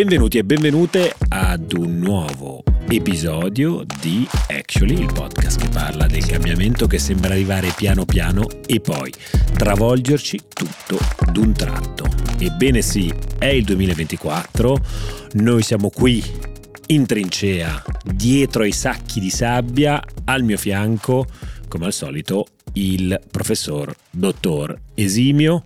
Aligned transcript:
Benvenuti 0.00 0.38
e 0.38 0.44
benvenute 0.44 1.14
ad 1.28 1.74
un 1.74 1.98
nuovo 1.98 2.62
episodio 2.88 3.84
di 4.00 4.26
Actually, 4.48 4.98
il 4.98 5.12
podcast 5.12 5.60
che 5.60 5.68
parla 5.68 6.06
del 6.06 6.24
cambiamento 6.24 6.86
che 6.86 6.98
sembra 6.98 7.34
arrivare 7.34 7.74
piano 7.76 8.06
piano 8.06 8.46
e 8.66 8.80
poi 8.80 9.12
travolgerci 9.52 10.38
tutto 10.54 10.96
d'un 11.30 11.52
tratto. 11.52 12.06
Ebbene 12.38 12.80
sì, 12.80 13.12
è 13.38 13.48
il 13.48 13.64
2024, 13.64 14.78
noi 15.32 15.62
siamo 15.62 15.90
qui 15.90 16.24
in 16.86 17.04
trincea, 17.04 17.82
dietro 18.02 18.62
ai 18.62 18.72
sacchi 18.72 19.20
di 19.20 19.28
sabbia, 19.28 20.02
al 20.24 20.44
mio 20.44 20.56
fianco, 20.56 21.26
come 21.68 21.84
al 21.84 21.92
solito, 21.92 22.46
il 22.72 23.20
professor 23.30 23.94
dottor 24.10 24.80
Esimio, 24.94 25.64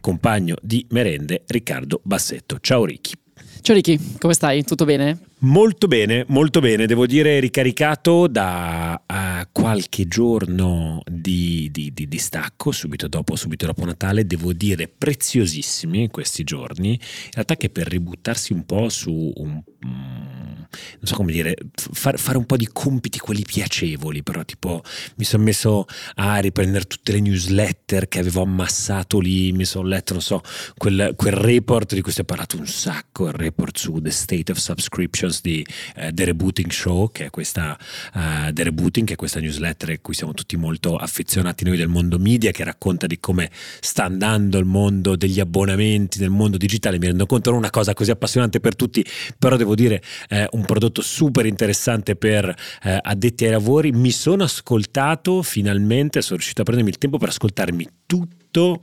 compagno 0.00 0.56
di 0.62 0.86
merende 0.92 1.42
Riccardo 1.46 2.00
Bassetto. 2.02 2.56
Ciao 2.58 2.86
Ricky. 2.86 3.24
Ciao 3.66 3.74
Ricky, 3.74 3.98
come 4.20 4.32
stai? 4.32 4.62
Tutto 4.62 4.84
bene? 4.84 5.18
Molto 5.40 5.88
bene, 5.88 6.24
molto 6.28 6.60
bene, 6.60 6.86
devo 6.86 7.04
dire 7.04 7.40
ricaricato 7.40 8.28
da 8.28 9.02
uh, 9.04 9.48
qualche 9.50 10.06
giorno 10.06 11.02
di, 11.04 11.68
di, 11.72 11.92
di, 11.92 12.06
di, 12.06 12.18
stacco, 12.18 12.70
subito 12.70 13.08
dopo, 13.08 13.34
subito 13.34 13.66
dopo 13.66 13.84
Natale, 13.84 14.24
devo 14.24 14.52
dire 14.52 14.86
preziosissimi 14.86 16.10
questi 16.10 16.44
giorni, 16.44 16.90
in 16.90 17.30
realtà 17.32 17.56
che 17.56 17.68
per 17.68 17.88
ributtarsi 17.88 18.52
un 18.52 18.64
po' 18.64 18.88
su 18.88 19.32
un... 19.34 19.60
Um, 19.82 20.35
non 20.70 21.04
so 21.04 21.14
come 21.14 21.32
dire, 21.32 21.54
far, 21.74 22.18
fare 22.18 22.38
un 22.38 22.46
po' 22.46 22.56
di 22.56 22.68
compiti 22.72 23.18
quelli 23.18 23.42
piacevoli, 23.42 24.22
però 24.22 24.44
tipo 24.44 24.82
mi 25.16 25.24
sono 25.24 25.44
messo 25.44 25.86
a 26.16 26.38
riprendere 26.38 26.84
tutte 26.84 27.12
le 27.12 27.20
newsletter 27.20 28.08
che 28.08 28.18
avevo 28.18 28.42
ammassato 28.42 29.18
lì, 29.18 29.52
mi 29.52 29.64
sono 29.64 29.88
letto, 29.88 30.12
non 30.12 30.22
so, 30.22 30.42
quel, 30.76 31.14
quel 31.16 31.32
report 31.32 31.94
di 31.94 32.00
cui 32.00 32.12
si 32.12 32.20
è 32.20 32.24
parlato 32.24 32.56
un 32.56 32.66
sacco, 32.66 33.26
il 33.26 33.34
report 33.34 33.76
su 33.76 34.00
The 34.00 34.10
State 34.10 34.52
of 34.52 34.58
Subscriptions 34.58 35.40
di 35.40 35.64
uh, 35.96 36.12
The 36.12 36.24
Rebooting 36.24 36.70
Show, 36.70 37.10
che 37.10 37.26
è 37.26 37.30
questa 37.30 37.78
uh, 38.14 38.52
The 38.52 38.64
Rebooting, 38.64 39.06
che 39.06 39.14
è 39.14 39.16
questa 39.16 39.40
newsletter 39.40 39.90
a 39.90 39.98
cui 40.00 40.14
siamo 40.14 40.34
tutti 40.34 40.56
molto 40.56 40.96
affezionati 40.96 41.64
noi 41.64 41.76
del 41.76 41.88
mondo 41.88 42.18
media, 42.18 42.50
che 42.50 42.64
racconta 42.64 43.06
di 43.06 43.18
come 43.18 43.50
sta 43.80 44.04
andando 44.04 44.58
il 44.58 44.64
mondo 44.64 45.16
degli 45.16 45.40
abbonamenti 45.40 46.18
nel 46.20 46.30
mondo 46.30 46.56
digitale. 46.56 46.98
Mi 46.98 47.06
rendo 47.06 47.26
conto 47.26 47.50
non 47.50 47.58
una 47.58 47.70
cosa 47.70 47.94
così 47.94 48.10
appassionante 48.10 48.60
per 48.60 48.76
tutti, 48.76 49.04
però 49.38 49.56
devo 49.56 49.74
dire 49.74 50.02
eh, 50.28 50.48
un 50.56 50.64
prodotto 50.64 51.02
super 51.02 51.46
interessante 51.46 52.16
per 52.16 52.48
eh, 52.82 52.98
addetti 53.00 53.44
ai 53.44 53.50
lavori. 53.50 53.92
Mi 53.92 54.10
sono 54.10 54.44
ascoltato 54.44 55.42
finalmente, 55.42 56.22
sono 56.22 56.36
riuscito 56.36 56.62
a 56.62 56.64
prendermi 56.64 56.90
il 56.90 56.98
tempo 56.98 57.18
per 57.18 57.28
ascoltarmi 57.28 57.88
tutto 58.06 58.82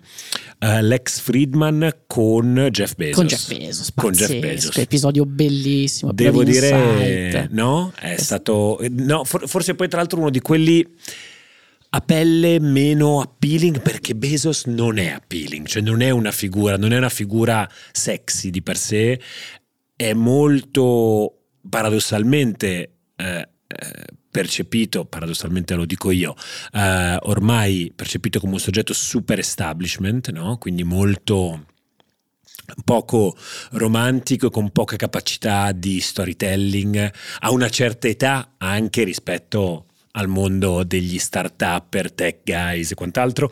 uh, 0.59 0.81
Lex 0.81 1.19
Friedman 1.19 2.03
con 2.07 2.67
Jeff 2.71 2.95
Bezos. 2.95 3.15
Con 3.15 3.27
Jeff 3.27 3.47
Bezos, 3.47 3.91
con 3.95 4.11
Jeff 4.11 4.39
Bezos. 4.39 4.77
episodio 4.77 5.25
bellissimo. 5.25 6.11
Devo 6.11 6.43
dire, 6.43 7.47
no, 7.51 7.91
è 7.99 8.17
stato, 8.17 8.79
no, 8.89 9.23
for, 9.23 9.47
forse 9.47 9.75
poi 9.75 9.87
tra 9.87 9.97
l'altro 9.99 10.19
uno 10.19 10.29
di 10.29 10.39
quelli 10.39 10.87
a 11.95 12.01
pelle 12.01 12.59
meno 12.59 13.21
appealing 13.21 13.81
perché 13.81 14.15
Bezos 14.15 14.65
non 14.65 14.97
è 14.97 15.09
appealing, 15.09 15.65
cioè 15.67 15.81
non 15.81 16.01
è 16.01 16.09
una 16.09 16.31
figura, 16.31 16.75
non 16.75 16.91
è 16.91 16.97
una 16.97 17.09
figura 17.09 17.69
sexy 17.91 18.49
di 18.49 18.63
per 18.63 18.77
sé, 18.77 19.19
è 19.95 20.13
molto 20.13 21.42
paradossalmente 21.69 22.91
eh, 23.15 23.49
eh, 23.67 24.05
percepito, 24.29 25.05
paradossalmente 25.05 25.75
lo 25.75 25.85
dico 25.85 26.11
io, 26.11 26.35
eh, 26.73 27.17
ormai 27.21 27.91
percepito 27.95 28.39
come 28.39 28.53
un 28.53 28.59
soggetto 28.59 28.93
super 28.93 29.39
establishment, 29.39 30.31
no? 30.31 30.57
quindi 30.57 30.83
molto 30.83 31.65
poco 32.83 33.35
romantico, 33.71 34.49
con 34.49 34.71
poca 34.71 34.95
capacità 34.95 35.71
di 35.71 35.99
storytelling, 35.99 37.11
a 37.39 37.51
una 37.51 37.69
certa 37.69 38.07
età 38.07 38.53
anche 38.57 39.03
rispetto 39.03 39.87
al 40.15 40.27
mondo 40.27 40.83
degli 40.83 41.17
start-up, 41.17 42.13
tech 42.13 42.41
guys 42.43 42.91
e 42.91 42.95
quant'altro, 42.95 43.51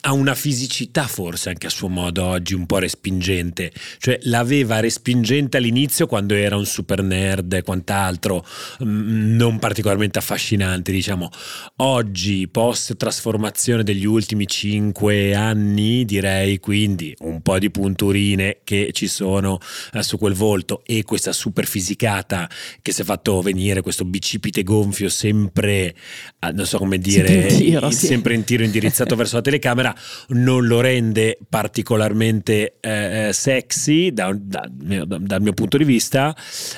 ha 0.00 0.12
una 0.12 0.34
fisicità 0.34 1.06
forse 1.06 1.50
anche 1.50 1.66
a 1.66 1.70
suo 1.70 1.88
modo 1.88 2.24
oggi 2.24 2.54
un 2.54 2.66
po' 2.66 2.78
respingente, 2.78 3.72
cioè 3.98 4.18
l'aveva 4.22 4.80
respingente 4.80 5.58
all'inizio 5.58 6.06
quando 6.06 6.34
era 6.34 6.56
un 6.56 6.66
super 6.66 7.02
nerd 7.02 7.52
e 7.52 7.62
quant'altro, 7.62 8.44
mm, 8.84 9.36
non 9.36 9.58
particolarmente 9.58 10.18
affascinante 10.18 10.92
diciamo, 10.92 11.30
oggi 11.76 12.48
post 12.48 12.96
trasformazione 12.96 13.82
degli 13.82 14.04
ultimi 14.04 14.46
cinque 14.46 15.34
anni 15.34 16.04
direi 16.04 16.58
quindi 16.58 17.14
un 17.20 17.40
po' 17.42 17.58
di 17.58 17.70
punturine 17.70 18.58
che 18.64 18.90
ci 18.92 19.08
sono 19.08 19.58
eh, 19.92 20.02
su 20.02 20.18
quel 20.18 20.34
volto 20.34 20.82
e 20.84 21.04
questa 21.04 21.32
super 21.32 21.66
fisicata 21.66 22.48
che 22.80 22.92
si 22.92 23.02
è 23.02 23.04
fatto 23.04 23.40
venire 23.42 23.80
questo 23.82 24.04
bicipite 24.04 24.62
gonfio 24.62 25.08
sempre, 25.08 25.94
eh, 26.38 26.52
non 26.52 26.66
so 26.66 26.78
come 26.78 26.98
dire, 26.98 27.32
in 27.32 27.56
tiro, 27.56 27.90
sempre 27.90 28.34
in 28.34 28.44
tiro 28.44 28.64
indirizzato 28.64 29.14
verso 29.16 29.36
la 29.36 29.42
telecamera 29.42 29.81
camera 29.82 29.94
non 30.28 30.66
lo 30.66 30.80
rende 30.80 31.38
particolarmente 31.48 32.76
eh, 32.80 33.28
eh 33.28 33.32
sexy 33.32 34.12
da, 34.12 34.34
da, 34.38 34.68
da, 34.70 35.04
dal 35.04 35.42
mio 35.42 35.52
punto 35.52 35.76
di 35.76 35.84
vista 35.84 36.34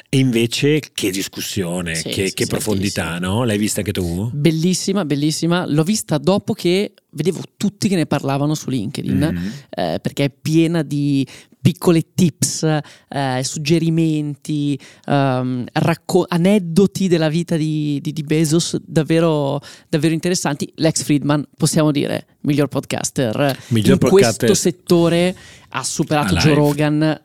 e 0.09 0.19
invece 0.19 0.81
che 0.93 1.11
discussione, 1.11 1.95
sì, 1.95 2.09
che, 2.09 2.29
sì, 2.29 2.35
che 2.35 2.47
profondità, 2.47 3.19
no? 3.19 3.45
L'hai 3.45 3.59
vista 3.59 3.81
anche 3.81 3.93
tu? 3.93 4.31
Bellissima, 4.33 5.05
bellissima. 5.05 5.67
L'ho 5.67 5.83
vista 5.83 6.19
dopo 6.19 6.55
che 6.55 6.93
vedevo 7.15 7.41
tutti 7.57 7.89
che 7.89 7.97
ne 7.97 8.07
parlavano 8.07 8.55
su 8.55 8.71
LinkedIn 8.71 9.17
mm-hmm. 9.17 9.47
eh, 9.71 9.99
perché 10.01 10.25
è 10.25 10.31
piena 10.31 10.83
di 10.83 11.27
piccole 11.65 12.13
tips, 12.15 12.63
eh, 13.09 13.41
suggerimenti, 13.43 14.79
um, 15.07 15.65
racco- 15.73 16.27
aneddoti 16.29 17.09
della 17.09 17.31
vita 17.31 17.57
di, 17.57 17.99
di, 18.03 18.13
di 18.13 18.23
Bezos 18.23 18.77
davvero, 18.85 19.59
davvero, 19.89 20.13
interessanti. 20.13 20.71
Lex 20.75 21.05
Friedman, 21.05 21.49
possiamo 21.57 21.91
dire, 21.91 22.27
miglior 22.41 22.69
podcaster 22.69 23.59
miglior 23.69 23.93
in 23.95 23.99
podcaster. 23.99 24.47
questo 24.47 24.55
settore, 24.55 25.35
ha 25.71 25.83
superato 25.83 26.35
Joe 26.35 26.53
Rogan 26.53 27.23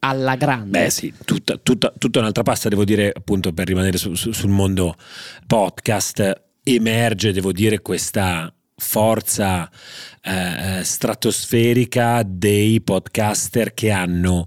alla 0.00 0.34
grande. 0.34 0.80
Beh 0.80 0.90
sì, 0.90 1.14
tutta, 1.24 1.56
tutta, 1.56 1.94
tutta, 1.96 2.18
un'altra 2.18 2.42
pasta, 2.42 2.68
devo 2.68 2.84
dire, 2.84 3.12
appunto 3.14 3.52
per 3.52 3.68
rimanere 3.68 3.98
su, 3.98 4.14
su, 4.14 4.32
sul 4.32 4.50
mondo 4.50 4.96
podcast, 5.46 6.42
emerge, 6.64 7.32
devo 7.32 7.52
dire, 7.52 7.80
questa 7.82 8.52
forza 8.76 9.70
eh, 10.22 10.84
stratosferica 10.84 12.22
dei 12.24 12.80
podcaster 12.82 13.72
che 13.72 13.90
hanno 13.90 14.44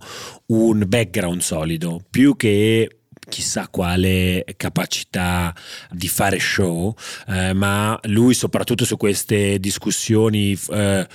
un 0.47 0.83
background 0.87 1.41
solido, 1.41 1.99
più 2.09 2.35
che 2.35 2.99
chissà 3.29 3.67
quale 3.69 4.43
capacità 4.57 5.55
di 5.91 6.07
fare 6.07 6.39
show, 6.39 6.93
eh, 7.27 7.53
ma 7.53 7.97
lui 8.03 8.33
soprattutto 8.33 8.83
su 8.83 8.97
queste 8.97 9.59
discussioni 9.59 10.57
eh, 10.71 11.07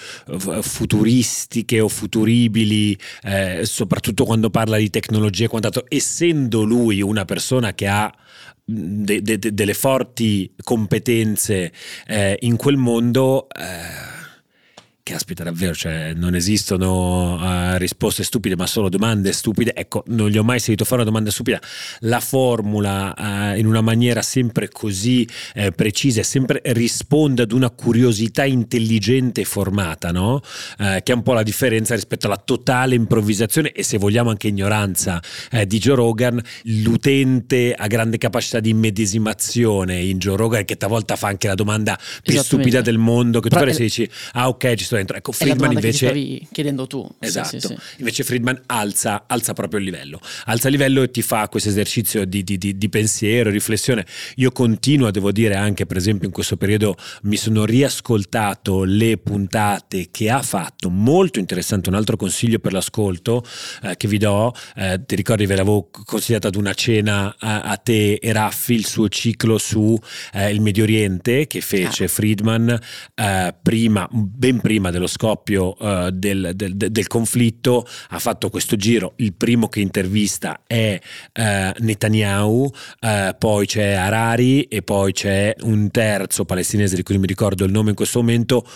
futuristiche 0.60 1.80
o 1.80 1.88
futuribili, 1.88 2.98
eh, 3.22 3.60
soprattutto 3.64 4.24
quando 4.24 4.48
parla 4.48 4.78
di 4.78 4.88
tecnologia 4.90 5.44
e 5.44 5.48
quant'altro, 5.48 5.84
essendo 5.88 6.62
lui 6.62 7.02
una 7.02 7.24
persona 7.24 7.74
che 7.74 7.86
ha 7.86 8.12
de, 8.64 9.22
de, 9.22 9.38
de, 9.38 9.54
delle 9.54 9.74
forti 9.74 10.52
competenze 10.62 11.72
eh, 12.06 12.36
in 12.38 12.56
quel 12.56 12.76
mondo. 12.76 13.46
Eh, 13.48 14.13
Caspita, 15.06 15.44
davvero, 15.44 15.74
cioè, 15.74 16.14
non 16.14 16.34
esistono 16.34 17.34
uh, 17.34 17.76
risposte 17.76 18.24
stupide, 18.24 18.56
ma 18.56 18.66
solo 18.66 18.88
domande 18.88 19.34
stupide. 19.34 19.74
Ecco, 19.74 20.02
non 20.06 20.30
gli 20.30 20.38
ho 20.38 20.42
mai 20.42 20.58
sentito 20.58 20.84
fare 20.84 21.02
una 21.02 21.04
domanda 21.04 21.30
stupida. 21.30 21.60
La 22.00 22.20
formula 22.20 23.14
uh, 23.14 23.58
in 23.58 23.66
una 23.66 23.82
maniera 23.82 24.22
sempre 24.22 24.70
così 24.70 25.28
eh, 25.52 25.72
precisa 25.72 26.20
e 26.20 26.24
sempre 26.24 26.62
risponde 26.64 27.42
ad 27.42 27.52
una 27.52 27.68
curiosità 27.68 28.46
intelligente 28.46 29.44
formata, 29.44 30.10
no? 30.10 30.40
Uh, 30.78 31.02
che 31.02 31.12
è 31.12 31.14
un 31.14 31.22
po' 31.22 31.34
la 31.34 31.42
differenza 31.42 31.94
rispetto 31.94 32.24
alla 32.24 32.40
totale 32.42 32.94
improvvisazione 32.94 33.72
e 33.72 33.82
se 33.82 33.98
vogliamo 33.98 34.30
anche 34.30 34.48
ignoranza 34.48 35.20
di 35.66 35.78
Joe 35.80 35.96
Rogan. 35.96 36.40
L'utente 36.62 37.74
ha 37.74 37.86
grande 37.88 38.16
capacità 38.16 38.58
di 38.58 38.70
immedesimazione 38.70 40.00
in 40.00 40.16
Joe 40.16 40.38
Rogan, 40.38 40.64
che 40.64 40.78
talvolta 40.78 41.14
fa 41.16 41.28
anche 41.28 41.46
la 41.46 41.54
domanda 41.54 41.98
più 42.22 42.40
stupida 42.40 42.80
del 42.80 42.96
mondo, 42.96 43.40
che 43.40 43.50
tu 43.50 43.58
Però, 43.58 43.70
dici, 43.70 44.08
ah 44.32 44.48
ok, 44.48 44.74
ci 44.76 44.92
sto 44.94 44.96
dentro. 44.96 45.16
Ecco, 45.16 45.32
Friedman 45.32 45.72
invece. 45.72 46.12
Che 46.12 46.46
chiedendo 46.52 46.86
tu. 46.86 47.06
Esatto. 47.18 47.48
Sì, 47.48 47.60
sì, 47.60 47.66
sì. 47.66 47.76
Invece 47.98 48.24
Friedman 48.24 48.62
alza, 48.66 49.24
alza, 49.26 49.52
proprio 49.52 49.80
il 49.80 49.86
livello. 49.86 50.20
Alza 50.46 50.68
il 50.68 50.74
livello 50.74 51.02
e 51.02 51.10
ti 51.10 51.22
fa 51.22 51.48
questo 51.48 51.68
esercizio 51.68 52.24
di, 52.24 52.44
di, 52.44 52.58
di, 52.58 52.78
di 52.78 52.88
pensiero, 52.88 53.50
riflessione. 53.50 54.06
Io 54.36 54.50
continuo, 54.52 55.10
devo 55.10 55.32
dire, 55.32 55.54
anche 55.54 55.86
per 55.86 55.96
esempio 55.96 56.26
in 56.26 56.32
questo 56.32 56.56
periodo 56.56 56.96
mi 57.22 57.36
sono 57.36 57.64
riascoltato 57.64 58.84
le 58.84 59.18
puntate 59.18 60.08
che 60.10 60.30
ha 60.30 60.42
fatto. 60.42 60.90
Molto 60.90 61.38
interessante. 61.38 61.88
Un 61.88 61.96
altro 61.96 62.16
consiglio 62.16 62.58
per 62.58 62.72
l'ascolto 62.72 63.44
eh, 63.82 63.96
che 63.96 64.08
vi 64.08 64.18
do. 64.18 64.54
Eh, 64.76 65.00
ti 65.04 65.16
ricordi, 65.16 65.46
ve 65.46 65.56
l'avevo 65.56 65.88
consigliato 66.04 66.48
ad 66.48 66.54
una 66.54 66.74
cena 66.74 67.34
a, 67.38 67.62
a 67.62 67.76
te 67.76 68.14
e 68.14 68.32
Raffi 68.32 68.74
il 68.74 68.86
suo 68.86 69.08
ciclo 69.08 69.58
su 69.58 69.98
eh, 70.32 70.50
il 70.50 70.60
Medio 70.60 70.84
Oriente 70.84 71.46
che 71.46 71.60
fece 71.60 72.04
ah. 72.04 72.08
Friedman 72.08 72.78
eh, 73.14 73.54
prima, 73.62 74.08
ben 74.10 74.60
prima 74.60 74.83
prima 74.84 74.90
dello 74.90 75.06
scoppio 75.06 75.74
uh, 75.78 76.10
del, 76.10 76.52
del, 76.54 76.74
del, 76.76 77.06
conflitto 77.06 77.86
ha 78.10 78.18
fatto 78.18 78.50
questo 78.50 78.76
giro. 78.76 79.14
Il 79.16 79.32
primo 79.32 79.68
che 79.68 79.80
intervista 79.80 80.60
è 80.66 80.98
uh, 81.00 81.42
Netanyahu, 81.78 82.70
uh, 83.00 83.36
poi 83.38 83.66
c'è 83.66 83.92
Harari 83.92 84.64
e 84.64 84.82
poi 84.82 85.12
c'è 85.12 85.54
un 85.62 85.90
terzo 85.90 86.44
palestinese 86.44 86.96
di 86.96 87.02
cui 87.02 87.14
non 87.14 87.22
mi 87.22 87.28
ricordo 87.28 87.64
il 87.64 87.72
nome 87.72 87.90
in 87.90 87.96
questo 87.96 88.18
momento 88.18 88.66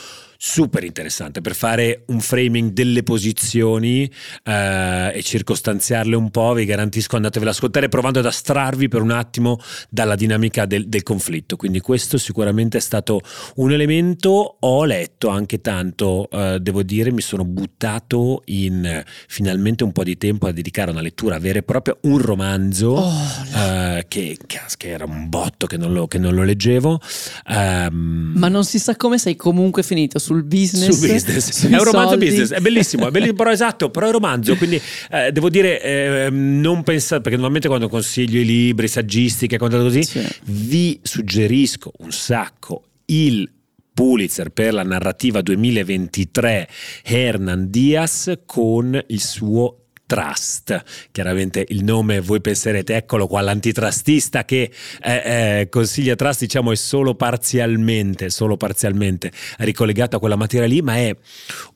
super 0.41 0.85
interessante 0.85 1.41
per 1.41 1.57
fare 1.57 2.05
un 2.07 2.21
framing 2.21 2.71
delle 2.71 3.03
posizioni 3.03 4.09
eh, 4.45 5.11
e 5.13 5.21
circostanziarle 5.21 6.15
un 6.15 6.31
po'. 6.31 6.53
Vi 6.53 6.65
garantisco, 6.65 7.17
andatevela 7.17 7.51
ad 7.51 7.57
ascoltare 7.57 7.89
provando 7.89 8.21
ad 8.21 8.27
astrarvi 8.27 8.87
per 8.87 9.03
un 9.03 9.11
attimo 9.11 9.59
dalla 9.91 10.15
dinamica 10.15 10.65
del, 10.65 10.89
del, 10.89 11.03
conflitto. 11.03 11.57
Quindi, 11.57 11.81
questo 11.81 12.19
sicuramente 12.19 12.79
è 12.79 12.81
stato 12.81 13.21
un 13.57 13.73
elemento. 13.73 14.59
Ho 14.61 14.85
letto 14.85 15.29
anche 15.29 15.61
tanto, 15.61 16.31
eh, 16.31 16.61
devo 16.61 16.85
dire, 16.85 17.11
mi 17.11 17.21
sono 17.21 17.45
buttato 17.45 18.43
in 18.47 19.03
finalmente 19.27 19.83
un 19.83 19.91
po' 19.91 20.05
di 20.05 20.17
tempo 20.17 20.47
a 20.47 20.53
dedicare 20.53 20.93
una 20.93 21.01
lettura 21.01 21.41
vera 21.41 21.59
e 21.59 21.63
propria, 21.65 21.97
un 22.03 22.19
romanzo 22.19 22.91
oh, 22.91 23.13
eh, 23.57 24.05
che, 24.07 24.39
che, 24.47 24.89
era 24.89 25.05
un 25.05 25.29
botto 25.29 25.67
che 25.67 25.77
non 25.77 25.93
lo, 25.93 26.07
che 26.07 26.19
non 26.19 26.33
lo 26.35 26.45
leggevo. 26.45 27.01
Um, 27.49 28.35
Ma 28.37 28.47
non 28.47 28.65
si 28.65 28.79
sa 28.79 28.95
come 28.95 29.19
sei 29.19 29.35
comunque 29.35 29.83
finito 29.83 30.21
sul 30.29 30.45
business. 30.45 30.91
Su 30.91 31.01
business. 31.01 31.65
È 31.65 31.67
un 31.69 31.85
romanzo 31.85 32.11
soldi. 32.11 32.27
business, 32.27 32.53
è 32.53 32.61
bellissimo, 32.61 33.09
è 33.09 33.11
bellissimo, 33.11 33.37
però 33.39 33.51
esatto, 33.51 33.91
però 33.91 34.07
è 34.07 34.09
un 34.09 34.15
romanzo, 34.15 34.57
quindi 34.57 34.81
eh, 35.11 35.33
devo 35.33 35.49
dire, 35.49 35.83
eh, 35.83 36.29
non 36.31 36.83
pensate, 36.83 37.23
perché 37.23 37.37
normalmente 37.37 37.69
quando 37.69 37.89
consiglio 37.89 38.39
i 38.39 38.45
libri 38.45 38.89
saggistiche 38.89 39.57
e 39.57 39.59
così, 39.59 40.03
sì. 40.05 40.27
vi 40.45 41.01
suggerisco 41.03 41.93
un 41.99 42.13
sacco 42.13 42.83
il 43.07 43.51
Pulitzer 43.95 44.51
per 44.51 44.75
la 44.75 44.85
narrativa 44.85 45.41
2023 45.41 46.69
Hernan 47.03 47.69
Diaz 47.69 48.33
con 48.47 49.03
il 49.09 49.21
suo 49.21 49.88
Trust. 50.09 50.85
Chiaramente 51.13 51.67
il 51.69 51.85
nome 51.85 52.21
voi 52.21 52.41
penserete, 52.41 52.97
eccolo 52.97 53.27
qua, 53.27 53.43
l'antitrustista 53.43 54.47
che 54.47 54.73
eh, 55.03 55.61
eh, 55.61 55.69
consiglia 55.69 56.17
trust, 56.17 56.41
diciamo, 56.41 56.73
è 56.73 56.77
solo 56.77 57.15
parzialmente, 57.15 58.31
solo 58.31 58.57
parzialmente 58.57 59.31
ricollegato 59.59 60.17
a 60.17 60.19
quella 60.19 60.35
materia 60.35 60.67
lì, 60.67 60.81
ma 60.81 60.97
è 60.97 61.15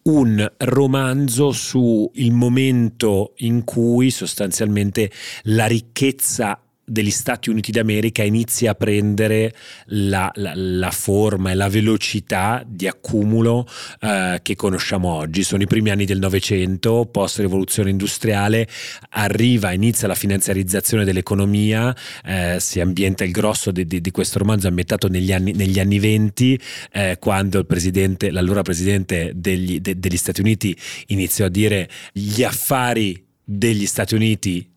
un 0.05 0.51
romanzo 0.57 1.53
sul 1.53 2.11
momento 2.31 3.35
in 3.37 3.65
cui 3.65 4.11
sostanzialmente 4.11 5.11
la 5.43 5.67
ricchezza 5.67 6.59
degli 6.93 7.11
Stati 7.11 7.49
Uniti 7.49 7.73
d'America 7.73 8.23
inizia 8.23 8.73
a 8.73 8.75
prendere 8.75 9.55
la, 9.87 10.31
la, 10.35 10.53
la 10.55 10.91
forma 10.91 11.51
e 11.51 11.55
la 11.55 11.71
velocità 11.71 12.63
di 12.67 12.87
accumulo 12.87 13.67
eh, 14.01 14.41
che 14.43 14.55
conosciamo 14.55 15.09
oggi. 15.09 15.43
Sono 15.43 15.63
i 15.63 15.67
primi 15.67 15.89
anni 15.89 16.05
del 16.05 16.19
Novecento, 16.19 17.09
post 17.11 17.39
rivoluzione 17.39 17.89
industriale, 17.89 18.69
arriva, 19.11 19.73
inizia 19.73 20.07
la 20.07 20.15
finanziarizzazione 20.15 21.05
dell'economia, 21.05 21.97
eh, 22.27 22.59
si 22.61 22.79
ambienta 22.79 23.25
il 23.25 23.31
grosso 23.31 23.71
di, 23.71 23.87
di, 23.87 24.03
di, 24.03 24.11
questo 24.11 24.39
romanzo 24.39 24.69
ambientato 24.69 25.09
negli 25.09 25.33
anni, 25.33 25.53
negli 25.53 25.81
anni 25.81 25.99
20, 25.99 26.61
eh, 26.93 27.17
quando 27.19 27.59
il 27.59 27.67
presidente, 27.67 28.31
l'allora 28.31 28.61
presidente 28.61 29.33
degli, 29.35 29.81
de, 29.81 29.99
degli 29.99 30.19
Stati 30.19 30.43
Uniti 30.43 30.77
iniziò 31.07 31.47
a 31.47 31.49
dire 31.49 31.89
gli 32.13 32.43
affari 32.43 33.25
degli 33.43 33.87
Stati 33.87 34.15
Uniti 34.15 34.72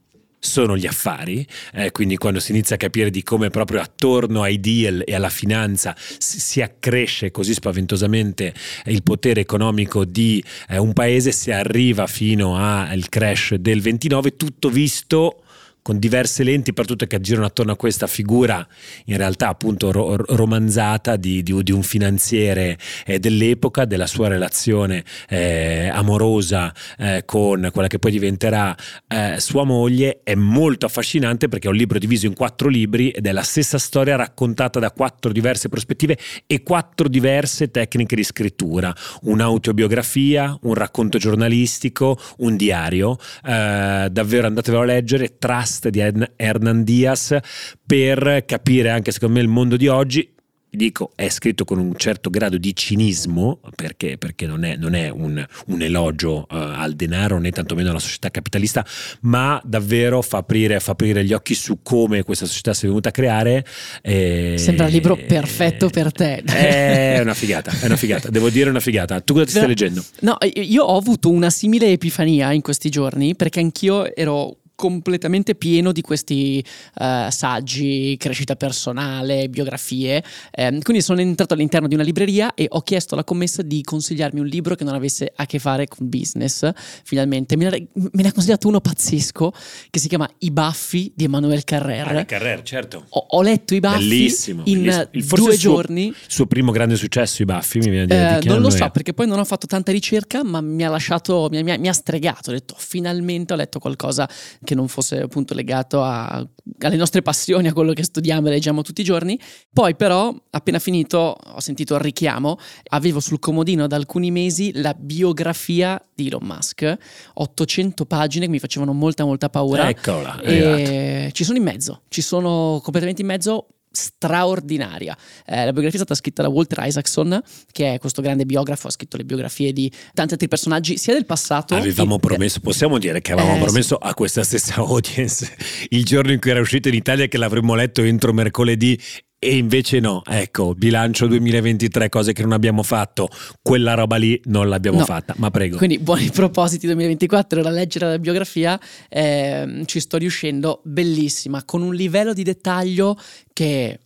sono 0.45 0.77
gli 0.77 0.87
affari, 0.87 1.45
eh, 1.73 1.91
quindi 1.91 2.17
quando 2.17 2.39
si 2.39 2.51
inizia 2.51 2.75
a 2.75 2.79
capire 2.79 3.09
di 3.09 3.23
come 3.23 3.49
proprio 3.49 3.81
attorno 3.81 4.43
ai 4.43 4.59
deal 4.59 5.03
e 5.05 5.15
alla 5.15 5.29
finanza 5.29 5.95
si, 5.97 6.61
accresce 6.61 7.31
così 7.31 7.53
spaventosamente 7.53 8.53
il 8.85 9.03
potere 9.03 9.41
economico 9.41 10.05
di 10.05 10.43
eh, 10.69 10.77
un 10.77 10.93
paese, 10.93 11.31
si 11.31 11.51
arriva 11.51 12.07
fino 12.07 12.57
al 12.57 13.09
crash 13.09 13.55
del 13.55 13.81
29, 13.81 14.35
tutto 14.35 14.69
visto 14.69 15.44
con 15.85 15.99
diverse 15.99 16.41
lenti 16.41 16.73
per 16.73 16.87
tutte 16.87 17.05
che 17.05 17.21
girano 17.21 17.45
attorno 17.45 17.73
a 17.73 17.75
questa 17.75 18.07
figura 18.07 18.67
in 19.05 19.17
realtà 19.17 19.49
appunto 19.49 19.91
ro- 19.91 20.15
romanzata 20.15 21.15
di, 21.15 21.43
di, 21.43 21.61
di, 21.61 21.71
un 21.71 21.83
finanziere 21.83 22.75
eh, 23.05 23.19
dell'epoca, 23.19 23.85
della 23.85 24.07
sua 24.07 24.27
relazione 24.27 25.03
eh, 25.29 25.87
amorosa 25.93 26.73
eh, 26.97 27.21
con 27.23 27.69
quella 27.71 27.87
che 27.87 27.99
poi 27.99 28.09
diventerà 28.09 28.75
eh, 29.07 29.35
sua 29.37 29.63
moglie, 29.63 30.21
è 30.23 30.33
molto 30.33 30.87
affascinante 30.87 31.49
perché 31.49 31.67
è 31.67 31.69
un 31.69 31.77
libro 31.77 31.99
diviso 31.99 32.25
in 32.25 32.33
quattro 32.33 32.67
libri 32.67 33.11
ed 33.11 33.27
è 33.27 33.31
la 33.31 33.43
stessa 33.43 33.77
storia 33.77 34.15
raccontata 34.15 34.79
da 34.79 34.89
quattro 34.89 35.31
diverse 35.31 35.69
prospettive 35.69 36.17
e 36.47 36.63
quattro 36.63 37.07
diverse 37.07 37.69
tecniche 37.69 38.15
di 38.15 38.23
scrittura, 38.23 38.91
un'autobiografia, 39.21 40.57
un 40.63 40.73
racconto 40.73 41.19
giornalistico, 41.19 42.17
un 42.37 42.55
diario, 42.55 43.19
eh, 43.45 44.07
davvero 44.09 44.47
andatevelo 44.47 44.81
a 44.81 44.85
leggere, 44.85 45.37
tras 45.37 45.74
cast 45.75 45.89
di 45.89 45.99
Hernan 46.35 46.83
Diaz 46.83 47.37
per 47.85 48.43
capire 48.45 48.89
anche 48.89 49.11
secondo 49.11 49.35
me 49.35 49.41
il 49.41 49.49
mondo 49.49 49.75
di 49.75 49.87
oggi. 49.87 50.29
Dico 50.75 51.13
è 51.15 51.29
scritto 51.29 51.63
con 51.63 51.79
un 51.79 51.93
certo 51.95 52.29
grado 52.29 52.57
di 52.57 52.75
cinismo 52.75 53.61
perché, 53.77 54.17
perché 54.17 54.45
non 54.45 54.65
è, 54.65 54.75
non 54.75 54.93
è 54.93 55.07
un, 55.07 55.41
un, 55.67 55.81
elogio 55.81 56.39
uh, 56.39 56.45
al 56.49 56.95
denaro 56.95 57.39
né 57.39 57.49
tantomeno 57.51 57.91
alla 57.91 57.99
società 57.99 58.29
capitalista 58.29 58.85
ma 59.21 59.61
davvero 59.63 60.21
fa 60.21 60.39
aprire, 60.39 60.81
fa 60.81 60.91
aprire, 60.91 61.23
gli 61.23 61.31
occhi 61.31 61.53
su 61.53 61.79
come 61.81 62.23
questa 62.23 62.45
società 62.45 62.73
si 62.73 62.83
è 62.83 62.87
venuta 62.89 63.07
a 63.07 63.11
creare 63.13 63.65
e, 64.01 64.55
sembra 64.57 64.87
il 64.87 64.91
libro 64.91 65.15
perfetto 65.15 65.89
per 65.89 66.11
te. 66.11 66.43
È 66.43 67.19
una 67.21 67.35
figata 67.35 67.71
è 67.79 67.85
una 67.85 67.95
figata 67.95 68.29
devo 68.29 68.49
dire 68.49 68.69
una 68.69 68.81
figata. 68.81 69.21
Tu 69.21 69.31
cosa 69.31 69.45
ti 69.45 69.51
stai 69.51 69.67
leggendo? 69.67 70.03
no 70.21 70.35
io 70.55 70.83
ho 70.83 70.97
avuto 70.97 71.29
una 71.29 71.51
simile 71.51 71.87
epifania 71.87 72.51
in 72.51 72.59
questi 72.59 72.89
giorni 72.89 73.33
perché 73.33 73.61
anch'io 73.61 74.13
ero 74.13 74.57
completamente 74.75 75.55
pieno 75.55 75.91
di 75.91 76.01
questi 76.01 76.63
uh, 76.99 77.29
saggi, 77.29 78.15
crescita 78.19 78.55
personale, 78.55 79.47
biografie. 79.49 80.23
Eh, 80.51 80.79
quindi 80.83 81.01
sono 81.01 81.21
entrato 81.21 81.53
all'interno 81.53 81.87
di 81.87 81.95
una 81.95 82.03
libreria 82.03 82.53
e 82.53 82.67
ho 82.69 82.81
chiesto 82.81 83.13
alla 83.13 83.23
commessa 83.23 83.61
di 83.61 83.81
consigliarmi 83.81 84.39
un 84.39 84.45
libro 84.45 84.75
che 84.75 84.83
non 84.83 84.93
avesse 84.93 85.31
a 85.33 85.45
che 85.45 85.59
fare 85.59 85.87
con 85.87 86.09
business. 86.09 86.69
Finalmente 87.03 87.55
me 87.55 87.69
ne, 87.69 87.87
me 87.93 88.21
ne 88.21 88.27
ha 88.27 88.33
consigliato 88.33 88.67
uno 88.67 88.81
pazzesco 88.81 89.53
che 89.89 89.99
si 89.99 90.07
chiama 90.07 90.29
I 90.39 90.51
baffi 90.51 91.11
di 91.15 91.23
Emanuele 91.23 91.63
Carrer. 91.63 92.17
Ah, 92.17 92.25
Carrer, 92.25 92.61
certo. 92.63 93.05
Ho, 93.09 93.25
ho, 93.29 93.41
letto 93.41 93.73
i 93.73 93.79
baffi 93.79 93.97
bellissimo, 93.99 94.63
in 94.65 94.83
bellissimo. 94.83 95.35
due 95.37 95.57
suo, 95.57 95.71
giorni. 95.71 96.07
Il 96.07 96.15
suo 96.27 96.45
primo 96.47 96.71
grande 96.71 96.95
successo, 96.97 97.41
i 97.41 97.45
baffi, 97.45 97.79
mi 97.79 97.89
viene 97.89 98.03
a 98.03 98.39
dire. 98.39 98.39
Eh, 98.39 98.53
non 98.53 98.61
lo 98.61 98.69
so, 98.69 98.85
è? 98.85 98.91
perché 98.91 99.13
poi 99.13 99.27
non 99.27 99.39
ho 99.39 99.45
fatto 99.45 99.67
tanta 99.67 99.91
ricerca, 99.91 100.43
ma 100.43 100.59
mi 100.59 100.83
ha 100.83 100.89
lasciato, 100.89 101.47
mi, 101.49 101.63
mi, 101.63 101.77
mi 101.77 101.87
ha 101.87 101.93
stregato. 101.93 102.49
Ho 102.49 102.53
detto, 102.53 102.75
finalmente 102.77 103.53
ho 103.53 103.55
letto 103.55 103.79
qualcosa 103.79 104.27
che 104.65 104.75
non 104.75 104.89
fosse 104.89 105.21
appunto 105.21 105.53
legato 105.53 106.03
a, 106.03 106.45
alle 106.79 106.95
nostre 106.97 107.21
passioni, 107.21 107.69
a 107.69 107.73
quello 107.73 107.93
che 107.93 108.03
studiamo 108.03 108.47
e 108.47 108.49
leggiamo 108.49 108.81
tutti 108.81 108.99
i 108.99 109.03
giorni. 109.05 109.39
Poi 109.71 109.95
però, 109.95 110.35
appena 110.49 110.79
finito, 110.79 111.37
ho 111.41 111.59
sentito 111.61 111.95
il 111.95 112.01
richiamo, 112.01 112.57
avevo 112.89 113.21
sul 113.21 113.39
comodino 113.39 113.87
da 113.87 113.95
alcuni 113.95 114.29
mesi 114.31 114.73
la 114.75 114.93
biografia 114.93 116.01
di 116.13 116.27
Elon 116.27 116.43
Musk, 116.43 116.97
800 117.35 118.05
pagine 118.05 118.45
che 118.45 118.51
mi 118.51 118.59
facevano 118.59 118.91
molta 118.91 119.23
molta 119.23 119.47
paura. 119.49 119.87
Eccola, 119.87 120.41
e 120.41 121.29
ci 121.31 121.45
sono 121.45 121.57
in 121.57 121.63
mezzo, 121.63 122.01
ci 122.09 122.21
sono 122.21 122.81
completamente 122.83 123.21
in 123.21 123.27
mezzo 123.27 123.67
straordinaria. 123.95 125.17
Eh, 125.45 125.65
la 125.65 125.71
biografia 125.71 125.99
è 125.99 126.03
stata 126.03 126.15
scritta 126.15 126.41
da 126.41 126.49
Walter 126.49 126.85
Isaacson, 126.85 127.41
che 127.71 127.93
è 127.93 127.97
questo 127.99 128.21
grande 128.21 128.45
biografo, 128.45 128.87
ha 128.87 128.91
scritto 128.91 129.17
le 129.17 129.25
biografie 129.25 129.73
di 129.73 129.91
tanti 130.13 130.33
altri 130.33 130.47
personaggi, 130.47 130.97
sia 130.97 131.13
del 131.13 131.25
passato. 131.25 131.75
Avevamo 131.75 132.19
che... 132.19 132.27
promesso, 132.27 132.59
possiamo 132.59 132.97
dire 132.97 133.21
che 133.21 133.31
avevamo 133.31 133.55
eh, 133.55 133.63
promesso 133.63 133.97
sì. 133.99 134.07
a 134.07 134.13
questa 134.13 134.43
stessa 134.43 134.75
audience 134.83 135.55
il 135.89 136.03
giorno 136.03 136.31
in 136.31 136.39
cui 136.39 136.51
era 136.51 136.59
uscito 136.59 136.87
in 136.87 136.95
Italia 136.95 137.27
che 137.27 137.37
l'avremmo 137.37 137.75
letto 137.75 138.01
entro 138.01 138.33
mercoledì 138.33 138.99
e 139.37 139.57
invece 139.57 139.99
no, 139.99 140.23
ecco, 140.25 140.73
bilancio 140.73 141.27
2023, 141.27 142.09
cose 142.09 142.33
che 142.33 142.41
non 142.41 142.53
abbiamo 142.53 142.83
fatto, 142.83 143.27
quella 143.61 143.93
roba 143.93 144.15
lì 144.15 144.39
non 144.45 144.69
l'abbiamo 144.69 144.99
no. 144.99 145.05
fatta, 145.05 145.35
ma 145.37 145.51
prego. 145.51 145.77
Quindi 145.77 145.99
buoni 145.99 146.29
propositi 146.31 146.85
2024, 146.87 147.61
da 147.61 147.69
leggere 147.69 148.07
la 148.07 148.19
biografia, 148.19 148.79
eh, 149.09 149.83
ci 149.85 149.99
sto 149.99 150.17
riuscendo, 150.17 150.81
bellissima, 150.83 151.63
con 151.63 151.81
un 151.81 151.93
livello 151.93 152.33
di 152.33 152.43
dettaglio 152.43 153.17
che 153.53 153.99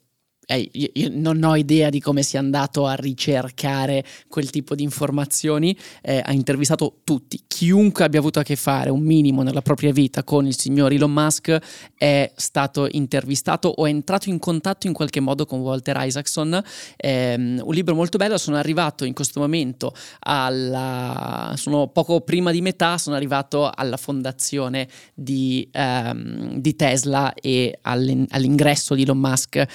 eh, 0.49 0.67
io, 0.71 0.89
io, 0.93 1.09
non 1.11 1.43
ho 1.43 1.55
idea 1.55 1.89
di 1.89 1.99
come 1.99 2.23
sia 2.23 2.39
andato 2.39 2.87
a 2.87 2.95
ricercare 2.95 4.03
quel 4.27 4.49
tipo 4.49 4.73
di 4.73 4.81
informazioni, 4.81 5.77
eh, 6.01 6.21
ha 6.23 6.33
intervistato 6.33 7.01
tutti, 7.03 7.43
chiunque 7.45 8.03
abbia 8.03 8.19
avuto 8.19 8.39
a 8.39 8.43
che 8.43 8.55
fare 8.55 8.89
un 8.89 9.01
minimo 9.01 9.43
nella 9.43 9.61
propria 9.61 9.91
vita 9.91 10.23
con 10.23 10.47
il 10.47 10.57
signor 10.57 10.91
Elon 10.91 11.11
Musk 11.11 11.55
è 11.95 12.31
stato 12.35 12.87
intervistato 12.89 13.67
o 13.67 13.85
è 13.85 13.89
entrato 13.89 14.29
in 14.29 14.39
contatto 14.39 14.87
in 14.87 14.93
qualche 14.93 15.19
modo 15.19 15.45
con 15.45 15.59
Walter 15.59 15.97
Isaacson. 15.99 16.59
Eh, 16.97 17.35
un 17.37 17.73
libro 17.73 17.93
molto 17.93 18.17
bello, 18.17 18.39
sono 18.39 18.57
arrivato 18.57 19.05
in 19.05 19.13
questo 19.13 19.39
momento 19.39 19.93
alla... 20.21 21.53
sono 21.57 21.89
poco 21.89 22.21
prima 22.21 22.49
di 22.51 22.61
metà, 22.61 22.97
sono 22.97 23.15
arrivato 23.15 23.69
alla 23.71 23.97
fondazione 23.97 24.87
di, 25.13 25.67
ehm, 25.71 26.55
di 26.55 26.75
Tesla 26.75 27.33
e 27.35 27.77
all'ingresso 27.83 28.95
di 28.95 29.03
Elon 29.03 29.19
Musk 29.19 29.55
eh, 29.55 29.67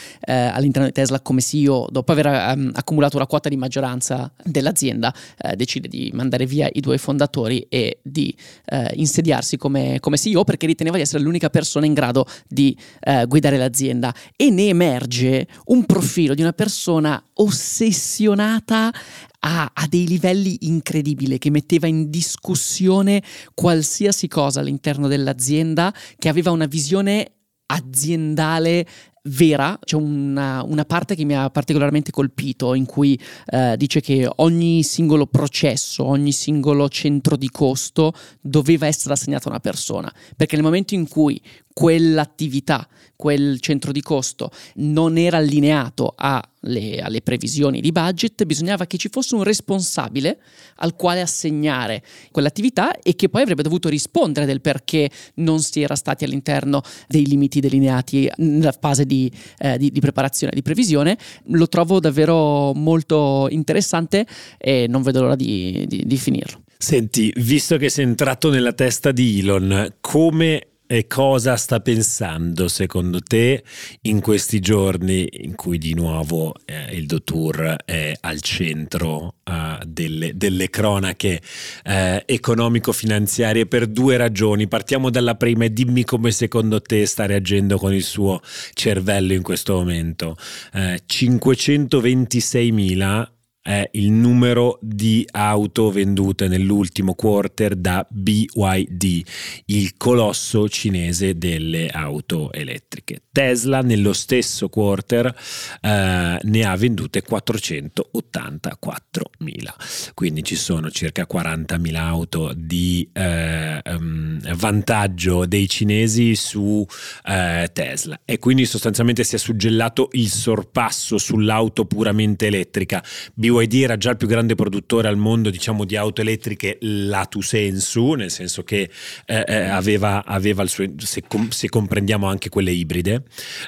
all'interno 0.64 0.88
di 0.88 0.94
Tesla 0.94 1.20
come 1.20 1.40
CEO, 1.40 1.86
dopo 1.90 2.12
aver 2.12 2.26
um, 2.56 2.70
accumulato 2.74 3.16
una 3.16 3.26
quota 3.26 3.48
di 3.48 3.56
maggioranza 3.56 4.32
dell'azienda, 4.42 5.14
eh, 5.38 5.54
decide 5.56 5.88
di 5.88 6.10
mandare 6.14 6.46
via 6.46 6.68
i 6.72 6.80
due 6.80 6.98
fondatori 6.98 7.66
e 7.68 7.98
di 8.02 8.34
eh, 8.66 8.90
insediarsi 8.94 9.56
come, 9.56 9.98
come, 10.00 10.16
CEO 10.16 10.44
perché 10.44 10.66
riteneva 10.66 10.96
di 10.96 11.02
essere 11.02 11.22
l'unica 11.22 11.50
persona 11.50 11.86
in 11.86 11.94
grado 11.94 12.26
di 12.48 12.76
eh, 13.00 13.26
guidare 13.26 13.58
l'azienda. 13.58 14.14
E 14.36 14.50
ne 14.50 14.68
emerge 14.68 15.46
un 15.66 15.84
profilo 15.84 16.34
di 16.34 16.42
una 16.42 16.52
persona 16.52 17.22
ossessionata 17.34 18.92
a, 19.40 19.70
a, 19.74 19.86
dei 19.86 20.06
livelli 20.06 20.56
incredibili, 20.62 21.38
che 21.38 21.50
metteva 21.50 21.86
in 21.86 22.08
discussione 22.08 23.22
qualsiasi 23.54 24.26
cosa 24.26 24.60
all'interno 24.60 25.06
dell'azienda, 25.06 25.92
che 26.18 26.28
aveva 26.30 26.50
una 26.50 26.66
visione 26.66 27.32
aziendale 27.66 28.86
vera, 29.26 29.78
c'è 29.82 29.96
una, 29.96 30.62
una, 30.62 30.84
parte 30.84 31.14
che 31.14 31.24
mi 31.24 31.34
ha 31.34 31.48
particolarmente 31.48 32.10
colpito 32.10 32.74
in 32.74 32.84
cui 32.84 33.18
eh, 33.46 33.74
dice 33.78 34.00
che 34.00 34.28
ogni 34.36 34.82
singolo 34.82 35.26
processo, 35.26 36.04
ogni 36.04 36.32
singolo 36.32 36.88
centro 36.90 37.36
di 37.36 37.48
costo 37.50 38.12
doveva 38.40 38.86
essere 38.86 39.14
assegnato 39.14 39.48
a 39.48 39.52
una 39.52 39.60
persona, 39.60 40.12
perché 40.36 40.56
nel 40.56 40.64
momento 40.64 40.94
in 40.94 41.08
cui 41.08 41.40
quell'attività, 41.74 42.86
quel 43.16 43.58
centro 43.60 43.90
di 43.90 44.00
costo 44.00 44.50
non 44.76 45.18
era 45.18 45.38
allineato 45.38 46.14
alle, 46.16 47.00
alle, 47.00 47.20
previsioni 47.20 47.80
di 47.80 47.90
budget, 47.90 48.44
bisognava 48.44 48.86
che 48.86 48.96
ci 48.96 49.08
fosse 49.10 49.34
un 49.34 49.42
responsabile 49.42 50.38
al 50.76 50.94
quale 50.94 51.20
assegnare 51.20 52.02
quell'attività 52.30 52.98
e 52.98 53.16
che 53.16 53.28
poi 53.28 53.42
avrebbe 53.42 53.62
dovuto 53.62 53.88
rispondere 53.88 54.46
del 54.46 54.60
perché 54.60 55.10
non 55.34 55.60
si 55.60 55.82
era 55.82 55.96
stati 55.96 56.24
all'interno 56.24 56.80
dei 57.08 57.26
limiti 57.26 57.60
delineati 57.60 58.30
nella 58.36 58.76
fase 58.78 59.04
di, 59.04 59.13
eh, 59.58 59.78
di, 59.78 59.90
di 59.90 60.00
preparazione 60.00 60.52
di 60.54 60.62
previsione. 60.62 61.16
Lo 61.46 61.68
trovo 61.68 62.00
davvero 62.00 62.72
molto 62.74 63.46
interessante 63.50 64.26
e 64.58 64.86
non 64.88 65.02
vedo 65.02 65.22
l'ora 65.22 65.36
di, 65.36 65.86
di 65.88 66.16
finirlo. 66.16 66.62
Senti, 66.76 67.32
visto 67.36 67.76
che 67.76 67.88
sei 67.88 68.04
entrato 68.04 68.50
nella 68.50 68.72
testa 68.72 69.10
di 69.10 69.40
Elon, 69.40 69.94
come 70.00 70.73
e 70.86 71.06
cosa 71.06 71.56
sta 71.56 71.80
pensando 71.80 72.68
secondo 72.68 73.20
te 73.20 73.64
in 74.02 74.20
questi 74.20 74.60
giorni 74.60 75.26
in 75.42 75.54
cui 75.54 75.78
di 75.78 75.94
nuovo 75.94 76.54
eh, 76.66 76.94
il 76.94 77.06
Dottour 77.06 77.76
è 77.84 78.12
al 78.20 78.42
centro 78.42 79.36
eh, 79.44 79.78
delle, 79.86 80.36
delle, 80.36 80.68
cronache 80.68 81.40
eh, 81.84 82.22
economico-finanziarie 82.26 83.64
per 83.66 83.86
due 83.86 84.18
ragioni. 84.18 84.68
Partiamo 84.68 85.08
dalla 85.10 85.36
prima 85.36 85.64
e 85.64 85.72
dimmi 85.72 86.04
come 86.04 86.30
secondo 86.30 86.82
te 86.82 87.06
sta 87.06 87.24
reagendo 87.26 87.78
con 87.78 87.94
il 87.94 88.02
suo 88.02 88.40
cervello 88.74 89.32
in 89.32 89.42
questo 89.42 89.74
momento. 89.74 90.36
526.000 90.74 93.33
eh, 93.66 93.88
il 93.92 94.12
numero 94.12 94.78
di 94.82 95.26
auto 95.30 95.90
vendute 95.90 96.48
nell'ultimo 96.48 97.14
quarter 97.14 97.74
da 97.74 98.06
BYD, 98.08 99.22
il 99.66 99.96
colosso 99.96 100.68
cinese 100.68 101.38
delle 101.38 101.88
auto 101.88 102.52
elettriche. 102.52 103.22
Tesla 103.32 103.80
nello 103.80 104.12
stesso 104.12 104.68
quarter 104.68 105.34
eh, 105.80 106.38
ne 106.40 106.64
ha 106.64 106.76
vendute 106.76 107.24
484.000, 107.24 110.12
quindi 110.12 110.44
ci 110.44 110.56
sono 110.56 110.90
circa 110.90 111.26
40.000 111.30 111.94
auto 111.96 112.52
di 112.54 113.08
eh, 113.12 113.80
um, 113.82 114.40
vantaggio 114.56 115.46
dei 115.46 115.68
cinesi 115.68 116.34
su 116.36 116.86
eh, 117.24 117.70
Tesla 117.72 118.20
e 118.26 118.38
quindi 118.38 118.66
sostanzialmente 118.66 119.24
si 119.24 119.36
è 119.36 119.38
suggellato 119.38 120.10
il 120.12 120.28
sorpasso 120.28 121.16
sull'auto 121.16 121.86
puramente 121.86 122.46
elettrica. 122.46 123.02
BYD 123.32 123.52
BYD 123.54 123.74
era 123.82 123.96
già 123.96 124.10
il 124.10 124.16
più 124.16 124.26
grande 124.26 124.54
produttore 124.54 125.08
al 125.08 125.16
mondo 125.16 125.50
diciamo, 125.50 125.84
di 125.84 125.96
auto 125.96 126.20
elettriche 126.20 126.78
lato 126.80 127.40
sensu, 127.40 128.12
nel 128.12 128.30
senso 128.30 128.64
che 128.64 128.90
eh, 129.26 129.44
eh, 129.46 129.54
aveva, 129.68 130.24
aveva, 130.24 130.62
il 130.62 130.68
suo, 130.68 130.86
se, 130.98 131.22
com, 131.26 131.48
se, 131.48 131.68
comprendiamo 131.68 132.26
anche 132.26 132.48
quelle 132.48 132.72
ibride, 132.72 133.22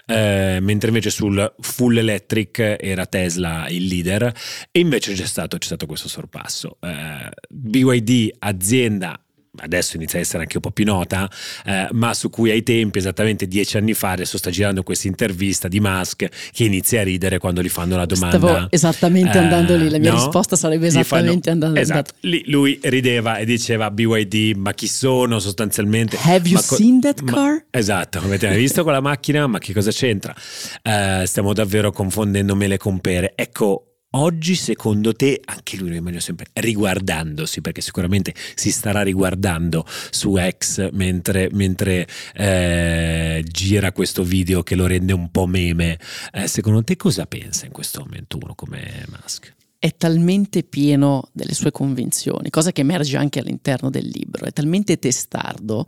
eh, 0.07 0.59
mentre 0.61 0.89
invece 0.89 1.11
sul 1.11 1.55
full 1.61 1.97
electric 1.97 2.77
era 2.81 3.07
Tesla 3.07 3.69
il 3.69 3.85
leader 3.85 4.33
e 4.71 4.81
invece 4.81 5.13
c'è 5.15 5.27
stato, 5.27 5.57
c'è 5.59 5.67
stato 5.67 5.87
questo 5.87 6.09
sorpasso. 6.09 6.79
Eh, 6.81 7.31
BYD 7.49 8.37
azienda 8.39 9.21
adesso 9.59 9.97
inizia 9.97 10.19
a 10.19 10.23
essere 10.23 10.43
anche 10.43 10.57
un 10.57 10.63
po' 10.63 10.71
più 10.71 10.85
nota, 10.85 11.31
eh, 11.65 11.89
ma 11.93 12.15
su 12.15 12.31
cui 12.31 12.51
ai 12.51 12.63
tempi, 12.63 12.99
esattamente 12.99 13.47
dieci 13.47 13.77
anni 13.77 13.95
fa, 13.95 14.11
adesso 14.11 14.39
sta 14.39 14.51
girando 14.51 14.83
questa 14.83 15.09
intervista 15.09 15.69
di 15.69 15.81
Musk 15.81 16.29
che 16.53 16.65
inizia 16.65 17.01
a 17.01 17.05
ridere 17.05 17.39
quando 17.39 17.63
gli 17.63 17.69
fanno 17.69 17.97
la 17.97 18.07
domanda. 18.07 18.37
Stavo 18.37 18.67
esattamente 18.71 19.39
eh, 19.39 19.41
andando 19.41 19.77
lì, 19.77 19.89
la 19.89 19.99
mia 19.99 20.13
no? 20.13 20.17
risposta 20.17 20.57
sarebbe 20.57 20.87
esattamente 20.87 21.51
fanno, 21.51 21.65
andando 21.65 21.81
esatto. 21.81 22.15
lì. 22.21 22.45
Lui 22.47 22.79
rideva 22.83 23.37
e 23.39 23.45
diceva 23.45 23.91
BYD, 23.91 24.57
ma 24.57 24.73
chi 24.73 24.87
sono 24.87 25.39
sostanzialmente? 25.39 26.17
Have 26.21 26.49
you 26.49 26.61
co- 26.61 26.77
seen 26.77 27.01
that 27.01 27.23
car? 27.25 27.53
Ma, 27.53 27.65
esatto, 27.71 28.19
avete 28.19 28.49
mai 28.49 28.59
visto 28.59 28.83
quella 28.83 29.01
macchina? 29.01 29.47
Ma 29.47 29.59
che 29.59 29.73
cosa 29.73 29.91
c'entra? 29.91 30.35
Eh, 30.83 31.25
stiamo 31.27 31.53
davvero 31.53 31.91
confondendo 31.91 32.55
mele 32.55 32.77
con 32.77 33.01
pere. 33.01 33.33
Ecco, 33.35 33.96
Oggi, 34.19 34.55
secondo 34.55 35.13
te, 35.13 35.43
anche 35.45 35.77
lui 35.77 35.91
lo 35.91 35.97
immagino 35.97 36.21
sempre 36.21 36.47
riguardandosi, 36.55 37.61
perché 37.61 37.83
sicuramente 37.83 38.35
si 38.55 38.71
starà 38.71 39.03
riguardando 39.03 39.85
su 40.11 40.37
X 40.39 40.89
mentre, 40.93 41.51
mentre 41.53 42.09
eh, 42.35 43.45
gira 43.47 43.93
questo 43.93 44.23
video 44.23 44.63
che 44.63 44.75
lo 44.75 44.87
rende 44.87 45.13
un 45.13 45.31
po' 45.31 45.47
meme. 45.47 45.99
Eh, 46.33 46.47
secondo 46.47 46.83
te 46.83 46.97
cosa 46.97 47.27
pensa 47.27 47.67
in 47.67 47.73
questo 47.73 48.01
momento 48.01 48.39
uno 48.41 48.55
come 48.55 49.05
Musk? 49.11 49.55
È 49.79 49.95
talmente 49.95 50.63
pieno 50.63 51.29
delle 51.33 51.53
sue 51.53 51.71
convinzioni, 51.71 52.49
cosa 52.49 52.73
che 52.73 52.81
emerge 52.81 53.19
anche 53.19 53.41
all'interno 53.41 53.91
del 53.91 54.07
libro, 54.07 54.47
è 54.47 54.53
talmente 54.53 54.99
testardo 54.99 55.85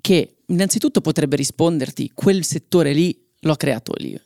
che 0.00 0.38
innanzitutto 0.46 1.00
potrebbe 1.00 1.36
risponderti 1.36 2.10
quel 2.12 2.42
settore 2.42 2.92
lì 2.92 3.16
l'ho 3.42 3.54
creato 3.54 3.92
lì 3.96 4.20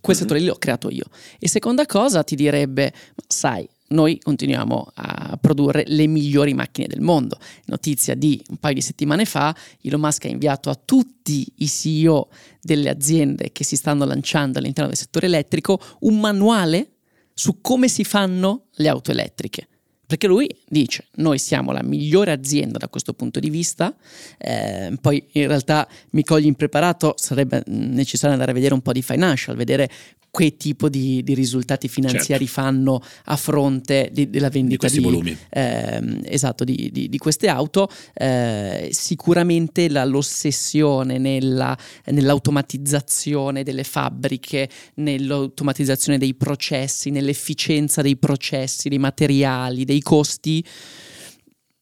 quel 0.00 0.16
settore 0.16 0.40
lì 0.40 0.46
l'ho 0.46 0.56
creato 0.56 0.90
io. 0.90 1.04
E 1.38 1.48
seconda 1.48 1.86
cosa 1.86 2.22
ti 2.22 2.34
direbbe, 2.34 2.92
sai, 3.26 3.68
noi 3.88 4.20
continuiamo 4.20 4.92
a 4.94 5.38
produrre 5.40 5.84
le 5.86 6.06
migliori 6.06 6.54
macchine 6.54 6.86
del 6.86 7.00
mondo. 7.00 7.38
Notizia 7.66 8.14
di 8.14 8.40
un 8.48 8.56
paio 8.58 8.74
di 8.74 8.80
settimane 8.80 9.24
fa, 9.24 9.54
Elon 9.82 10.00
Musk 10.00 10.26
ha 10.26 10.28
inviato 10.28 10.70
a 10.70 10.78
tutti 10.82 11.46
i 11.56 11.68
CEO 11.68 12.28
delle 12.60 12.88
aziende 12.88 13.50
che 13.52 13.64
si 13.64 13.76
stanno 13.76 14.04
lanciando 14.04 14.58
all'interno 14.58 14.90
del 14.90 14.98
settore 14.98 15.26
elettrico 15.26 15.80
un 16.00 16.20
manuale 16.20 16.92
su 17.34 17.60
come 17.60 17.88
si 17.88 18.04
fanno 18.04 18.66
le 18.74 18.88
auto 18.88 19.10
elettriche. 19.10 19.66
Perché 20.10 20.26
lui 20.26 20.52
dice, 20.68 21.04
noi 21.18 21.38
siamo 21.38 21.70
la 21.70 21.84
migliore 21.84 22.32
azienda 22.32 22.78
da 22.78 22.88
questo 22.88 23.12
punto 23.12 23.38
di 23.38 23.48
vista, 23.48 23.94
eh, 24.38 24.92
poi 25.00 25.24
in 25.34 25.46
realtà 25.46 25.86
mi 26.10 26.24
cogli 26.24 26.46
impreparato, 26.46 27.14
sarebbe 27.16 27.62
necessario 27.66 28.32
andare 28.32 28.50
a 28.50 28.54
vedere 28.54 28.74
un 28.74 28.80
po' 28.80 28.90
di 28.90 29.02
financial, 29.02 29.54
vedere 29.54 29.88
che 30.30 30.56
tipo 30.56 30.88
di, 30.88 31.22
di 31.22 31.34
risultati 31.34 31.88
finanziari 31.88 32.46
certo. 32.46 32.60
fanno 32.60 33.02
a 33.24 33.36
fronte 33.36 34.10
di, 34.12 34.30
della 34.30 34.48
vendita 34.48 34.88
di, 34.88 35.00
di, 35.00 35.36
eh, 35.50 36.20
esatto, 36.24 36.64
di, 36.64 37.16
queste 37.18 37.48
auto. 37.48 37.88
Eh, 38.14 38.88
sicuramente 38.92 39.88
la, 39.88 40.04
l'ossessione 40.04 41.18
nella, 41.18 41.76
nell'automatizzazione 42.06 43.64
delle 43.64 43.84
fabbriche, 43.84 44.68
nell'automatizzazione 44.94 46.16
dei 46.16 46.34
processi, 46.34 47.10
nell'efficienza 47.10 48.00
dei 48.00 48.16
processi, 48.16 48.88
dei 48.88 48.98
materiali, 48.98 49.84
dei 49.84 49.99
costi 50.02 50.64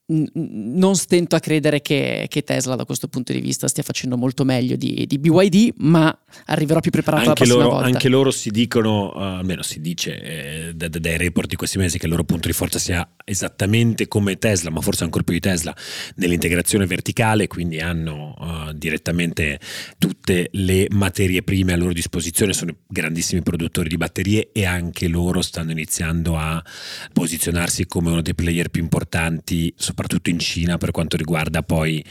non 0.09 0.97
stento 0.97 1.37
a 1.37 1.41
credere 1.41 1.83
che, 1.83 2.27
che, 2.31 2.43
Tesla 2.43 2.77
da 2.77 2.87
questo 2.87 3.09
punto 3.09 3.33
di 3.33 3.41
vista 3.41 3.69
stia 3.69 3.83
facendo 3.83 4.17
molto 4.17 4.43
meglio 4.43 4.75
di, 4.75 5.05
di 5.07 5.19
BYD, 5.19 5.75
ma 5.79 6.17
arriverò 6.47 6.81
più 6.81 6.91
preparato 6.91 7.29
anche 7.29 7.41
la 7.41 7.45
prossima 7.45 7.63
loro, 7.63 7.75
volta. 7.75 7.87
Anche 7.89 8.09
loro 8.09 8.31
si 8.31 8.51
dicono, 8.51 9.13
uh, 9.15 9.19
almeno 9.19 9.61
si 9.61 9.83
dice 9.83 10.21
eh, 10.21 10.75
dai, 10.75 10.89
dai 10.89 11.19
report 11.19 11.49
di 11.49 11.57
questi 11.57 11.77
mesi 11.77 11.99
che 11.99 12.07
il 12.07 12.11
loro 12.11 12.25
punto 12.25 12.49
di 12.49 12.55
forza 12.55 12.79
sia 12.79 13.07
esattamente 13.23 14.09
come 14.09 14.39
Tesla, 14.39 14.71
ma 14.71 14.81
forse 14.81 15.05
ancora 15.05 15.25
più 15.25 15.35
di 15.35 15.41
Tesla, 15.41 15.77
nell'integrazione 16.15 16.87
verticale, 16.87 17.47
quindi 17.47 17.79
hanno 17.81 18.35
uh, 18.39 18.73
direttamente 18.73 19.61
tutte 19.99 20.49
le 20.53 20.87
materie 20.91 21.43
prime 21.43 21.75
a 21.75 21.77
loro 21.77 21.93
disposizione, 21.93 22.55
sono 22.55 22.75
grandissimi 22.87 23.43
produttori 23.43 23.91
di 23.91 23.99
batterie 23.99 24.53
e 24.53 24.65
anche 24.65 25.07
loro 25.07 25.43
stanno 25.43 25.73
iniziando 25.73 26.39
a 26.39 26.65
posizionarsi 27.13 27.87
come 27.87 28.11
uno 28.11 28.23
dei 28.23 28.35
player 28.35 28.71
più 28.71 28.81
importanti, 28.81 29.71
soprattutto 29.77 29.97
soprattutto 29.99 30.31
in 30.31 30.39
Cina 30.39 30.79
per 30.79 30.93
quanto 30.93 31.17
riguarda 31.17 31.63
poi 31.63 32.05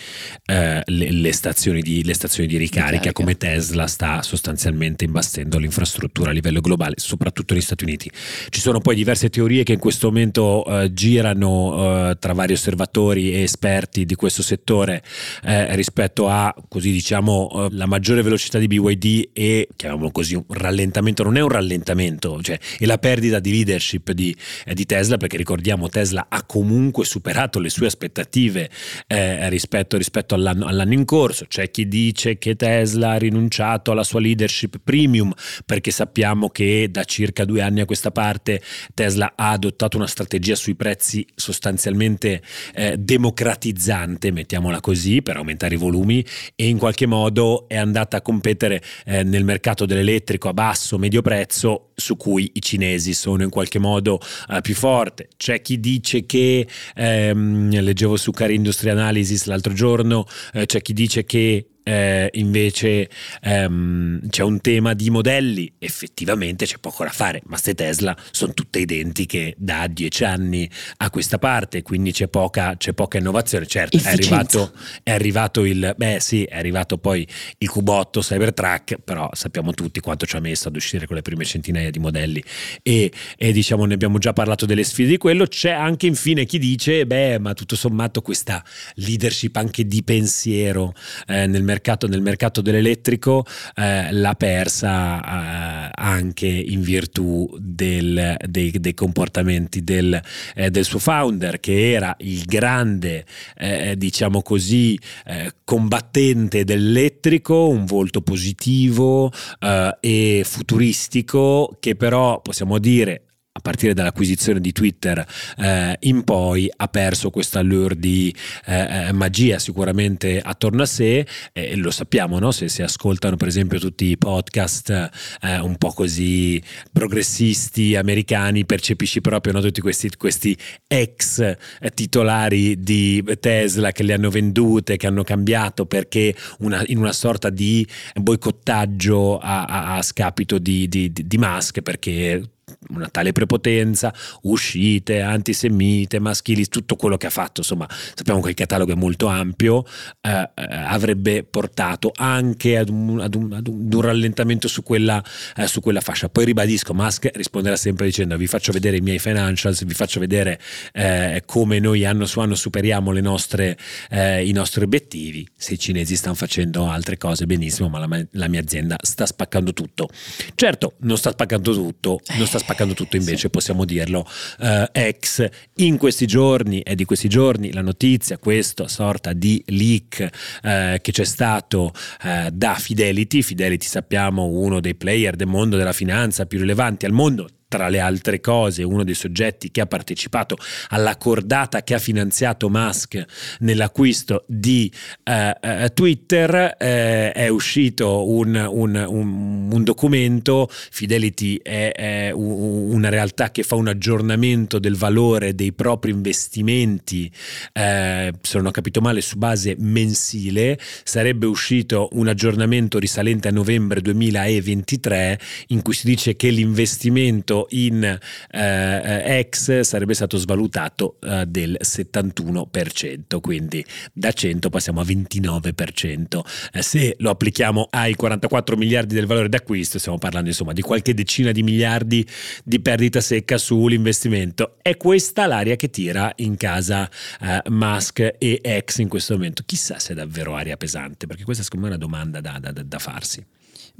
eh, 0.45 0.81
le, 0.83 1.11
le, 1.11 1.31
stazioni 1.31 1.81
di, 1.81 2.03
le, 2.03 2.13
stazioni 2.13 2.49
di, 2.49 2.57
ricarica, 2.57 2.89
ricarica, 2.89 3.13
come 3.13 3.37
Tesla 3.37 3.87
sta 3.87 4.21
sostanzialmente 4.21 5.05
imbastendo 5.05 5.57
l'infrastruttura 5.57 6.31
a 6.31 6.33
livello 6.33 6.59
globale, 6.59 6.95
soprattutto 6.97 7.53
negli 7.53 7.63
Stati 7.63 7.85
Uniti. 7.85 8.11
Ci 8.49 8.59
sono 8.59 8.81
poi 8.81 8.95
diverse 8.95 9.29
teorie 9.29 9.63
che 9.63 9.71
in 9.71 9.79
questo 9.79 10.07
momento 10.07 10.65
eh, 10.65 10.91
girano 10.91 12.09
eh, 12.09 12.17
tra 12.19 12.33
vari 12.33 12.51
osservatori 12.51 13.31
e 13.31 13.43
esperti 13.43 14.05
di 14.05 14.15
questo 14.15 14.41
settore 14.41 15.01
eh, 15.43 15.73
rispetto 15.77 16.27
a, 16.27 16.53
così 16.67 16.91
diciamo, 16.91 17.49
eh, 17.53 17.67
la 17.71 17.85
maggiore 17.85 18.21
velocità 18.21 18.59
di 18.59 18.67
BYD 18.67 19.29
e, 19.31 19.69
chiamiamolo 19.77 20.11
così, 20.11 20.35
un 20.35 20.43
rallentamento, 20.49 21.23
non 21.23 21.37
è 21.37 21.41
un 21.41 21.49
rallentamento, 21.49 22.41
cioè 22.41 22.59
è 22.77 22.85
la 22.85 22.97
perdita 22.97 23.39
di 23.39 23.51
leadership 23.51 24.11
di, 24.11 24.35
eh, 24.65 24.73
di 24.73 24.85
Tesla, 24.85 25.15
perché 25.15 25.37
ricordiamo 25.37 25.87
Tesla 25.87 26.25
ha 26.27 26.43
comunque 26.43 27.05
superato 27.05 27.59
le 27.59 27.69
sue 27.69 27.76
aspettative 27.85 28.69
eh, 29.07 29.49
rispetto, 29.49 29.97
rispetto 29.97 30.35
all'anno, 30.35 30.65
all'anno, 30.65 30.93
in 30.93 31.05
corso. 31.05 31.45
C'è 31.47 31.69
chi 31.69 31.87
dice 31.87 32.37
che 32.37 32.55
Tesla 32.55 33.11
ha 33.11 33.17
rinunciato 33.17 33.91
alla 33.91 34.03
sua 34.03 34.19
leadership 34.19 34.79
premium 34.83 35.31
perché 35.65 35.91
sappiamo 35.91 36.49
che 36.49 36.89
da 36.89 37.03
circa 37.03 37.45
due 37.45 37.61
anni 37.61 37.81
a 37.81 37.85
questa 37.85 38.11
parte 38.11 38.61
Tesla 38.93 39.33
ha 39.35 39.51
adottato 39.51 39.97
una 39.97 40.07
strategia 40.07 40.55
sui 40.55 40.75
prezzi 40.75 41.25
sostanzialmente 41.35 42.41
eh, 42.73 42.97
democratizzante, 42.97 44.31
mettiamola 44.31 44.79
così, 44.79 45.21
per 45.21 45.37
aumentare 45.37 45.75
i 45.75 45.77
volumi 45.77 46.25
e 46.55 46.67
in 46.67 46.77
qualche 46.77 47.05
modo 47.05 47.67
è 47.67 47.77
andata 47.77 48.17
a 48.17 48.21
competere 48.21 48.81
eh, 49.05 49.23
nel 49.23 49.43
mercato 49.43 49.85
dell'elettrico 49.85 50.49
a 50.49 50.53
basso 50.53 50.97
medio 50.97 51.21
prezzo 51.21 51.91
su 51.95 52.15
cui 52.15 52.51
i 52.53 52.61
cinesi 52.61 53.13
sono 53.13 53.43
in 53.43 53.49
qualche 53.49 53.79
modo 53.79 54.19
eh, 54.49 54.61
più 54.61 54.75
forte. 54.75 55.29
C'è 55.35 55.61
chi 55.61 55.79
dice 55.79 56.25
che 56.25 56.67
ehm, 56.95 57.66
leggevo 57.69 58.15
su 58.17 58.31
Car 58.31 58.51
Industry 58.51 58.89
Analysis 58.89 59.45
l'altro 59.45 59.73
giorno, 59.73 60.25
eh, 60.53 60.65
c'è 60.65 60.81
chi 60.81 60.93
dice 60.93 61.25
che 61.25 61.65
eh, 61.87 62.29
invece 62.33 63.09
ehm, 63.41 64.27
c'è 64.27 64.43
un 64.43 64.59
tema 64.59 64.93
di 64.93 65.09
modelli, 65.09 65.71
effettivamente 65.79 66.65
c'è 66.65 66.79
poco 66.79 67.05
da 67.05 67.11
fare, 67.11 67.41
ma 67.45 67.51
queste 67.51 67.75
Tesla 67.75 68.15
sono 68.31 68.53
tutte 68.53 68.79
identiche 68.79 69.55
da 69.57 69.87
dieci 69.87 70.25
anni 70.25 70.69
a 70.97 71.09
questa 71.09 71.37
parte, 71.37 71.83
quindi 71.83 72.11
c'è 72.11 72.27
poca, 72.27 72.75
c'è 72.75 72.91
poca 72.91 73.19
innovazione. 73.19 73.65
Certo, 73.67 73.95
è 73.95 74.09
arrivato, 74.09 74.73
è 75.01 75.11
arrivato, 75.11 75.63
il, 75.63 75.93
beh 75.95 76.19
sì, 76.19 76.43
è 76.43 76.57
arrivato 76.57 76.97
poi 76.97 77.25
il 77.59 77.69
cubotto 77.69 78.19
Cybertruck, 78.19 78.97
però 78.97 79.29
sappiamo 79.31 79.71
tutti 79.73 80.01
quanto 80.01 80.25
ci 80.25 80.35
ha 80.35 80.41
messo 80.41 80.67
ad 80.67 80.75
uscire 80.75 81.07
con 81.07 81.15
le 81.15 81.21
prime 81.21 81.45
centinaia 81.45 81.89
di 81.89 81.99
modelli 81.99 82.43
e, 82.83 83.09
e 83.37 83.51
diciamo 83.53 83.85
ne 83.85 83.93
abbiamo 83.93 84.17
già 84.17 84.33
parlato 84.33 84.65
delle 84.65 84.83
sfide 84.83 85.07
di 85.07 85.17
quello. 85.17 85.45
C'è 85.45 85.71
anche 85.71 86.05
infine 86.05 86.45
chi 86.45 86.59
dice, 86.59 87.05
beh, 87.05 87.39
ma 87.39 87.53
tutto 87.53 87.77
sommato 87.77 88.21
questa 88.21 88.61
leadership 88.95 89.55
anche 89.55 89.85
di 89.87 90.03
pensiero 90.03 90.93
eh, 91.27 91.47
nel 91.47 91.63
mercato 91.63 91.75
mercato, 91.77 92.07
nel 92.07 92.21
mercato 92.21 92.61
dell'elettrico 92.61 93.45
eh, 93.75 94.11
l'ha 94.11 94.33
persa 94.33 95.21
eh, 95.21 95.91
anche 95.93 96.47
in 96.47 96.81
virtù 96.81 97.47
del, 97.59 98.35
dei, 98.47 98.71
dei, 98.71 98.93
comportamenti 98.93 99.83
del, 99.83 100.19
eh, 100.55 100.71
del, 100.71 100.83
suo 100.83 100.99
founder 100.99 101.59
che 101.59 101.91
era 101.91 102.15
il 102.19 102.43
grande 102.45 103.25
eh, 103.57 103.95
diciamo 103.95 104.41
così 104.41 104.99
eh, 105.25 105.51
combattente 105.63 106.63
dell'elettrico 106.63 107.67
un 107.67 107.85
volto 107.85 108.21
positivo 108.21 109.31
eh, 109.59 109.97
e 109.99 110.41
futuristico 110.45 111.77
che 111.79 111.95
però 111.95 112.41
possiamo 112.41 112.79
dire 112.79 113.26
a 113.57 113.59
partire 113.59 113.93
dall'acquisizione 113.93 114.59
di 114.59 114.71
Twitter 114.71 115.25
eh, 115.57 115.97
in 116.01 116.23
poi 116.23 116.71
ha 116.75 116.87
perso 116.87 117.31
questa 117.31 117.59
allure 117.59 117.97
di 117.97 118.33
eh, 118.65 119.07
eh, 119.07 119.11
magia 119.13 119.57
sicuramente 119.57 120.39
attorno 120.39 120.83
a 120.83 120.85
sé 120.85 121.25
e 121.51 121.75
lo 121.75 121.89
sappiamo 121.89 122.37
no? 122.37 122.51
se 122.51 122.69
si 122.69 122.83
ascoltano 122.83 123.35
per 123.35 123.47
esempio 123.47 123.79
tutti 123.79 124.05
i 124.05 124.17
podcast 124.17 125.09
eh, 125.41 125.59
un 125.59 125.75
po' 125.77 125.91
così 125.91 126.61
progressisti 126.91 127.95
americani 127.95 128.65
percepisci 128.65 129.21
proprio 129.21 129.53
no? 129.53 129.61
tutti 129.61 129.81
questi, 129.81 130.11
questi 130.15 130.55
ex 130.85 131.39
eh, 131.39 131.57
titolari 131.93 132.79
di 132.79 133.23
Tesla 133.39 133.91
che 133.91 134.03
le 134.03 134.13
hanno 134.13 134.29
vendute 134.29 134.97
che 134.97 135.07
hanno 135.07 135.23
cambiato 135.23 135.87
perché 135.87 136.35
una, 136.59 136.83
in 136.85 136.99
una 136.99 137.13
sorta 137.13 137.49
di 137.49 137.85
boicottaggio 138.13 139.39
a, 139.39 139.65
a, 139.65 139.95
a 139.95 140.01
scapito 140.03 140.59
di, 140.59 140.87
di, 140.87 141.11
di 141.11 141.37
Musk 141.37 141.81
perché 141.81 142.49
una 142.89 143.07
tale 143.09 143.31
prepotenza, 143.31 144.13
uscite, 144.43 145.21
antisemite, 145.21 146.19
maschili, 146.19 146.67
tutto 146.67 146.95
quello 146.95 147.17
che 147.17 147.27
ha 147.27 147.31
fatto, 147.31 147.61
insomma 147.61 147.87
sappiamo 147.89 148.41
che 148.41 148.49
il 148.49 148.55
catalogo 148.55 148.91
è 148.91 148.95
molto 148.95 149.27
ampio, 149.27 149.85
eh, 150.21 150.29
eh, 150.29 150.51
avrebbe 150.55 151.43
portato 151.43 152.11
anche 152.15 152.77
ad 152.77 152.89
un, 152.89 153.19
ad 153.19 153.35
un, 153.35 153.53
ad 153.53 153.67
un 153.67 154.01
rallentamento 154.01 154.67
su 154.67 154.83
quella, 154.83 155.23
eh, 155.55 155.67
su 155.67 155.81
quella, 155.81 156.01
fascia. 156.01 156.29
Poi 156.29 156.45
ribadisco, 156.45 156.93
Musk 156.93 157.29
risponderà 157.33 157.75
sempre 157.75 158.05
dicendo 158.05 158.37
vi 158.37 158.47
faccio 158.47 158.71
vedere 158.71 158.97
i 158.97 159.01
miei 159.01 159.19
financials, 159.19 159.83
vi 159.83 159.93
faccio 159.93 160.19
vedere 160.19 160.59
eh, 160.93 161.43
come 161.45 161.79
noi 161.79 162.05
anno 162.05 162.25
su 162.25 162.39
anno 162.39 162.55
superiamo 162.55 163.11
nostre, 163.19 163.77
eh, 164.09 164.47
i 164.47 164.51
nostri 164.51 164.83
obiettivi, 164.83 165.47
se 165.55 165.73
i 165.73 165.79
cinesi 165.79 166.15
stanno 166.15 166.35
facendo 166.35 166.87
altre 166.87 167.17
cose 167.17 167.45
benissimo, 167.45 167.89
ma 167.89 167.99
la, 167.99 168.25
la 168.31 168.47
mia 168.47 168.59
azienda 168.59 168.95
sta 169.01 169.25
spaccando 169.25 169.73
tutto. 169.73 170.07
Certo, 170.55 170.95
non 170.99 171.17
sta 171.17 171.31
spaccando 171.31 171.73
tutto, 171.73 172.19
non 172.37 172.45
sta 172.45 172.57
spaccando 172.57 172.66
spaccando 172.67 172.93
tutto 172.93 173.15
invece, 173.15 173.37
sì. 173.37 173.49
possiamo 173.49 173.85
dirlo, 173.85 174.27
uh, 174.59 174.83
ex. 174.91 175.47
In 175.75 175.97
questi 175.97 176.27
giorni, 176.27 176.81
è 176.83 176.95
di 176.95 177.05
questi 177.05 177.29
giorni, 177.29 177.71
la 177.71 177.81
notizia, 177.81 178.37
questa 178.37 178.89
sorta 178.89 179.31
di 179.31 179.63
leak 179.67 180.19
uh, 180.63 180.99
che 181.01 181.11
c'è 181.11 181.23
stato 181.23 181.93
uh, 182.23 182.49
da 182.51 182.73
Fidelity. 182.75 183.41
Fidelity 183.41 183.85
sappiamo 183.85 184.45
uno 184.45 184.81
dei 184.81 184.95
player 184.95 185.37
del 185.37 185.47
mondo 185.47 185.77
della 185.77 185.93
finanza 185.93 186.45
più 186.45 186.59
rilevanti 186.59 187.05
al 187.05 187.13
mondo, 187.13 187.47
tra 187.67 187.89
le 187.89 187.99
altre 187.99 188.39
cose, 188.39 188.83
uno 188.83 189.03
dei 189.03 189.13
soggetti 189.13 189.71
che 189.71 189.81
ha 189.81 189.85
partecipato 189.85 190.55
alla 190.89 191.17
cordata 191.17 191.83
che 191.83 191.93
ha 191.93 191.99
finanziato 191.99 192.69
Musk 192.69 193.23
nell'acquisto 193.59 194.45
di 194.47 194.91
uh, 195.25 195.87
Twitter, 195.93 196.75
uh, 196.79 196.83
è 196.85 197.47
uscito 197.49 198.29
un, 198.29 198.55
un, 198.55 199.05
un, 199.07 199.69
un, 199.71 199.83
documento, 199.83 200.69
Fidelity 200.69 201.59
è, 201.61 201.91
è, 201.91 202.31
una 202.31 203.09
realtà 203.09 203.51
che 203.51 203.63
fa 203.63 203.75
un 203.75 203.89
aggiornamento 203.89 204.79
del 204.79 204.95
valore 204.95 205.53
dei 205.53 205.73
propri 205.73 206.11
investimenti, 206.11 207.29
uh, 207.29 208.31
se 208.41 208.57
non 208.57 208.67
ho 208.67 208.71
capito 208.71 209.01
male, 209.01 209.19
su 209.19 209.37
base 209.37 209.75
mensile, 209.77 210.79
sarebbe 211.03 211.45
uscito 211.45 212.07
un 212.13 212.29
aggiornamento 212.29 212.97
risalente 212.97 213.49
a 213.49 213.51
novembre 213.51 213.99
2023 213.99 215.39
in 215.67 215.81
cui 215.81 215.93
si 215.93 216.05
dice 216.07 216.35
che 216.37 216.49
l'investimento 216.49 217.56
in 217.69 218.03
eh, 218.51 219.47
X 219.49 219.79
sarebbe 219.79 220.13
stato 220.13 220.37
svalutato 220.37 221.17
eh, 221.21 221.45
del 221.47 221.77
71%, 221.81 223.39
quindi 223.41 223.83
da 224.13 224.31
100 224.31 224.69
passiamo 224.69 225.01
a 225.01 225.03
29%. 225.03 226.39
Eh, 226.71 226.81
se 226.81 227.15
lo 227.19 227.31
applichiamo 227.31 227.87
ai 227.89 228.15
44 228.15 228.77
miliardi 228.77 229.15
del 229.15 229.25
valore 229.25 229.49
d'acquisto, 229.49 229.97
stiamo 229.97 230.17
parlando 230.17 230.49
insomma 230.49 230.73
di 230.73 230.81
qualche 230.81 231.13
decina 231.13 231.51
di 231.51 231.63
miliardi 231.63 232.25
di 232.63 232.79
perdita 232.79 233.21
secca 233.21 233.57
sull'investimento. 233.57 234.75
È 234.81 234.95
questa 234.97 235.47
l'aria 235.47 235.75
che 235.75 235.89
tira 235.89 236.31
in 236.37 236.57
casa 236.57 237.09
eh, 237.41 237.61
Musk 237.69 238.35
e 238.37 238.83
X 238.85 238.99
in 238.99 239.07
questo 239.07 239.33
momento. 239.33 239.63
Chissà 239.65 239.99
se 239.99 240.13
è 240.13 240.15
davvero 240.15 240.55
aria 240.55 240.77
pesante, 240.77 241.25
perché 241.27 241.43
questa 241.43 241.63
secondo 241.63 241.87
me 241.87 241.93
è 241.93 241.95
una 241.95 242.05
domanda 242.05 242.41
da, 242.41 242.59
da, 242.59 242.71
da 242.71 242.99
farsi. 242.99 243.45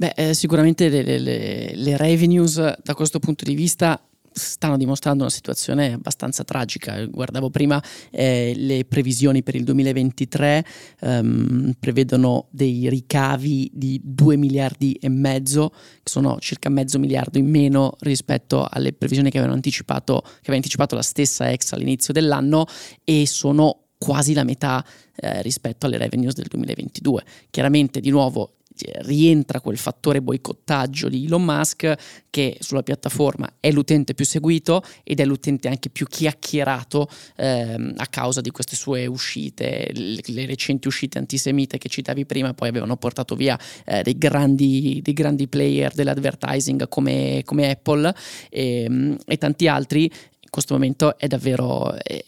Beh, 0.00 0.12
eh, 0.14 0.32
sicuramente 0.32 0.88
le, 0.88 1.02
le, 1.02 1.74
le, 1.74 1.96
revenues 1.96 2.54
da 2.54 2.94
questo 2.94 3.18
punto 3.18 3.44
di 3.44 3.56
vista 3.56 4.00
stanno 4.32 4.76
dimostrando 4.76 5.24
una 5.24 5.32
situazione 5.32 5.94
abbastanza 5.94 6.44
tragica. 6.44 7.04
Guardavo 7.06 7.50
prima 7.50 7.82
eh, 8.12 8.52
le 8.54 8.84
previsioni 8.84 9.42
per 9.42 9.56
il 9.56 9.64
2023, 9.64 10.64
ehm, 11.00 11.72
prevedono 11.80 12.46
dei 12.52 12.88
ricavi 12.88 13.72
di 13.74 14.00
2 14.04 14.36
miliardi 14.36 14.92
e 14.92 15.08
mezzo, 15.08 15.70
che 15.70 16.08
sono 16.08 16.38
circa 16.38 16.68
mezzo 16.68 17.00
miliardo 17.00 17.38
in 17.38 17.50
meno 17.50 17.96
rispetto 17.98 18.68
alle 18.70 18.92
previsioni 18.92 19.30
che 19.30 19.40
anticipato, 19.40 20.20
che 20.22 20.42
aveva 20.42 20.58
anticipato 20.58 20.94
la 20.94 21.02
stessa 21.02 21.50
ex 21.50 21.72
all'inizio 21.72 22.12
dell'anno 22.12 22.66
e 23.02 23.26
sono 23.26 23.86
quasi 23.98 24.32
la 24.32 24.44
metà 24.44 24.84
eh, 25.16 25.42
rispetto 25.42 25.86
alle 25.86 25.98
revenues 25.98 26.34
del 26.34 26.46
2022. 26.46 27.24
Chiaramente, 27.50 27.98
di 27.98 28.10
nuovo, 28.10 28.57
rientra 29.00 29.60
quel 29.60 29.78
fattore 29.78 30.22
boicottaggio 30.22 31.08
di 31.08 31.24
Elon 31.24 31.44
Musk 31.44 31.94
che 32.30 32.56
sulla 32.60 32.82
piattaforma 32.82 33.54
è 33.60 33.70
l'utente 33.70 34.14
più 34.14 34.24
seguito 34.24 34.82
ed 35.02 35.20
è 35.20 35.24
l'utente 35.24 35.68
anche 35.68 35.88
più 35.88 36.06
chiacchierato 36.06 37.08
ehm, 37.36 37.94
a 37.96 38.06
causa 38.06 38.40
di 38.40 38.50
queste 38.50 38.76
sue 38.76 39.06
uscite, 39.06 39.90
le, 39.92 40.20
le, 40.24 40.46
recenti 40.46 40.88
uscite 40.88 41.18
antisemite 41.18 41.78
che 41.78 41.88
citavi 41.88 42.26
prima 42.26 42.54
poi 42.54 42.68
avevano 42.68 42.96
portato 42.96 43.34
via 43.34 43.58
eh, 43.84 44.02
dei, 44.02 44.16
grandi, 44.16 45.00
dei, 45.02 45.14
grandi, 45.14 45.48
player 45.48 45.92
dell'advertising 45.92 46.88
come, 46.88 47.42
come 47.44 47.70
Apple 47.70 48.14
e, 48.50 48.82
ehm, 48.82 49.16
e 49.26 49.36
tanti 49.38 49.68
altri 49.68 50.10
in 50.48 50.54
questo 50.54 50.72
momento 50.72 51.18
è 51.18 51.26
davvero, 51.26 51.92
è, 51.94 52.24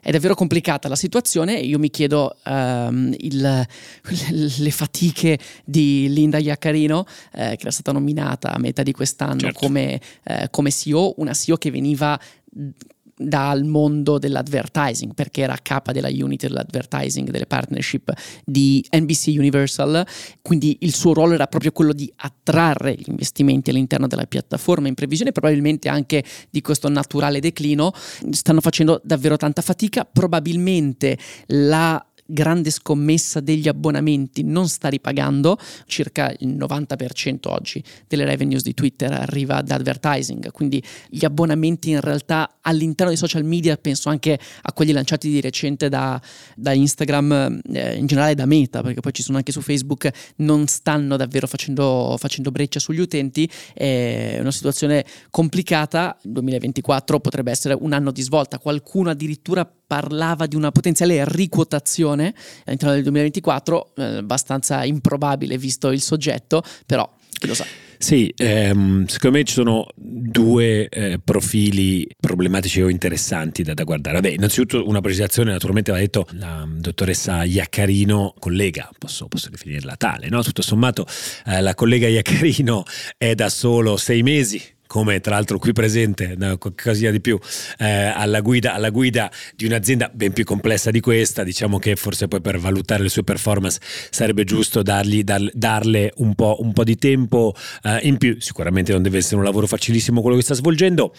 è 0.00 0.10
davvero 0.10 0.34
complicata 0.34 0.86
la 0.86 0.96
situazione. 0.96 1.54
Io 1.54 1.78
mi 1.78 1.88
chiedo 1.88 2.36
um, 2.44 3.14
il, 3.16 3.66
le 4.58 4.70
fatiche 4.70 5.38
di 5.64 6.12
Linda 6.12 6.36
Iaccarino, 6.36 7.06
eh, 7.32 7.56
che 7.56 7.62
era 7.62 7.70
stata 7.70 7.92
nominata 7.92 8.52
a 8.52 8.58
metà 8.58 8.82
di 8.82 8.92
quest'anno 8.92 9.40
certo. 9.40 9.60
come, 9.60 9.98
eh, 10.24 10.48
come 10.50 10.70
CEO, 10.70 11.14
una 11.16 11.32
CEO 11.32 11.56
che 11.56 11.70
veniva 11.70 12.20
dal 13.16 13.64
mondo 13.64 14.18
dell'advertising 14.18 15.14
perché 15.14 15.42
era 15.42 15.56
capa 15.62 15.92
della 15.92 16.08
unit 16.08 16.42
dell'advertising 16.42 17.30
delle 17.30 17.46
partnership 17.46 18.12
di 18.44 18.84
NBC 18.90 19.34
Universal. 19.36 20.06
Quindi 20.42 20.78
il 20.80 20.94
suo 20.94 21.12
ruolo 21.12 21.34
era 21.34 21.46
proprio 21.46 21.72
quello 21.72 21.92
di 21.92 22.12
attrarre 22.16 22.94
gli 22.94 23.08
investimenti 23.08 23.70
all'interno 23.70 24.06
della 24.06 24.26
piattaforma 24.26 24.88
in 24.88 24.94
previsione 24.94 25.32
probabilmente 25.32 25.88
anche 25.88 26.24
di 26.50 26.60
questo 26.60 26.88
naturale 26.88 27.40
declino. 27.40 27.92
Stanno 28.30 28.60
facendo 28.60 29.00
davvero 29.04 29.36
tanta 29.36 29.62
fatica. 29.62 30.04
Probabilmente 30.04 31.18
la 31.46 32.04
grande 32.26 32.70
scommessa 32.70 33.40
degli 33.40 33.68
abbonamenti 33.68 34.42
non 34.42 34.68
sta 34.68 34.88
ripagando, 34.88 35.58
circa 35.86 36.34
il 36.38 36.56
90% 36.56 37.38
oggi 37.44 37.82
delle 38.06 38.24
revenues 38.24 38.62
di 38.62 38.74
Twitter 38.74 39.12
arriva 39.12 39.60
da 39.62 39.74
advertising, 39.74 40.50
quindi 40.50 40.82
gli 41.08 41.24
abbonamenti 41.24 41.90
in 41.90 42.00
realtà 42.00 42.58
all'interno 42.62 43.12
dei 43.12 43.20
social 43.20 43.44
media, 43.44 43.76
penso 43.76 44.08
anche 44.08 44.38
a 44.62 44.72
quelli 44.72 44.92
lanciati 44.92 45.28
di 45.28 45.40
recente 45.40 45.88
da, 45.88 46.20
da 46.56 46.72
Instagram, 46.72 47.60
eh, 47.72 47.96
in 47.96 48.06
generale 48.06 48.34
da 48.34 48.46
Meta, 48.46 48.82
perché 48.82 49.00
poi 49.00 49.12
ci 49.12 49.22
sono 49.22 49.36
anche 49.36 49.52
su 49.52 49.60
Facebook, 49.60 50.08
non 50.36 50.66
stanno 50.66 51.16
davvero 51.16 51.46
facendo, 51.46 52.16
facendo 52.18 52.50
breccia 52.50 52.80
sugli 52.80 53.00
utenti, 53.00 53.48
è 53.72 54.38
una 54.40 54.50
situazione 54.50 55.04
complicata, 55.30 56.16
il 56.22 56.32
2024 56.32 57.20
potrebbe 57.20 57.50
essere 57.50 57.76
un 57.78 57.92
anno 57.92 58.10
di 58.10 58.22
svolta, 58.22 58.58
qualcuno 58.58 59.10
addirittura 59.10 59.70
parlava 59.94 60.46
di 60.46 60.56
una 60.56 60.72
potenziale 60.72 61.24
riquotazione 61.24 62.34
all'interno 62.64 62.94
del 62.94 63.04
2024, 63.04 63.92
eh, 63.94 64.02
abbastanza 64.16 64.82
improbabile 64.82 65.56
visto 65.56 65.92
il 65.92 66.00
soggetto, 66.00 66.64
però 66.84 67.08
chi 67.38 67.46
lo 67.46 67.54
sa. 67.54 67.64
Sì, 67.96 68.30
ehm, 68.36 69.06
secondo 69.06 69.38
me 69.38 69.44
ci 69.44 69.54
sono 69.54 69.86
due 69.94 70.88
eh, 70.88 71.20
profili 71.22 72.06
problematici 72.18 72.82
o 72.82 72.88
interessanti 72.88 73.62
da, 73.62 73.72
da, 73.72 73.84
guardare. 73.84 74.16
Vabbè, 74.20 74.34
innanzitutto 74.34 74.86
una 74.88 75.00
precisazione, 75.00 75.52
naturalmente 75.52 75.92
va 75.92 75.98
detto 75.98 76.26
la 76.32 76.66
dottoressa 76.68 77.44
Iaccarino, 77.44 78.34
collega, 78.40 78.90
posso, 78.98 79.28
posso 79.28 79.48
definirla 79.48 79.94
tale, 79.96 80.28
no? 80.28 80.42
Tutto 80.42 80.60
sommato 80.60 81.06
eh, 81.46 81.60
la 81.60 81.74
collega 81.74 82.08
Iaccarino 82.08 82.82
è 83.16 83.36
da 83.36 83.48
solo 83.48 83.96
sei 83.96 84.24
mesi 84.24 84.73
come 84.94 85.18
tra 85.18 85.34
l'altro 85.34 85.58
qui 85.58 85.72
presente, 85.72 86.36
no, 86.38 86.56
qualcosa 86.56 87.10
di 87.10 87.20
più, 87.20 87.36
eh, 87.78 88.12
alla, 88.14 88.40
guida, 88.40 88.74
alla, 88.74 88.90
guida, 88.90 89.28
di 89.56 89.66
un'azienda 89.66 90.08
ben 90.14 90.32
più 90.32 90.44
complessa 90.44 90.92
di 90.92 91.00
questa, 91.00 91.42
diciamo 91.42 91.80
che 91.80 91.96
forse 91.96 92.28
poi 92.28 92.40
per 92.40 92.60
valutare 92.60 93.02
le 93.02 93.08
sue 93.08 93.24
performance 93.24 93.80
sarebbe 94.10 94.44
giusto 94.44 94.82
dargli, 94.82 95.24
dar, 95.24 95.50
darle 95.52 96.12
un 96.18 96.36
po', 96.36 96.58
un 96.60 96.72
po', 96.72 96.84
di 96.84 96.94
tempo 96.94 97.56
eh, 97.82 98.06
in 98.06 98.18
più, 98.18 98.36
sicuramente 98.38 98.92
non 98.92 99.02
deve 99.02 99.18
essere 99.18 99.34
un 99.34 99.42
lavoro 99.42 99.66
facilissimo 99.66 100.20
quello 100.20 100.36
che 100.36 100.44
sta 100.44 100.54
svolgendo, 100.54 101.12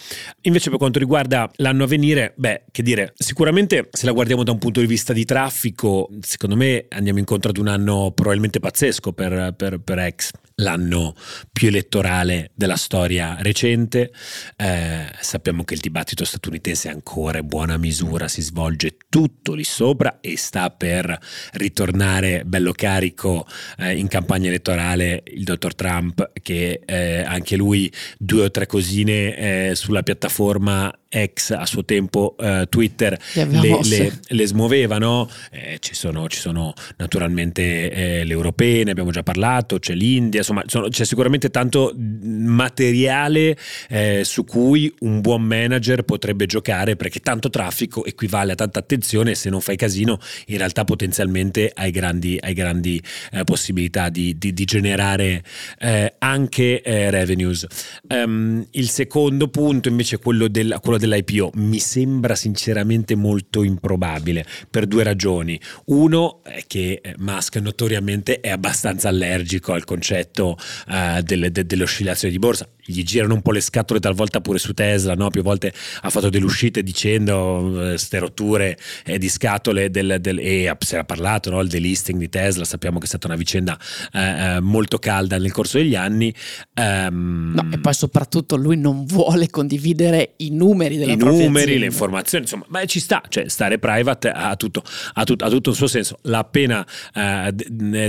invece 0.44 0.70
per 0.70 0.80
quanto 0.80 0.98
riguarda 0.98 1.52
l'anno 1.56 1.84
a 1.84 1.88
venire, 1.88 2.32
beh, 2.38 2.68
che 2.72 2.82
dire, 2.82 3.12
sicuramente 3.18 3.90
se 3.92 4.06
la 4.06 4.14
guardiamo 4.14 4.46
da 4.46 4.54
un 4.54 4.58
punto 4.58 4.80
di 4.80 4.88
vista 4.88 5.12
di 5.12 5.26
traffico, 5.26 6.10
secondo 6.22 6.56
me 6.56 6.86
andiamo 6.92 7.20
incontro 7.20 7.50
ad 7.50 7.58
un 7.58 7.68
anno 7.68 8.14
probabilmente 8.16 8.62
pazzesco 8.62 9.12
per, 9.12 9.54
per, 9.58 9.82
per 9.82 10.14
X 10.16 10.32
l'anno 10.56 11.14
più 11.52 11.68
elettorale 11.68 12.52
della 12.54 12.78
storia 12.78 13.38
recente. 13.40 14.12
Eh, 14.56 15.06
sappiamo 15.20 15.64
che 15.64 15.74
il 15.74 15.80
dibattito 15.80 16.24
statunitense 16.24 16.90
ancora 16.90 17.40
in 17.40 17.48
buona 17.48 17.78
misura 17.78 18.28
si 18.28 18.42
svolge 18.42 18.98
tutto 19.10 19.54
lì 19.54 19.64
sopra 19.64 20.20
e 20.22 20.38
sta 20.38 20.70
per 20.70 21.18
ritornare 21.54 22.44
bello 22.46 22.72
carico 22.72 23.46
eh, 23.78 23.98
in 23.98 24.08
campagna 24.08 24.48
elettorale 24.48 25.24
il 25.28 25.44
dottor 25.44 25.76
Trump 25.76 26.32
che 26.42 26.82
eh, 26.86 27.24
anche 27.24 27.56
lui 27.56 27.92
due 28.18 28.46
o 28.46 28.52
tre 28.52 28.66
cosine 28.66 29.36
eh, 29.70 29.76
sulla 29.76 30.04
piattaforma 30.04 30.94
ex 31.16 31.52
a 31.52 31.66
suo 31.66 31.86
tempo 31.86 32.36
uh, 32.38 32.68
Twitter 32.68 33.18
le, 33.34 33.80
le, 33.84 34.20
le, 34.28 34.48
smuoveva, 34.48 34.98
no? 34.98 35.30
eh, 35.52 35.78
ci, 35.80 35.94
sono, 35.96 36.28
ci, 36.28 36.40
sono, 36.40 36.74
naturalmente 36.98 37.90
eh, 37.90 38.24
le 38.26 38.34
europee, 38.34 38.84
ne 38.84 38.92
abbiamo 38.92 39.12
già 39.12 39.24
parlato, 39.24 39.80
c'è 39.80 39.94
l'India, 39.94 40.44
insomma 40.46 40.64
sono, 40.68 40.88
c'è 40.90 41.06
sicuramente 41.06 41.50
tanto 41.50 41.94
materiale 41.96 43.58
eh, 43.90 44.22
su 44.24 44.44
cui 44.44 44.94
un 45.00 45.22
buon 45.22 45.42
manager 45.42 46.04
potrebbe 46.04 46.46
giocare 46.46 46.96
perché 46.96 47.20
tanto 47.20 47.50
traffico 47.50 48.06
equivale 48.06 48.52
a 48.52 48.56
tanta 48.56 48.80
attenzione 48.80 49.32
e 49.32 49.36
se 49.36 49.50
non 49.50 49.62
fai 49.62 49.76
casino 49.76 50.20
in 50.48 50.58
realtà 50.58 50.84
potenzialmente 50.84 51.72
hai 51.74 51.90
grandi, 51.92 52.38
hai 52.40 52.54
grandi 52.54 53.02
eh, 53.32 53.44
possibilità 53.44 54.10
di, 54.10 54.38
di, 54.38 54.54
di 54.54 54.66
generare 54.66 55.44
eh, 55.80 56.14
anche 56.20 56.82
revenues. 56.86 57.66
Um, 58.10 58.66
il 58.72 58.90
secondo 58.90 59.48
punto 59.48 59.90
invece 59.90 60.18
è 60.18 60.20
quello, 60.20 60.48
del, 60.48 60.78
quello 60.82 60.98
dell'IPO 60.98 61.52
mi 61.56 61.80
sembra 61.80 62.36
sinceramente 62.36 63.16
molto 63.16 63.64
improbabile 63.64 64.46
per 64.70 64.86
due 64.86 65.04
ragioni. 65.04 65.60
Uno 65.86 66.42
è 66.44 66.64
che 66.68 67.00
eh, 67.02 67.16
Musk 67.18 67.56
notoriamente 67.58 68.40
è 68.40 68.50
abbastanza 68.50 69.10
allergico 69.10 69.74
al 69.74 69.84
concetto 69.84 70.35
uh, 70.44 71.22
delle, 71.22 71.52
de, 71.52 71.66
delle 71.66 71.84
oscillazioni 71.84 72.34
di 72.34 72.40
borsa 72.40 72.68
gli 72.86 73.04
girano 73.04 73.34
un 73.34 73.42
po' 73.42 73.52
le 73.52 73.62
scatole 73.62 74.00
talvolta 74.00 74.42
pure 74.42 74.60
su 74.60 74.74
Tesla, 74.74 75.16
no? 75.16 75.30
più 75.30 75.42
volte 75.42 75.74
ha 76.02 76.10
fatto 76.10 76.30
delle 76.30 76.46
uscite 76.46 76.84
dicendo 76.84 77.94
eh, 77.94 77.98
ste 77.98 78.20
rotture 78.20 78.78
eh, 79.06 79.18
di 79.18 79.28
scatole 79.28 79.90
del, 79.90 80.18
del, 80.20 80.40
e 80.40 80.72
si 80.80 80.94
era 80.94 81.04
parlato 81.04 81.50
no? 81.50 81.60
il 81.62 81.68
delisting 81.68 82.20
di 82.20 82.30
Tesla, 82.30 82.64
sappiamo 82.64 83.00
che 83.00 83.06
è 83.06 83.08
stata 83.08 83.26
una 83.28 83.36
vicenda 83.36 83.78
eh, 84.14 84.20
eh 84.20 84.60
molto 84.60 85.00
calda 85.00 85.38
nel 85.38 85.52
corso 85.52 85.78
degli 85.78 85.96
anni. 85.96 86.34
Um, 86.76 87.54
no, 87.56 87.68
e 87.72 87.80
poi 87.80 87.94
soprattutto 87.94 88.56
lui 88.56 88.78
non 88.78 89.06
vuole 89.06 89.50
condividere 89.50 90.34
i 90.38 90.52
numeri 90.52 90.98
della 90.98 91.14
I 91.14 91.16
numeri, 91.16 91.48
azienda. 91.48 91.80
le 91.80 91.86
informazioni, 91.86 92.44
insomma, 92.44 92.66
ma 92.68 92.86
ci 92.86 93.00
sta, 93.00 93.24
cioè 93.28 93.48
stare 93.48 93.80
private 93.80 94.30
ha 94.30 94.56
tutto, 94.56 94.84
ha 95.14 95.24
tutto, 95.24 95.46
ha 95.46 95.50
tutto 95.50 95.72
il 95.72 95.76
suo 95.76 95.88
senso. 95.88 96.20
L'ha 96.24 96.40
appena 96.40 96.86
eh, 97.14 97.52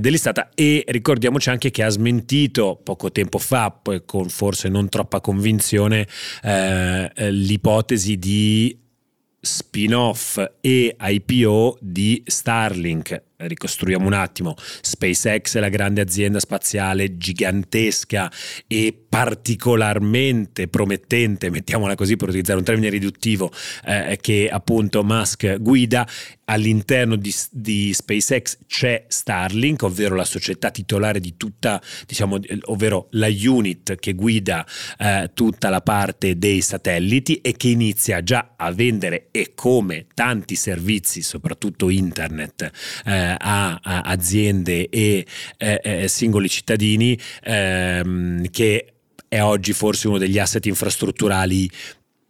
delistata 0.00 0.50
e 0.54 0.84
ricordiamoci 0.86 1.48
anche 1.48 1.70
che 1.70 1.82
ha 1.82 1.88
smentito 1.88 2.15
poco 2.82 3.12
tempo 3.12 3.38
fa, 3.38 3.70
poi 3.70 4.02
con 4.04 4.28
forse 4.28 4.56
forse 4.56 4.68
non 4.68 4.88
troppa 4.88 5.20
convinzione 5.20 6.06
eh, 6.42 7.10
eh 7.14 7.30
l'ipotesi 7.30 8.18
di 8.18 8.78
spin-off 9.40 10.42
e 10.60 10.96
IPO 10.98 11.78
di 11.80 12.22
Starlink 12.26 13.22
ricostruiamo 13.36 14.06
un 14.06 14.12
attimo, 14.12 14.54
SpaceX 14.56 15.56
è 15.56 15.60
la 15.60 15.68
grande 15.68 16.00
azienda 16.00 16.40
spaziale 16.40 17.16
gigantesca 17.16 18.30
e 18.66 18.98
particolarmente 19.08 20.68
promettente, 20.68 21.50
mettiamola 21.50 21.94
così 21.94 22.16
per 22.16 22.28
utilizzare 22.28 22.58
un 22.58 22.64
termine 22.64 22.88
riduttivo, 22.88 23.52
eh, 23.84 24.18
che 24.20 24.48
appunto 24.50 25.04
Musk 25.04 25.58
guida. 25.58 26.06
All'interno 26.48 27.16
di, 27.16 27.34
di, 27.50 27.92
SpaceX 27.92 28.58
c'è 28.68 29.06
Starlink, 29.08 29.82
ovvero 29.82 30.14
la 30.14 30.24
società 30.24 30.70
titolare 30.70 31.18
di 31.18 31.36
tutta, 31.36 31.82
diciamo, 32.06 32.38
ovvero 32.66 33.08
la 33.12 33.26
unit 33.26 33.96
che 33.96 34.12
guida 34.12 34.64
eh, 34.96 35.32
tutta 35.34 35.70
la 35.70 35.80
parte 35.80 36.38
dei 36.38 36.60
satelliti 36.60 37.40
e 37.40 37.56
che 37.56 37.66
inizia 37.66 38.22
già 38.22 38.54
a 38.56 38.70
vendere 38.70 39.26
e 39.32 39.54
come 39.56 40.06
tanti 40.14 40.54
servizi, 40.54 41.20
soprattutto 41.20 41.90
internet. 41.90 42.70
Eh, 43.04 43.25
a, 43.34 43.78
a, 43.82 44.00
aziende 44.02 44.88
e 44.88 45.26
eh, 45.56 45.80
eh, 45.82 46.08
singoli 46.08 46.48
cittadini 46.48 47.18
ehm, 47.42 48.50
che 48.50 48.92
è 49.28 49.42
oggi 49.42 49.72
forse 49.72 50.08
uno 50.08 50.18
degli 50.18 50.38
asset 50.38 50.64
infrastrutturali 50.66 51.70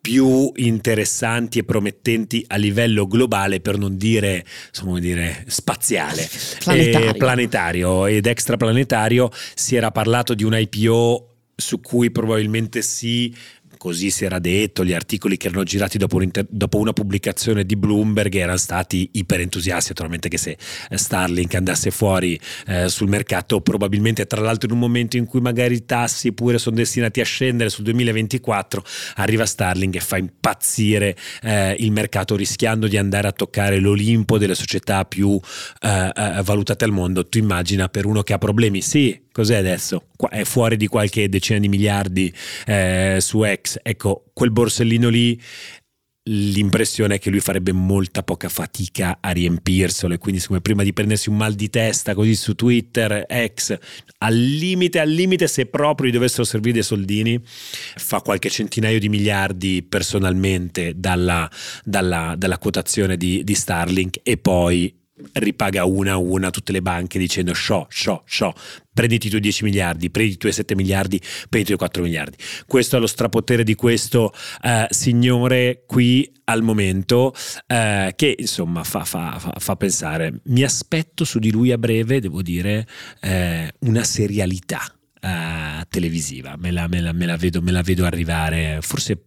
più 0.06 0.52
interessanti 0.54 1.58
e 1.58 1.64
promettenti 1.64 2.44
a 2.46 2.54
livello 2.54 3.08
globale, 3.08 3.58
per 3.58 3.76
non 3.76 3.96
dire, 3.96 4.44
insomma, 4.68 5.00
dire 5.00 5.44
spaziale, 5.48 6.28
planetario. 6.62 7.10
E 7.10 7.14
planetario 7.14 8.06
ed 8.06 8.26
extraplanetario. 8.26 9.30
Si 9.54 9.74
era 9.74 9.90
parlato 9.90 10.34
di 10.34 10.44
un 10.44 10.56
IPO 10.56 11.34
su 11.56 11.80
cui 11.80 12.12
probabilmente 12.12 12.82
si 12.82 13.34
così 13.86 14.10
si 14.10 14.24
era 14.24 14.40
detto, 14.40 14.84
gli 14.84 14.92
articoli 14.92 15.36
che 15.36 15.46
erano 15.46 15.62
girati 15.62 15.96
dopo, 15.96 16.16
un 16.16 16.28
dopo 16.48 16.78
una 16.78 16.92
pubblicazione 16.92 17.64
di 17.64 17.76
Bloomberg 17.76 18.34
erano 18.34 18.56
stati 18.56 19.08
iper 19.12 19.42
entusiasti, 19.42 19.90
naturalmente 19.90 20.28
che 20.28 20.38
se 20.38 20.56
Starlink 20.90 21.54
andasse 21.54 21.92
fuori 21.92 22.36
eh, 22.66 22.88
sul 22.88 23.08
mercato, 23.08 23.60
probabilmente 23.60 24.26
tra 24.26 24.40
l'altro 24.40 24.66
in 24.66 24.74
un 24.74 24.80
momento 24.80 25.16
in 25.16 25.24
cui 25.24 25.40
magari 25.40 25.76
i 25.76 25.84
tassi 25.84 26.32
pure 26.32 26.58
sono 26.58 26.74
destinati 26.74 27.20
a 27.20 27.24
scendere 27.24 27.70
sul 27.70 27.84
2024, 27.84 28.82
arriva 29.14 29.46
Starlink 29.46 29.94
e 29.94 30.00
fa 30.00 30.16
impazzire 30.16 31.16
eh, 31.42 31.76
il 31.78 31.92
mercato 31.92 32.34
rischiando 32.34 32.88
di 32.88 32.96
andare 32.96 33.28
a 33.28 33.32
toccare 33.32 33.78
l'Olimpo 33.78 34.36
delle 34.36 34.56
società 34.56 35.04
più 35.04 35.38
eh, 35.80 36.10
eh 36.12 36.42
valutate 36.42 36.84
al 36.84 36.90
mondo. 36.90 37.24
Tu 37.24 37.38
immagina 37.38 37.88
per 37.88 38.04
uno 38.04 38.24
che 38.24 38.32
ha 38.32 38.38
problemi, 38.38 38.82
sì, 38.82 39.16
cos'è 39.36 39.56
adesso? 39.56 40.06
È 40.30 40.44
fuori 40.44 40.78
di 40.78 40.86
qualche 40.86 41.28
decina 41.28 41.58
di 41.58 41.68
miliardi 41.68 42.32
eh, 42.64 43.18
su 43.20 43.44
X. 43.44 43.78
Ecco, 43.82 44.24
quel 44.32 44.50
borsellino 44.50 45.10
lì 45.10 45.38
l'impressione 46.28 47.16
è 47.16 47.18
che 47.18 47.28
lui 47.28 47.40
farebbe 47.40 47.72
molta 47.72 48.22
poca 48.22 48.48
fatica 48.48 49.18
a 49.20 49.30
riempirselo 49.32 50.14
e 50.14 50.18
quindi 50.18 50.40
come 50.40 50.62
prima 50.62 50.82
di 50.82 50.94
prendersi 50.94 51.28
un 51.28 51.36
mal 51.36 51.52
di 51.52 51.68
testa 51.68 52.14
così 52.14 52.34
su 52.34 52.54
Twitter, 52.54 53.26
ex, 53.28 53.76
al 54.18 54.34
limite, 54.34 55.00
al 55.00 55.10
limite 55.10 55.46
se 55.48 55.66
proprio 55.66 56.08
gli 56.08 56.14
dovessero 56.14 56.44
servire 56.44 56.72
dei 56.72 56.82
soldini, 56.82 57.38
fa 57.44 58.22
qualche 58.22 58.48
centinaio 58.48 58.98
di 58.98 59.10
miliardi 59.10 59.82
personalmente 59.82 60.94
dalla, 60.96 61.48
dalla, 61.84 62.34
dalla 62.38 62.56
quotazione 62.56 63.18
di, 63.18 63.44
di 63.44 63.54
Starlink 63.54 64.20
e 64.22 64.38
poi 64.38 65.04
ripaga 65.34 65.84
una 65.84 66.12
a 66.12 66.16
una 66.16 66.50
tutte 66.50 66.72
le 66.72 66.82
banche 66.82 67.18
dicendo 67.18 67.54
show, 67.54 67.86
show, 67.88 68.22
show, 68.26 68.52
prenditi 68.92 69.26
i 69.26 69.30
tuoi 69.30 69.42
10 69.42 69.64
miliardi, 69.64 70.10
prendi 70.10 70.34
i 70.34 70.36
tuoi 70.36 70.52
7 70.52 70.74
miliardi, 70.74 71.20
prendi 71.48 71.60
i 71.60 71.64
tuoi 71.64 71.78
4 71.78 72.02
miliardi. 72.02 72.36
Questo 72.66 72.96
è 72.96 73.00
lo 73.00 73.06
strapotere 73.06 73.64
di 73.64 73.74
questo 73.74 74.32
uh, 74.62 74.86
signore 74.88 75.84
qui 75.86 76.30
al 76.44 76.62
momento 76.62 77.32
uh, 77.34 78.14
che 78.14 78.34
insomma 78.38 78.84
fa, 78.84 79.04
fa, 79.04 79.38
fa, 79.38 79.54
fa, 79.58 79.76
pensare. 79.76 80.40
Mi 80.44 80.62
aspetto 80.62 81.24
su 81.24 81.38
di 81.38 81.50
lui 81.50 81.72
a 81.72 81.78
breve, 81.78 82.20
devo 82.20 82.42
dire, 82.42 82.86
uh, 83.22 83.88
una 83.88 84.04
serialità. 84.04 84.90
televisiva, 85.88 86.54
me 86.56 86.70
la, 86.70 86.86
me, 86.86 87.00
la, 87.00 87.12
me, 87.12 87.26
la 87.26 87.36
vedo, 87.36 87.60
me 87.60 87.72
la 87.72 87.82
vedo 87.82 88.04
arrivare, 88.04 88.78
forse 88.80 89.18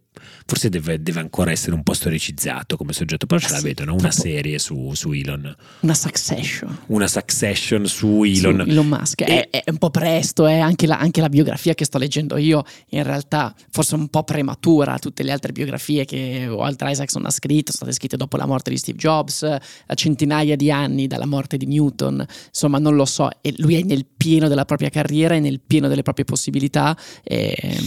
forse 0.46 0.70
deve, 0.70 1.02
deve, 1.02 1.20
ancora 1.20 1.52
essere 1.52 1.76
un 1.76 1.84
po' 1.84 1.94
storicizzato 1.94 2.76
come 2.76 2.94
soggetto, 2.94 3.26
però 3.26 3.40
ce 3.40 3.52
la 3.52 3.62
vedo, 3.62 3.86
no? 3.86 3.94
una 3.94 4.12
serie 4.12 4.58
su, 4.60 4.92
su, 4.94 5.12
Elon. 5.12 5.56
Una 5.82 5.94
succession. 5.94 6.78
Una 6.88 7.08
succession 7.08 7.86
su 7.86 8.24
Elon. 8.24 8.64
Su 8.64 8.70
Elon 8.70 8.88
Musk. 8.88 9.22
E... 9.22 9.50
È, 9.50 9.64
è, 9.64 9.70
un 9.70 9.78
po' 9.78 9.90
presto, 9.90 10.48
eh? 10.48 10.60
anche, 10.60 10.88
la, 10.88 10.98
anche, 10.98 11.22
la, 11.22 11.30
biografia 11.30 11.74
che 11.76 11.86
sto 11.86 11.98
leggendo 11.98 12.38
io, 12.38 12.64
in 12.90 13.04
realtà 13.04 13.54
forse 13.70 13.96
un 13.96 14.08
po' 14.08 14.24
prematura, 14.24 14.98
tutte 14.98 15.24
le 15.24 15.32
altre 15.32 15.52
biografie 15.52 16.06
che 16.06 16.48
Walter 16.50 16.90
Isaacson 16.90 17.26
ha 17.26 17.32
scritto, 17.32 17.72
sono 17.72 17.90
state 17.90 17.94
scritte 17.94 18.18
dopo 18.18 18.36
la 18.38 18.46
morte 18.46 18.72
di 18.72 18.78
Steve 18.78 18.98
Jobs, 18.98 19.44
a 19.44 19.94
centinaia 19.94 20.56
di 20.56 20.72
anni 20.72 21.08
dalla 21.08 21.28
morte 21.28 21.58
di 21.58 21.68
Newton, 21.68 22.26
insomma 22.48 22.80
non 22.80 22.96
lo 22.96 23.06
so, 23.06 23.30
e 23.42 23.54
lui 23.58 23.76
è 23.76 23.84
nel 23.84 24.06
pieno 24.06 24.48
della 24.48 24.66
propria 24.66 24.90
carriera, 24.90 25.36
è 25.36 25.40
nel 25.40 25.60
pieno 25.60 25.88
delle 25.88 26.02
proprie 26.02 26.26
possibilità. 26.26 26.98
E 27.24 27.78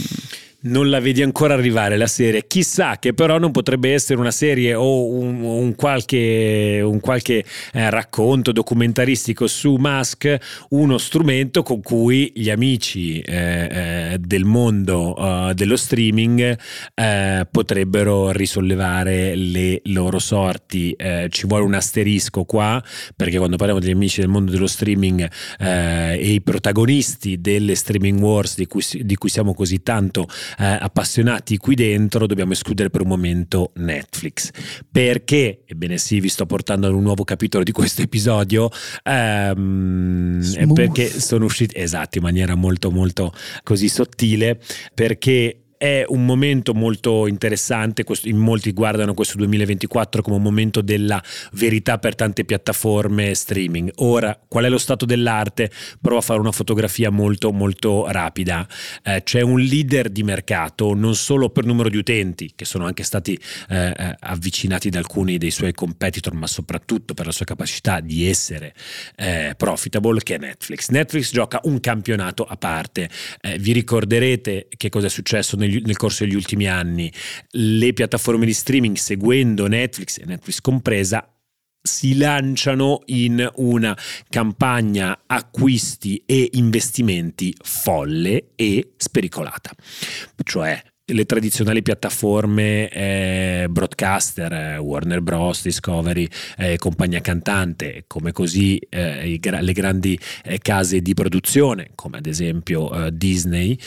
non 0.63 0.89
la 0.89 0.99
vedi 0.99 1.21
ancora 1.21 1.53
arrivare 1.53 1.97
la 1.97 2.07
serie. 2.07 2.45
Chissà 2.47 2.97
che 2.99 3.13
però 3.13 3.37
non 3.37 3.51
potrebbe 3.51 3.93
essere 3.93 4.19
una 4.19 4.31
serie 4.31 4.73
o 4.75 5.07
un, 5.07 5.41
un 5.41 5.75
qualche, 5.75 6.81
un 6.83 6.99
qualche 6.99 7.43
eh, 7.73 7.89
racconto 7.89 8.51
documentaristico 8.51 9.47
su 9.47 9.75
Musk, 9.75 10.37
uno 10.69 10.97
strumento 10.97 11.63
con 11.63 11.81
cui 11.81 12.31
gli 12.35 12.49
amici 12.49 13.19
eh, 13.19 14.13
eh, 14.13 14.17
del 14.19 14.45
mondo 14.45 15.13
uh, 15.17 15.53
dello 15.53 15.75
streaming 15.75 16.57
eh, 16.93 17.47
potrebbero 17.49 18.31
risollevare 18.31 19.35
le 19.35 19.81
loro 19.85 20.19
sorti. 20.19 20.91
Eh, 20.91 21.27
ci 21.29 21.47
vuole 21.47 21.63
un 21.63 21.73
asterisco 21.73 22.43
qua, 22.43 22.81
perché 23.15 23.37
quando 23.37 23.57
parliamo 23.57 23.81
degli 23.81 23.91
amici 23.91 24.19
del 24.21 24.29
mondo 24.29 24.51
dello 24.51 24.67
streaming 24.67 25.29
eh, 25.59 26.17
e 26.19 26.31
i 26.31 26.41
protagonisti 26.41 27.41
delle 27.41 27.75
streaming 27.75 28.19
wars 28.21 28.55
di 28.55 28.65
cui, 28.67 28.83
di 29.01 29.15
cui 29.15 29.29
siamo 29.29 29.53
così 29.53 29.81
tanto 29.83 30.27
eh, 30.57 30.65
appassionati 30.65 31.57
qui 31.57 31.75
dentro 31.75 32.27
dobbiamo 32.27 32.51
escludere 32.53 32.89
per 32.89 33.01
un 33.01 33.07
momento 33.07 33.71
Netflix. 33.75 34.51
Perché? 34.91 35.63
Ebbene 35.65 35.97
sì, 35.97 36.19
vi 36.19 36.29
sto 36.29 36.45
portando 36.45 36.87
ad 36.87 36.93
un 36.93 37.03
nuovo 37.03 37.23
capitolo 37.23 37.63
di 37.63 37.71
questo 37.71 38.01
episodio, 38.01 38.69
ehm, 39.03 40.73
perché 40.73 41.07
sono 41.07 41.45
usciti, 41.45 41.77
esatto, 41.77 42.17
in 42.17 42.23
maniera 42.23 42.55
molto 42.55 42.91
molto 42.91 43.33
così 43.63 43.89
sottile, 43.89 44.59
perché 44.93 45.62
è 45.83 46.05
un 46.07 46.23
momento 46.23 46.73
molto 46.73 47.27
interessante, 47.27 48.05
in 48.23 48.37
molti 48.37 48.71
guardano 48.71 49.13
questo 49.13 49.35
2024 49.35 50.21
come 50.21 50.37
un 50.37 50.41
momento 50.41 50.79
della 50.79 51.21
verità 51.51 51.97
per 51.97 52.15
tante 52.15 52.45
piattaforme 52.45 53.33
streaming. 53.33 53.91
Ora, 53.95 54.39
qual 54.47 54.63
è 54.63 54.69
lo 54.69 54.77
stato 54.77 55.03
dell'arte? 55.03 55.69
Provo 55.99 56.19
a 56.19 56.21
fare 56.21 56.39
una 56.39 56.53
fotografia 56.53 57.09
molto 57.09 57.51
molto 57.51 58.07
rapida. 58.07 58.65
Eh, 59.03 59.23
c'è 59.23 59.41
un 59.41 59.59
leader 59.59 60.07
di 60.07 60.23
mercato 60.23 60.93
non 60.93 61.15
solo 61.15 61.49
per 61.49 61.65
numero 61.65 61.89
di 61.89 61.97
utenti, 61.97 62.53
che 62.55 62.63
sono 62.63 62.85
anche 62.85 63.03
stati 63.03 63.37
eh, 63.67 63.87
eh 63.93 64.15
avvicinati 64.21 64.89
da 64.89 64.99
alcuni 64.99 65.37
dei 65.37 65.51
suoi 65.51 65.73
competitor, 65.73 66.33
ma 66.33 66.47
soprattutto 66.47 67.13
per 67.13 67.25
la 67.25 67.33
sua 67.33 67.43
capacità 67.43 67.99
di 67.99 68.25
essere 68.25 68.73
eh, 69.17 69.53
profitable, 69.57 70.21
che 70.23 70.35
è 70.35 70.37
Netflix. 70.37 70.91
Netflix 70.91 71.33
gioca 71.33 71.59
un 71.63 71.81
campionato 71.81 72.45
a 72.45 72.55
parte. 72.55 73.09
Eh, 73.41 73.57
vi 73.59 73.73
ricorderete 73.73 74.69
che 74.77 74.87
cosa 74.87 75.07
è 75.07 75.09
successo 75.09 75.57
negli 75.57 75.72
nel 75.81 75.97
corso 75.97 76.23
degli 76.23 76.35
ultimi 76.35 76.67
anni, 76.67 77.11
le 77.51 77.93
piattaforme 77.93 78.45
di 78.45 78.53
streaming 78.53 78.95
seguendo 78.95 79.67
Netflix 79.67 80.19
e 80.19 80.25
Netflix 80.25 80.61
compresa 80.61 81.27
si 81.85 82.15
lanciano 82.15 83.01
in 83.07 83.45
una 83.55 83.97
campagna 84.29 85.23
acquisti 85.27 86.23
e 86.25 86.49
investimenti 86.53 87.53
folle 87.61 88.51
e 88.55 88.93
spericolata. 88.95 89.71
Cioè 90.43 90.81
le 91.05 91.25
tradizionali 91.25 91.81
piattaforme 91.81 92.89
eh, 92.89 93.67
broadcaster, 93.69 94.53
eh, 94.53 94.77
Warner 94.77 95.21
Bros, 95.21 95.61
Discovery, 95.61 96.27
eh, 96.57 96.77
compagnia 96.77 97.19
cantante, 97.19 98.05
come 98.07 98.31
così 98.31 98.77
eh, 98.89 99.33
i, 99.33 99.39
le 99.41 99.73
grandi 99.73 100.17
eh, 100.45 100.59
case 100.59 101.01
di 101.01 101.13
produzione, 101.13 101.89
come 101.95 102.17
ad 102.17 102.25
esempio 102.25 103.05
eh, 103.07 103.11
Disney, 103.15 103.77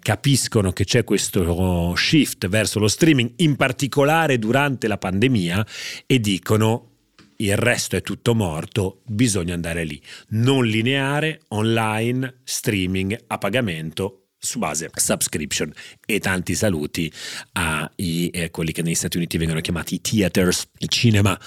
capiscono 0.00 0.72
che 0.72 0.84
c'è 0.84 1.04
questo 1.04 1.94
shift 1.96 2.48
verso 2.48 2.78
lo 2.78 2.88
streaming, 2.88 3.32
in 3.36 3.56
particolare 3.56 4.38
durante 4.38 4.88
la 4.88 4.98
pandemia, 4.98 5.66
e 6.06 6.20
dicono 6.20 6.90
il 7.36 7.56
resto 7.56 7.96
è 7.96 8.02
tutto 8.02 8.34
morto, 8.34 9.02
bisogna 9.06 9.54
andare 9.54 9.84
lì. 9.84 10.00
Non 10.30 10.64
lineare, 10.64 11.42
online, 11.48 12.40
streaming 12.44 13.16
a 13.26 13.38
pagamento 13.38 14.25
su 14.46 14.58
base 14.58 14.90
subscription. 14.94 15.72
E 16.06 16.18
tanti 16.20 16.54
saluti 16.54 17.12
a 17.52 17.90
eh, 17.94 18.48
quelli 18.50 18.72
che 18.72 18.82
negli 18.82 18.94
Stati 18.94 19.16
Uniti 19.16 19.36
vengono 19.36 19.60
chiamati 19.60 20.00
theaters, 20.00 20.68
i 20.78 20.88
cinema. 20.88 21.38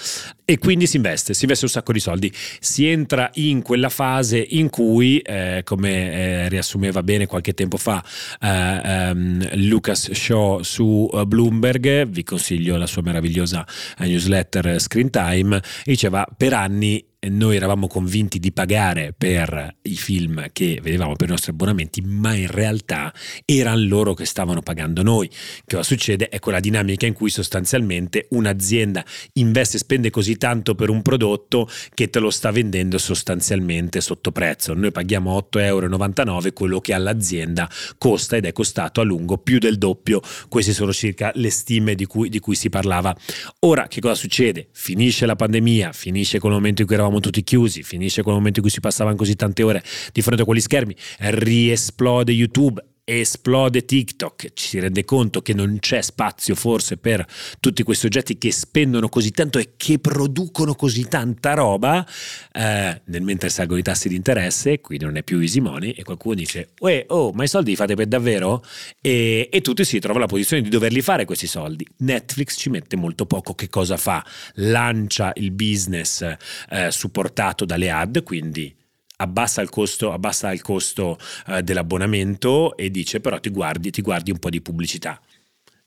E 0.44 0.58
quindi 0.58 0.86
si 0.86 0.96
investe, 0.96 1.32
si 1.32 1.42
investe 1.44 1.64
un 1.64 1.70
sacco 1.70 1.92
di 1.92 2.00
soldi, 2.00 2.32
si 2.58 2.86
entra 2.86 3.30
in 3.34 3.62
quella 3.62 3.88
fase 3.88 4.38
in 4.38 4.68
cui 4.68 5.18
eh, 5.20 5.62
come 5.64 6.12
eh, 6.12 6.48
riassumeva 6.48 7.02
bene 7.02 7.26
qualche 7.26 7.54
tempo 7.54 7.76
fa 7.76 8.04
eh, 8.40 9.10
um, 9.10 9.48
Lucas 9.54 10.10
Shaw 10.10 10.62
su 10.62 11.08
uh, 11.10 11.24
Bloomberg, 11.24 12.08
vi 12.08 12.24
consiglio 12.24 12.76
la 12.76 12.86
sua 12.86 13.02
meravigliosa 13.02 13.64
uh, 13.98 14.02
newsletter 14.04 14.80
Screen 14.80 15.10
Time, 15.10 15.62
diceva 15.84 16.26
per 16.36 16.52
anni 16.52 17.04
noi 17.28 17.56
eravamo 17.56 17.86
convinti 17.86 18.38
di 18.38 18.50
pagare 18.50 19.14
per 19.16 19.76
i 19.82 19.94
film 19.94 20.46
che 20.52 20.80
vedevamo 20.82 21.16
per 21.16 21.28
i 21.28 21.30
nostri 21.30 21.50
abbonamenti, 21.50 22.00
ma 22.00 22.34
in 22.34 22.46
realtà 22.46 23.12
erano 23.44 23.84
loro 23.84 24.14
che 24.14 24.24
stavano 24.24 24.62
pagando 24.62 25.02
noi. 25.02 25.28
Che 25.28 25.36
cosa 25.66 25.82
succede? 25.82 26.28
È 26.30 26.38
quella 26.38 26.60
dinamica 26.60 27.04
in 27.04 27.12
cui 27.12 27.28
sostanzialmente 27.28 28.26
un'azienda 28.30 29.04
investe 29.34 29.76
e 29.76 29.80
spende 29.80 30.08
così 30.10 30.36
tanto 30.36 30.74
per 30.74 30.88
un 30.88 31.02
prodotto 31.02 31.68
che 31.92 32.08
te 32.08 32.20
lo 32.20 32.30
sta 32.30 32.50
vendendo 32.50 32.96
sostanzialmente 32.96 34.00
sotto 34.00 34.32
prezzo. 34.32 34.72
Noi 34.72 34.90
paghiamo 34.90 35.36
8,99 35.52 35.64
euro 35.64 36.52
quello 36.54 36.80
che 36.80 36.94
all'azienda 36.94 37.68
costa 37.98 38.36
ed 38.36 38.46
è 38.46 38.52
costato 38.52 39.00
a 39.00 39.04
lungo 39.04 39.36
più 39.36 39.58
del 39.58 39.76
doppio. 39.76 40.22
Queste 40.48 40.72
sono 40.72 40.92
circa 40.92 41.32
le 41.34 41.50
stime 41.50 41.94
di 41.94 42.06
cui, 42.06 42.30
di 42.30 42.38
cui 42.38 42.54
si 42.54 42.70
parlava. 42.70 43.14
Ora, 43.60 43.88
che 43.88 44.00
cosa 44.00 44.14
succede? 44.14 44.68
Finisce 44.72 45.26
la 45.26 45.36
pandemia, 45.36 45.92
finisce 45.92 46.38
quel 46.38 46.52
momento 46.52 46.80
in 46.80 46.86
cui 46.86 46.96
eravamo 46.96 47.09
eravamo 47.10 47.20
tutti 47.20 47.42
chiusi, 47.42 47.82
finisce 47.82 48.22
quel 48.22 48.36
momento 48.36 48.58
in 48.58 48.64
cui 48.64 48.72
si 48.72 48.80
passavano 48.80 49.16
così 49.16 49.34
tante 49.34 49.62
ore 49.62 49.82
di 50.12 50.22
fronte 50.22 50.42
a 50.42 50.44
quegli 50.44 50.60
schermi, 50.60 50.94
riesplode 51.18 52.32
YouTube, 52.32 52.82
esplode 53.18 53.84
TikTok, 53.84 54.52
ci 54.54 54.68
si 54.68 54.78
rende 54.78 55.04
conto 55.04 55.42
che 55.42 55.54
non 55.54 55.78
c'è 55.80 56.00
spazio 56.00 56.54
forse 56.54 56.96
per 56.96 57.26
tutti 57.58 57.82
questi 57.82 58.06
oggetti 58.06 58.38
che 58.38 58.52
spendono 58.52 59.08
così 59.08 59.30
tanto 59.30 59.58
e 59.58 59.70
che 59.76 59.98
producono 59.98 60.74
così 60.74 61.08
tanta 61.08 61.54
roba, 61.54 62.06
eh, 62.52 63.00
nel 63.04 63.22
mentre 63.22 63.48
salgono 63.48 63.78
i 63.78 63.82
tassi 63.82 64.08
di 64.08 64.14
interesse, 64.14 64.80
quindi 64.80 65.04
non 65.04 65.16
è 65.16 65.22
più 65.22 65.40
easy 65.40 65.60
money 65.60 65.90
e 65.90 66.04
qualcuno 66.04 66.34
dice, 66.34 66.70
Uè, 66.78 67.06
oh, 67.08 67.32
ma 67.32 67.44
i 67.44 67.48
soldi 67.48 67.70
li 67.70 67.76
fate 67.76 67.94
per 67.94 68.06
davvero? 68.06 68.64
E, 69.00 69.48
e 69.50 69.60
tutti 69.60 69.84
si 69.84 69.98
trovano 69.98 70.20
nella 70.20 70.30
posizione 70.30 70.62
di 70.62 70.68
doverli 70.68 71.00
fare 71.00 71.24
questi 71.24 71.46
soldi. 71.46 71.86
Netflix 71.98 72.58
ci 72.58 72.70
mette 72.70 72.96
molto 72.96 73.26
poco, 73.26 73.54
che 73.54 73.68
cosa 73.68 73.96
fa? 73.96 74.24
Lancia 74.54 75.32
il 75.36 75.50
business 75.50 76.22
eh, 76.70 76.90
supportato 76.90 77.64
dalle 77.64 77.90
ad, 77.90 78.22
quindi 78.22 78.78
abbassa 79.20 79.60
il 79.62 79.68
costo, 79.68 80.12
abbassa 80.12 80.52
il 80.52 80.62
costo 80.62 81.18
eh, 81.46 81.62
dell'abbonamento 81.62 82.76
e 82.76 82.90
dice 82.90 83.20
però 83.20 83.38
ti 83.38 83.50
guardi, 83.50 83.90
ti 83.90 84.02
guardi 84.02 84.30
un 84.30 84.38
po' 84.38 84.50
di 84.50 84.60
pubblicità 84.60 85.20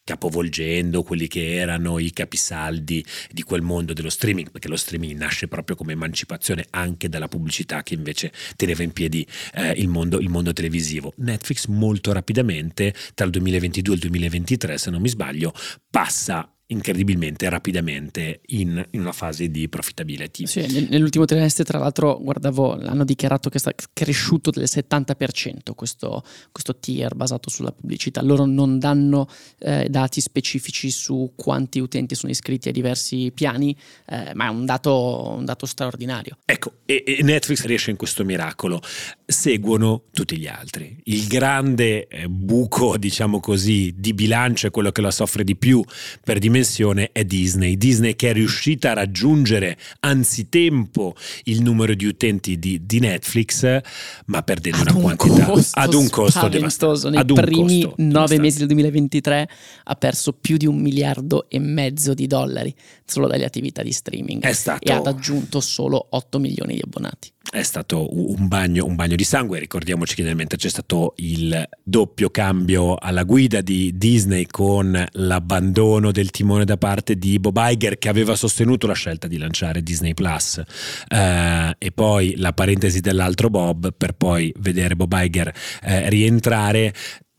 capovolgendo 0.04 1.02
quelli 1.02 1.28
che 1.28 1.56
erano 1.56 1.98
i 1.98 2.12
capisaldi 2.12 3.06
di 3.32 3.42
quel 3.44 3.62
mondo 3.62 3.94
dello 3.94 4.10
streaming, 4.10 4.52
perché 4.52 4.68
lo 4.68 4.76
streaming 4.76 5.18
nasce 5.18 5.48
proprio 5.48 5.76
come 5.76 5.94
emancipazione 5.94 6.66
anche 6.72 7.08
dalla 7.08 7.28
pubblicità 7.30 7.84
che 7.84 7.94
invece 7.94 8.32
teneva 8.56 8.84
in 8.84 8.92
piedi 8.92 9.26
eh, 9.54 9.72
il, 9.72 9.88
mondo, 9.88 10.20
il 10.20 10.30
mondo 10.30 10.52
televisivo. 10.52 11.14
Netflix 11.18 11.68
molto 11.68 12.12
rapidamente, 12.12 12.94
tra 13.14 13.26
il 13.26 13.32
2022 13.32 13.94
e 13.94 13.96
il 13.96 14.02
2023, 14.02 14.78
se 14.78 14.90
non 14.90 15.02
mi 15.02 15.10
sbaglio, 15.10 15.54
passa 15.90 16.53
incredibilmente 16.74 17.48
rapidamente 17.50 18.42
in, 18.48 18.84
in 18.92 19.00
una 19.00 19.12
fase 19.12 19.50
di 19.50 19.70
profitability. 19.70 20.46
Sì, 20.46 20.88
nell'ultimo 20.90 21.26
trimestre 21.26 21.64
tra 21.64 21.80
l'altro 21.80 22.20
guardavo, 22.22 22.80
hanno 22.82 23.06
dichiarato 23.06 23.50
che 23.50 23.60
sta 23.60 23.72
cresciuto 23.94 24.52
del 24.52 24.66
70% 24.66 25.74
questo, 25.76 26.24
questo 26.52 26.76
tier 26.76 27.16
basato 27.16 27.50
sulla 27.50 27.72
pubblicità. 27.72 28.22
Loro 28.22 28.46
non 28.46 28.80
danno 28.80 29.28
eh, 29.60 29.88
dati 29.90 30.20
specifici 30.20 30.90
su 30.90 31.34
quanti 31.36 31.80
utenti 31.80 32.16
sono 32.16 32.32
iscritti 32.32 32.68
ai 32.68 32.74
diversi 32.74 33.32
piani, 33.34 33.76
eh, 34.08 34.32
ma 34.34 34.48
è 34.48 34.50
un 34.50 34.66
dato, 34.66 35.36
un 35.38 35.46
dato 35.46 35.66
straordinario. 35.66 36.38
Ecco, 36.46 36.74
e, 36.86 37.04
e, 37.06 37.24
Netflix 37.24 37.64
riesce 37.66 37.92
in 37.92 37.98
questo 37.98 38.26
miracolo. 38.26 38.82
Seguono 39.26 40.04
tutti 40.12 40.38
gli 40.38 40.48
altri. 40.48 41.00
Il 41.06 41.28
grande 41.28 42.08
eh, 42.08 42.28
buco, 42.28 42.98
diciamo 42.98 43.40
così, 43.40 43.94
di 43.98 44.14
bilancio 44.14 44.68
è 44.68 44.72
quello 44.72 44.92
che 44.92 45.02
la 45.02 45.12
soffre 45.12 45.44
di 45.44 45.56
più 45.56 45.84
per 46.24 46.40
dimensione 46.40 47.12
è 47.12 47.24
Disney. 47.24 47.78
Disney 47.78 48.16
che 48.16 48.30
è 48.30 48.34
riuscita 48.34 48.92
a 48.92 48.94
raggiungere 48.94 49.78
anzitempo 50.02 51.16
il 51.46 51.62
numero 51.62 51.94
di 51.94 52.06
utenti 52.06 52.60
di, 52.60 52.86
di 52.86 53.00
Netflix, 53.00 53.82
ma 54.26 54.42
perdendo 54.44 54.82
ad 54.82 54.90
una 54.90 54.98
un 54.98 55.16
quantità 55.16 55.82
ad 55.82 55.94
un 55.94 56.10
costo 56.10 56.48
devastato. 56.48 57.10
Nei 57.10 57.26
primi 57.26 57.92
nove 57.98 58.40
mesi 58.40 58.58
del 58.60 58.68
2023 58.68 59.50
ha 59.84 59.96
perso 59.96 60.34
più 60.34 60.58
di 60.58 60.66
un 60.66 60.80
miliardo 60.80 61.50
e 61.50 61.60
mezzo 61.60 62.14
di 62.14 62.28
dollari 62.28 62.74
solo 63.06 63.28
dalle 63.28 63.46
attività 63.46 63.84
di 63.84 63.92
streaming 63.92 64.48
stato... 64.50 64.84
e 64.84 64.92
ha 64.92 65.02
aggiunto 65.04 65.60
solo 65.60 66.08
8 66.10 66.40
milioni 66.40 66.76
di 66.76 66.82
abbonati 66.84 67.33
è 67.52 67.62
stato 67.62 68.08
un 68.10 68.48
bagno, 68.48 68.86
un 68.86 68.96
bagno, 68.96 69.16
di 69.16 69.24
sangue. 69.24 69.60
Ricordiamoci 69.60 70.16
che 70.16 70.24
nel 70.24 70.36
mentre 70.36 70.58
c'è 70.58 70.70
stato 70.70 71.14
il 71.18 71.68
doppio 71.84 72.30
cambio 72.30 72.96
alla 72.96 73.24
guida 73.24 73.62
di 73.62 73.92
Disney 73.96 74.46
con 74.46 75.06
l'abbandono 75.12 76.12
del 76.12 76.32
timone 76.32 76.64
da 76.64 76.78
parte 76.78 77.16
di 77.18 77.40
Bob 77.40 77.58
Iger 77.60 77.98
che 77.98 78.10
aveva 78.10 78.36
sostenuto 78.36 78.88
la 78.88 78.94
scelta 78.94 79.28
di 79.28 79.38
lanciare 79.38 79.84
Disney 79.84 80.14
Plus 80.14 80.62
eh, 81.10 81.76
e 81.78 81.92
poi 81.92 82.36
la 82.38 82.54
parentesi 82.54 83.02
dell'altro 83.02 83.50
Bob 83.50 83.94
per 83.96 84.14
poi 84.14 84.54
vedere 84.60 84.96
Bob 84.96 85.14
Iger 85.14 85.54
eh, 85.84 86.10
rientrare 86.10 86.94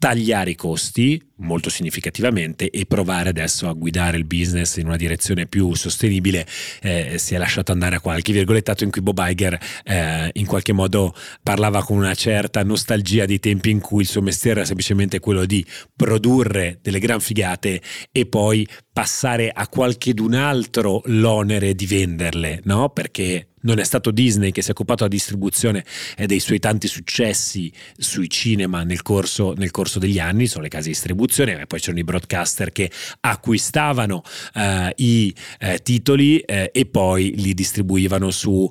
tagliare 0.04 0.50
i 0.50 0.54
costi 0.54 1.18
molto 1.36 1.70
significativamente 1.70 2.68
e 2.68 2.84
provare 2.84 3.30
adesso 3.30 3.70
a 3.70 3.72
guidare 3.72 4.18
il 4.18 4.26
business 4.26 4.76
in 4.76 4.84
una 4.84 4.98
direzione 4.98 5.46
più 5.46 5.72
sostenibile 5.72 6.46
eh, 6.82 7.16
si 7.16 7.34
è 7.34 7.38
lasciato 7.38 7.72
andare 7.72 7.96
a 7.96 8.00
qualche 8.00 8.34
virgolettato 8.34 8.84
in 8.84 8.90
cui 8.90 9.00
Bob 9.00 9.18
Iger 9.26 9.58
eh, 9.82 10.28
in 10.34 10.44
qualche 10.44 10.74
modo 10.74 11.14
parlava 11.42 11.82
con 11.82 11.96
una 11.96 12.14
certa 12.14 12.62
nostalgia 12.62 13.24
di 13.24 13.40
tempi 13.40 13.70
in 13.70 13.80
cui 13.80 14.02
il 14.02 14.06
suo 14.06 14.20
mestiere 14.20 14.58
era 14.58 14.66
semplicemente 14.66 15.20
quello 15.20 15.46
di 15.46 15.64
produrre 15.96 16.80
delle 16.82 16.98
gran 16.98 17.20
figate 17.20 17.80
e 18.12 18.26
poi 18.26 18.68
passare 18.92 19.50
a 19.50 19.66
qualchedun 19.68 20.34
altro 20.34 21.00
l'onere 21.06 21.74
di 21.74 21.86
venderle, 21.86 22.60
no? 22.64 22.90
Perché 22.90 23.53
non 23.64 23.78
è 23.78 23.84
stato 23.84 24.10
Disney 24.10 24.50
che 24.50 24.62
si 24.62 24.68
è 24.68 24.70
occupato 24.72 25.04
della 25.04 25.14
distribuzione 25.14 25.84
e 26.16 26.26
dei 26.26 26.40
suoi 26.40 26.58
tanti 26.58 26.88
successi 26.88 27.72
sui 27.96 28.28
cinema 28.30 28.82
nel 28.82 29.02
corso, 29.02 29.54
nel 29.56 29.70
corso 29.70 29.98
degli 29.98 30.18
anni, 30.18 30.46
sono 30.46 30.62
le 30.62 30.68
case 30.68 30.84
di 30.84 30.90
distribuzione, 30.90 31.60
e 31.60 31.66
poi 31.66 31.80
c'erano 31.80 32.00
i 32.00 32.04
broadcaster 32.04 32.72
che 32.72 32.90
acquistavano 33.20 34.22
uh, 34.54 34.60
i 34.96 35.34
uh, 35.60 35.74
titoli 35.82 36.36
uh, 36.36 36.68
e 36.72 36.86
poi 36.90 37.34
li 37.36 37.54
distribuivano 37.54 38.30
su 38.30 38.68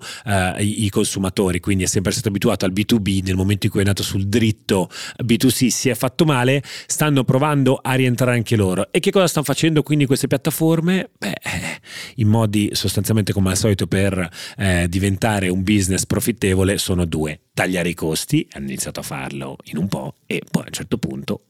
i, 0.60 0.86
i, 0.86 0.90
consumatori, 0.90 1.60
quindi 1.60 1.84
è 1.84 1.88
sempre 1.88 2.12
stato 2.12 2.30
abituato 2.30 2.66
al 2.66 2.72
B2B, 2.72 3.24
nel 3.24 3.36
momento 3.36 3.66
in 3.66 3.72
cui 3.72 3.82
è 3.82 3.86
nato 3.86 4.04
sul 4.04 4.28
dritto 4.28 4.90
B2C 5.24 5.68
si 5.68 5.90
è 5.90 5.96
fatto 5.96 6.26
male, 6.26 6.64
stanno 6.86 7.24
provando 7.24 7.80
a 7.82 7.94
rientrare 7.94 8.34
anche 8.34 8.56
loro. 8.56 8.92
E 8.92 9.00
che 9.00 9.12
cosa 9.12 9.28
stanno 9.28 9.46
facendo 9.46 9.84
quindi 9.84 10.06
queste 10.06 10.28
piattaforme? 10.28 11.10
Beh, 11.18 11.36
in 12.16 12.28
modi 12.28 12.70
sostanzialmente 12.74 13.34
come 13.34 13.52
al 13.52 13.58
solito 13.58 13.88
per 13.88 14.30
eh, 14.58 14.83
diventare 14.88 15.50
un 15.50 15.64
business 15.64 16.06
profittevole 16.06 16.78
sono 16.78 17.06
due. 17.06 17.40
Tagliare 17.54 17.90
i 17.90 17.94
costi, 17.94 18.48
hanno 18.52 18.68
iniziato 18.68 19.00
a 19.00 19.04
farlo 19.04 19.58
in 19.66 19.78
un 19.78 19.88
po' 19.88 20.16
e 20.26 20.42
poi 20.50 20.64
a 20.64 20.68
un 20.68 20.74
certo 20.74 20.98
punto 20.98 21.42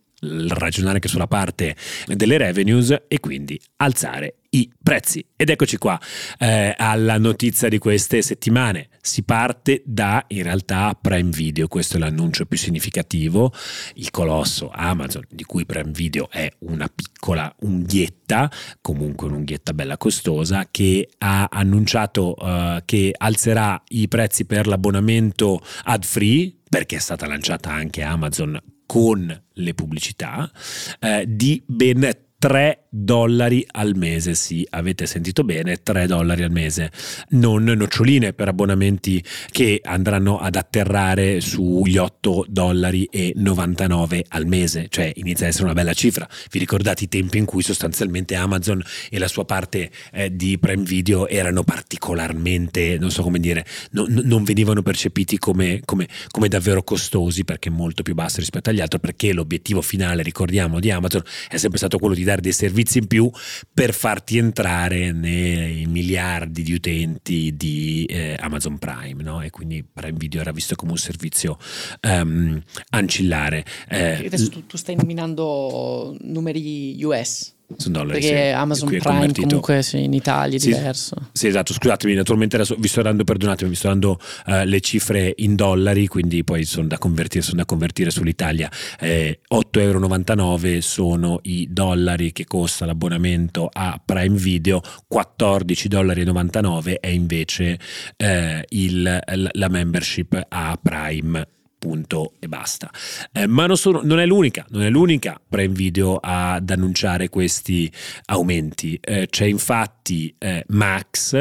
ragionare 0.49 0.95
anche 0.95 1.07
sulla 1.07 1.27
parte 1.27 1.75
delle 2.07 2.37
revenues 2.37 3.03
e 3.07 3.19
quindi 3.19 3.59
alzare 3.77 4.37
i 4.53 4.71
prezzi. 4.81 5.25
Ed 5.35 5.49
eccoci 5.49 5.77
qua 5.77 5.99
eh, 6.39 6.73
alla 6.77 7.17
notizia 7.17 7.69
di 7.69 7.77
queste 7.77 8.21
settimane. 8.21 8.89
Si 9.01 9.23
parte 9.23 9.81
da 9.85 10.23
in 10.29 10.43
realtà 10.43 10.97
Prime 10.99 11.29
Video, 11.29 11.67
questo 11.67 11.97
è 11.97 11.99
l'annuncio 11.99 12.45
più 12.45 12.57
significativo, 12.57 13.51
il 13.95 14.11
colosso 14.11 14.69
Amazon 14.73 15.23
di 15.29 15.43
cui 15.43 15.65
Prime 15.65 15.91
Video 15.91 16.29
è 16.29 16.49
una 16.59 16.89
piccola 16.93 17.53
unghietta, 17.61 18.49
comunque 18.81 19.27
un'unghietta 19.27 19.73
bella 19.73 19.97
costosa, 19.97 20.67
che 20.69 21.09
ha 21.17 21.47
annunciato 21.51 22.35
eh, 22.37 22.83
che 22.85 23.13
alzerà 23.17 23.81
i 23.89 24.07
prezzi 24.07 24.45
per 24.45 24.67
l'abbonamento 24.67 25.61
ad 25.83 26.03
free 26.03 26.53
perché 26.69 26.95
è 26.95 26.99
stata 26.99 27.27
lanciata 27.27 27.71
anche 27.71 28.01
Amazon 28.01 28.59
con 28.93 29.43
le 29.53 29.73
pubblicità 29.73 30.51
eh, 30.99 31.25
di 31.27 31.63
ben 31.65 32.07
3 32.37 32.82
dollari 32.95 33.65
al 33.71 33.95
mese, 33.95 34.35
sì, 34.35 34.65
avete 34.69 35.05
sentito 35.05 35.43
bene, 35.43 35.81
3 35.81 36.05
dollari 36.05 36.43
al 36.43 36.51
mese, 36.51 36.91
non 37.29 37.63
noccioline 37.63 38.33
per 38.33 38.49
abbonamenti 38.49 39.23
che 39.49 39.79
andranno 39.83 40.37
ad 40.37 40.55
atterrare 40.55 41.39
sugli 41.41 41.97
8 41.97 42.45
dollari 42.49 43.05
e 43.05 43.33
99 43.35 44.25
al 44.29 44.45
mese, 44.45 44.87
cioè 44.89 45.11
inizia 45.15 45.45
ad 45.45 45.51
essere 45.51 45.65
una 45.65 45.73
bella 45.73 45.93
cifra. 45.93 46.27
Vi 46.51 46.59
ricordate 46.59 47.05
i 47.05 47.07
tempi 47.07 47.37
in 47.37 47.45
cui 47.45 47.63
sostanzialmente 47.63 48.35
Amazon 48.35 48.83
e 49.09 49.17
la 49.19 49.27
sua 49.27 49.45
parte 49.45 49.89
eh, 50.11 50.35
di 50.35 50.57
Prime 50.59 50.83
Video 50.83 51.27
erano 51.27 51.63
particolarmente, 51.63 52.97
non 52.99 53.11
so 53.11 53.23
come 53.23 53.39
dire, 53.39 53.65
no, 53.91 54.05
non 54.07 54.43
venivano 54.43 54.81
percepiti 54.81 55.37
come, 55.37 55.81
come, 55.85 56.07
come 56.29 56.47
davvero 56.49 56.83
costosi 56.83 57.45
perché 57.45 57.69
molto 57.69 58.03
più 58.03 58.13
bassi 58.13 58.39
rispetto 58.39 58.69
agli 58.69 58.81
altri, 58.81 58.99
perché 58.99 59.33
l'obiettivo 59.33 59.81
finale, 59.81 60.21
ricordiamo, 60.21 60.79
di 60.79 60.91
Amazon 60.91 61.23
è 61.47 61.57
sempre 61.57 61.77
stato 61.77 61.97
quello 61.97 62.13
di 62.13 62.23
dare 62.23 62.33
dare 62.33 62.41
dei 62.41 62.51
servizi 62.51 62.82
in 62.91 63.07
più 63.07 63.29
per 63.73 63.93
farti 63.93 64.37
entrare 64.37 65.11
nei 65.11 65.85
miliardi 65.85 66.63
di 66.63 66.73
utenti 66.73 67.55
di 67.55 68.05
eh, 68.05 68.35
Amazon 68.39 68.77
Prime, 68.77 69.21
no? 69.23 69.41
E 69.41 69.49
quindi 69.49 69.83
Prime 69.83 70.17
Video 70.17 70.41
era 70.41 70.51
visto 70.51 70.75
come 70.75 70.91
un 70.91 70.97
servizio 70.97 71.57
um, 72.01 72.61
ancillare. 72.89 73.65
Eh, 73.87 74.25
adesso 74.25 74.49
tu, 74.49 74.65
tu 74.65 74.77
stai 74.77 74.95
nominando 74.95 76.15
numeri 76.21 77.01
US. 77.03 77.52
Dollari, 77.77 78.19
Perché 78.19 78.49
sì, 78.49 78.55
Amazon 78.55 78.89
Prime 78.89 79.31
comunque 79.33 79.81
sì, 79.81 80.03
in 80.03 80.13
Italia 80.13 80.57
è 80.57 80.59
sì, 80.59 80.67
diverso. 80.73 81.15
Sì, 81.31 81.47
esatto, 81.47 81.73
scusatemi, 81.73 82.13
naturalmente 82.13 82.55
adesso 82.55 82.75
vi 82.77 82.87
sto 82.87 83.01
dando, 83.01 83.23
perdonatemi, 83.23 83.69
vi 83.69 83.75
sto 83.75 83.87
dando 83.87 84.19
uh, 84.47 84.63
le 84.63 84.79
cifre 84.79 85.33
in 85.37 85.55
dollari, 85.55 86.07
quindi 86.07 86.43
poi 86.43 86.65
sono 86.65 86.87
da 86.87 86.97
convertire, 86.97 87.43
sono 87.43 87.57
da 87.57 87.65
convertire 87.65 88.09
sull'Italia. 88.09 88.69
Eh, 88.99 89.39
8,99 89.53 90.65
euro 90.65 90.81
sono 90.81 91.39
i 91.43 91.67
dollari 91.69 92.31
che 92.31 92.45
costa 92.45 92.85
l'abbonamento 92.85 93.69
a 93.71 93.99
Prime 94.03 94.37
Video, 94.37 94.81
14,99 95.11 95.87
dollari 95.87 96.97
è 96.99 97.07
invece 97.07 97.79
eh, 98.17 98.65
il, 98.69 99.19
la 99.51 99.67
membership 99.69 100.45
a 100.49 100.77
Prime 100.81 101.47
punto 101.83 102.35
e 102.39 102.47
basta. 102.47 102.89
Eh, 103.33 103.45
ma 103.45 103.65
non, 103.65 103.75
sono, 103.75 103.99
non, 104.03 104.21
è 104.21 104.25
l'unica, 104.25 104.65
non 104.69 104.83
è 104.83 104.89
l'unica 104.89 105.37
Prime 105.45 105.73
Video 105.73 106.17
ad 106.21 106.69
annunciare 106.69 107.27
questi 107.27 107.91
aumenti. 108.27 108.97
Eh, 109.01 109.27
c'è 109.29 109.45
infatti 109.45 110.33
eh, 110.37 110.63
Max, 110.69 111.33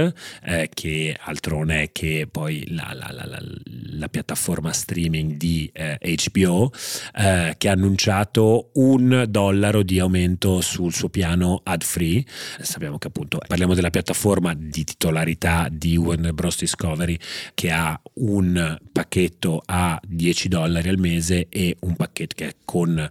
eh, 0.43 0.69
che 0.75 1.17
altro 1.21 1.59
non 1.59 1.71
è 1.71 1.93
che 1.93 2.27
poi 2.29 2.65
la, 2.73 2.93
la, 2.93 3.09
la, 3.13 3.39
la 3.93 4.09
piattaforma 4.09 4.73
streaming 4.73 5.37
di 5.37 5.71
HBO, 5.73 6.73
eh, 7.15 7.51
eh, 7.51 7.55
che 7.57 7.69
ha 7.69 7.73
annunciato 7.73 8.71
un 8.75 9.27
dollaro 9.29 9.83
di 9.83 10.01
aumento 10.01 10.61
sul 10.61 10.93
suo 10.93 11.09
piano 11.09 11.61
ad 11.63 11.83
free. 11.83 12.25
Sappiamo 12.61 12.99
che 12.99 13.07
appunto 13.07 13.41
parliamo 13.47 13.75
della 13.75 13.91
piattaforma 13.91 14.55
di 14.55 14.83
titolarità 14.83 15.69
di 15.71 15.97
Warner 15.97 16.33
Bros. 16.33 16.59
Discovery 16.59 17.17
che 17.55 17.71
ha 17.71 18.01
un 18.15 18.79
pacchetto 18.93 19.63
a 19.65 20.01
10 20.05 20.32
10 20.33 20.49
dollari 20.49 20.89
al 20.89 20.99
mese 20.99 21.47
e 21.49 21.77
un 21.81 21.95
pacchetto 21.95 22.35
che 22.35 22.49
è 22.49 22.55
con 22.65 22.99
eh, 22.99 23.09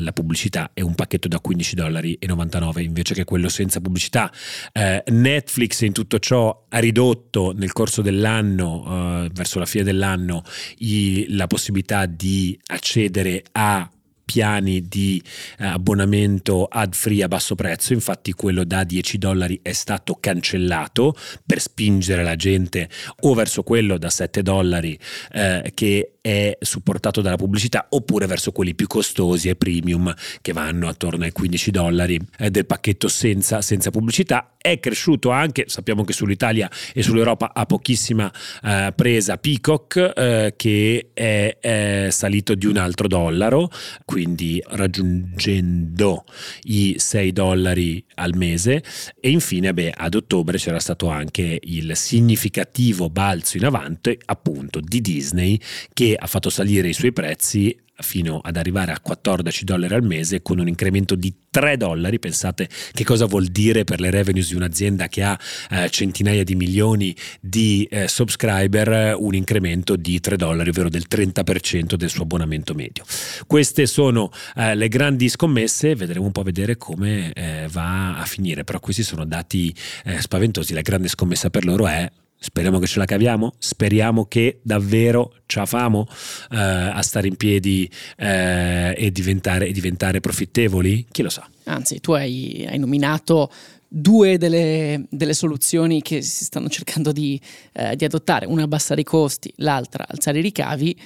la 0.00 0.12
pubblicità 0.12 0.70
è 0.74 0.80
un 0.80 0.94
pacchetto 0.94 1.28
da 1.28 1.38
15 1.38 1.74
dollari 1.76 2.14
e 2.18 2.26
99 2.26 2.82
invece 2.82 3.14
che 3.14 3.24
quello 3.24 3.48
senza 3.48 3.80
pubblicità. 3.80 4.30
Eh, 4.72 5.04
Netflix 5.08 5.80
in 5.82 5.92
tutto 5.92 6.18
ciò 6.18 6.66
ha 6.68 6.78
ridotto 6.78 7.52
nel 7.56 7.72
corso 7.72 8.02
dell'anno, 8.02 9.24
eh, 9.24 9.30
verso 9.32 9.58
la 9.58 9.66
fine 9.66 9.84
dell'anno, 9.84 10.42
i, 10.78 11.26
la 11.30 11.46
possibilità 11.46 12.06
di 12.06 12.58
accedere 12.66 13.44
a 13.52 13.88
piani 14.26 14.88
di 14.88 15.22
eh, 15.58 15.66
abbonamento 15.66 16.64
ad 16.64 16.94
free 16.94 17.22
a 17.22 17.28
basso 17.28 17.54
prezzo, 17.54 17.92
infatti 17.92 18.32
quello 18.32 18.64
da 18.64 18.82
10 18.82 19.18
dollari 19.18 19.60
è 19.62 19.72
stato 19.72 20.18
cancellato 20.20 21.14
per 21.46 21.60
spingere 21.60 22.24
la 22.24 22.34
gente 22.34 22.90
o 23.20 23.34
verso 23.34 23.62
quello 23.62 23.96
da 23.96 24.10
7 24.10 24.42
dollari 24.42 24.98
eh, 25.32 25.70
che 25.72 26.16
è 26.26 26.58
supportato 26.60 27.20
dalla 27.20 27.36
pubblicità 27.36 27.86
oppure 27.90 28.26
verso 28.26 28.50
quelli 28.50 28.74
più 28.74 28.88
costosi 28.88 29.48
e 29.48 29.54
premium 29.54 30.12
che 30.42 30.52
vanno 30.52 30.88
attorno 30.88 31.22
ai 31.22 31.30
15 31.30 31.70
dollari 31.70 32.18
eh, 32.38 32.50
del 32.50 32.66
pacchetto 32.66 33.06
senza, 33.06 33.62
senza, 33.62 33.90
pubblicità. 33.90 34.56
È 34.56 34.80
cresciuto 34.80 35.30
anche, 35.30 35.66
sappiamo 35.68 36.02
che 36.02 36.12
sull'Italia 36.12 36.68
e 36.92 37.04
sull'Europa 37.04 37.52
ha 37.54 37.64
pochissima 37.64 38.28
eh, 38.64 38.92
presa 38.96 39.36
Peacock 39.36 40.12
eh, 40.16 40.54
che 40.56 41.10
è, 41.14 41.58
è, 41.60 42.08
salito 42.10 42.56
di 42.56 42.66
un 42.66 42.76
altro 42.76 43.06
dollaro, 43.06 43.70
quindi 44.16 44.62
raggiungendo 44.64 46.24
i 46.62 46.94
6 46.96 47.32
dollari 47.32 48.02
al 48.14 48.34
mese. 48.34 48.82
E 49.20 49.28
infine 49.28 49.74
beh, 49.74 49.92
ad 49.94 50.14
ottobre 50.14 50.56
c'era 50.56 50.80
stato 50.80 51.08
anche 51.08 51.60
il 51.62 51.94
significativo 51.94 53.10
balzo 53.10 53.58
in 53.58 53.66
avanti 53.66 54.18
appunto 54.24 54.80
di 54.80 55.02
Disney 55.02 55.60
che 55.92 56.16
ha 56.18 56.26
fatto 56.26 56.48
salire 56.48 56.88
i 56.88 56.94
suoi 56.94 57.12
prezzi 57.12 57.76
fino 57.98 58.40
ad 58.42 58.56
arrivare 58.56 58.92
a 58.92 59.00
14 59.00 59.64
dollari 59.64 59.94
al 59.94 60.02
mese 60.02 60.42
con 60.42 60.58
un 60.58 60.68
incremento 60.68 61.14
di 61.14 61.32
3 61.50 61.76
dollari. 61.76 62.18
Pensate 62.18 62.68
che 62.92 63.04
cosa 63.04 63.26
vuol 63.26 63.46
dire 63.46 63.84
per 63.84 64.00
le 64.00 64.10
revenues 64.10 64.48
di 64.48 64.54
un'azienda 64.54 65.08
che 65.08 65.22
ha 65.22 65.38
eh, 65.70 65.88
centinaia 65.90 66.44
di 66.44 66.54
milioni 66.54 67.16
di 67.40 67.86
eh, 67.90 68.08
subscriber 68.08 69.16
un 69.18 69.34
incremento 69.34 69.96
di 69.96 70.20
3 70.20 70.36
dollari, 70.36 70.70
ovvero 70.70 70.88
del 70.88 71.06
30% 71.08 71.94
del 71.94 72.10
suo 72.10 72.22
abbonamento 72.22 72.74
medio. 72.74 73.04
Queste 73.46 73.86
sono 73.86 74.30
eh, 74.54 74.74
le 74.74 74.88
grandi 74.88 75.28
scommesse, 75.28 75.94
vedremo 75.94 76.26
un 76.26 76.32
po' 76.32 76.42
vedere 76.42 76.76
come 76.76 77.32
eh, 77.32 77.68
va 77.70 78.18
a 78.18 78.24
finire, 78.24 78.64
però 78.64 78.80
questi 78.80 79.02
sono 79.02 79.24
dati 79.24 79.74
eh, 80.04 80.20
spaventosi. 80.20 80.74
La 80.74 80.82
grande 80.82 81.08
scommessa 81.08 81.50
per 81.50 81.64
loro 81.64 81.86
è 81.86 82.10
Speriamo 82.46 82.78
che 82.78 82.86
ce 82.86 83.00
la 83.00 83.06
caviamo, 83.06 83.54
speriamo 83.58 84.26
che 84.26 84.60
davvero 84.62 85.34
ce 85.46 85.58
la 85.58 85.66
famo 85.66 86.06
eh, 86.52 86.56
a 86.56 87.02
stare 87.02 87.26
in 87.26 87.34
piedi 87.34 87.90
eh, 88.16 88.94
e, 88.96 89.10
diventare, 89.10 89.66
e, 89.66 89.72
diventare, 89.72 90.20
profittevoli? 90.20 91.06
Chi 91.10 91.22
lo 91.22 91.28
sa? 91.28 91.44
Anzi, 91.64 91.98
tu 91.98 92.12
hai, 92.12 92.64
hai 92.68 92.78
nominato 92.78 93.50
due 93.88 94.38
delle, 94.38 95.06
delle, 95.10 95.34
soluzioni 95.34 96.02
che 96.02 96.22
si 96.22 96.44
stanno 96.44 96.68
cercando 96.68 97.10
di, 97.10 97.38
eh, 97.72 97.96
di 97.96 98.04
adottare, 98.04 98.46
una 98.46 98.62
abbassare 98.62 99.00
i 99.00 99.04
costi, 99.04 99.52
l'altra 99.56 100.06
alzare 100.06 100.38
i 100.38 100.42
ricavi, 100.42 100.96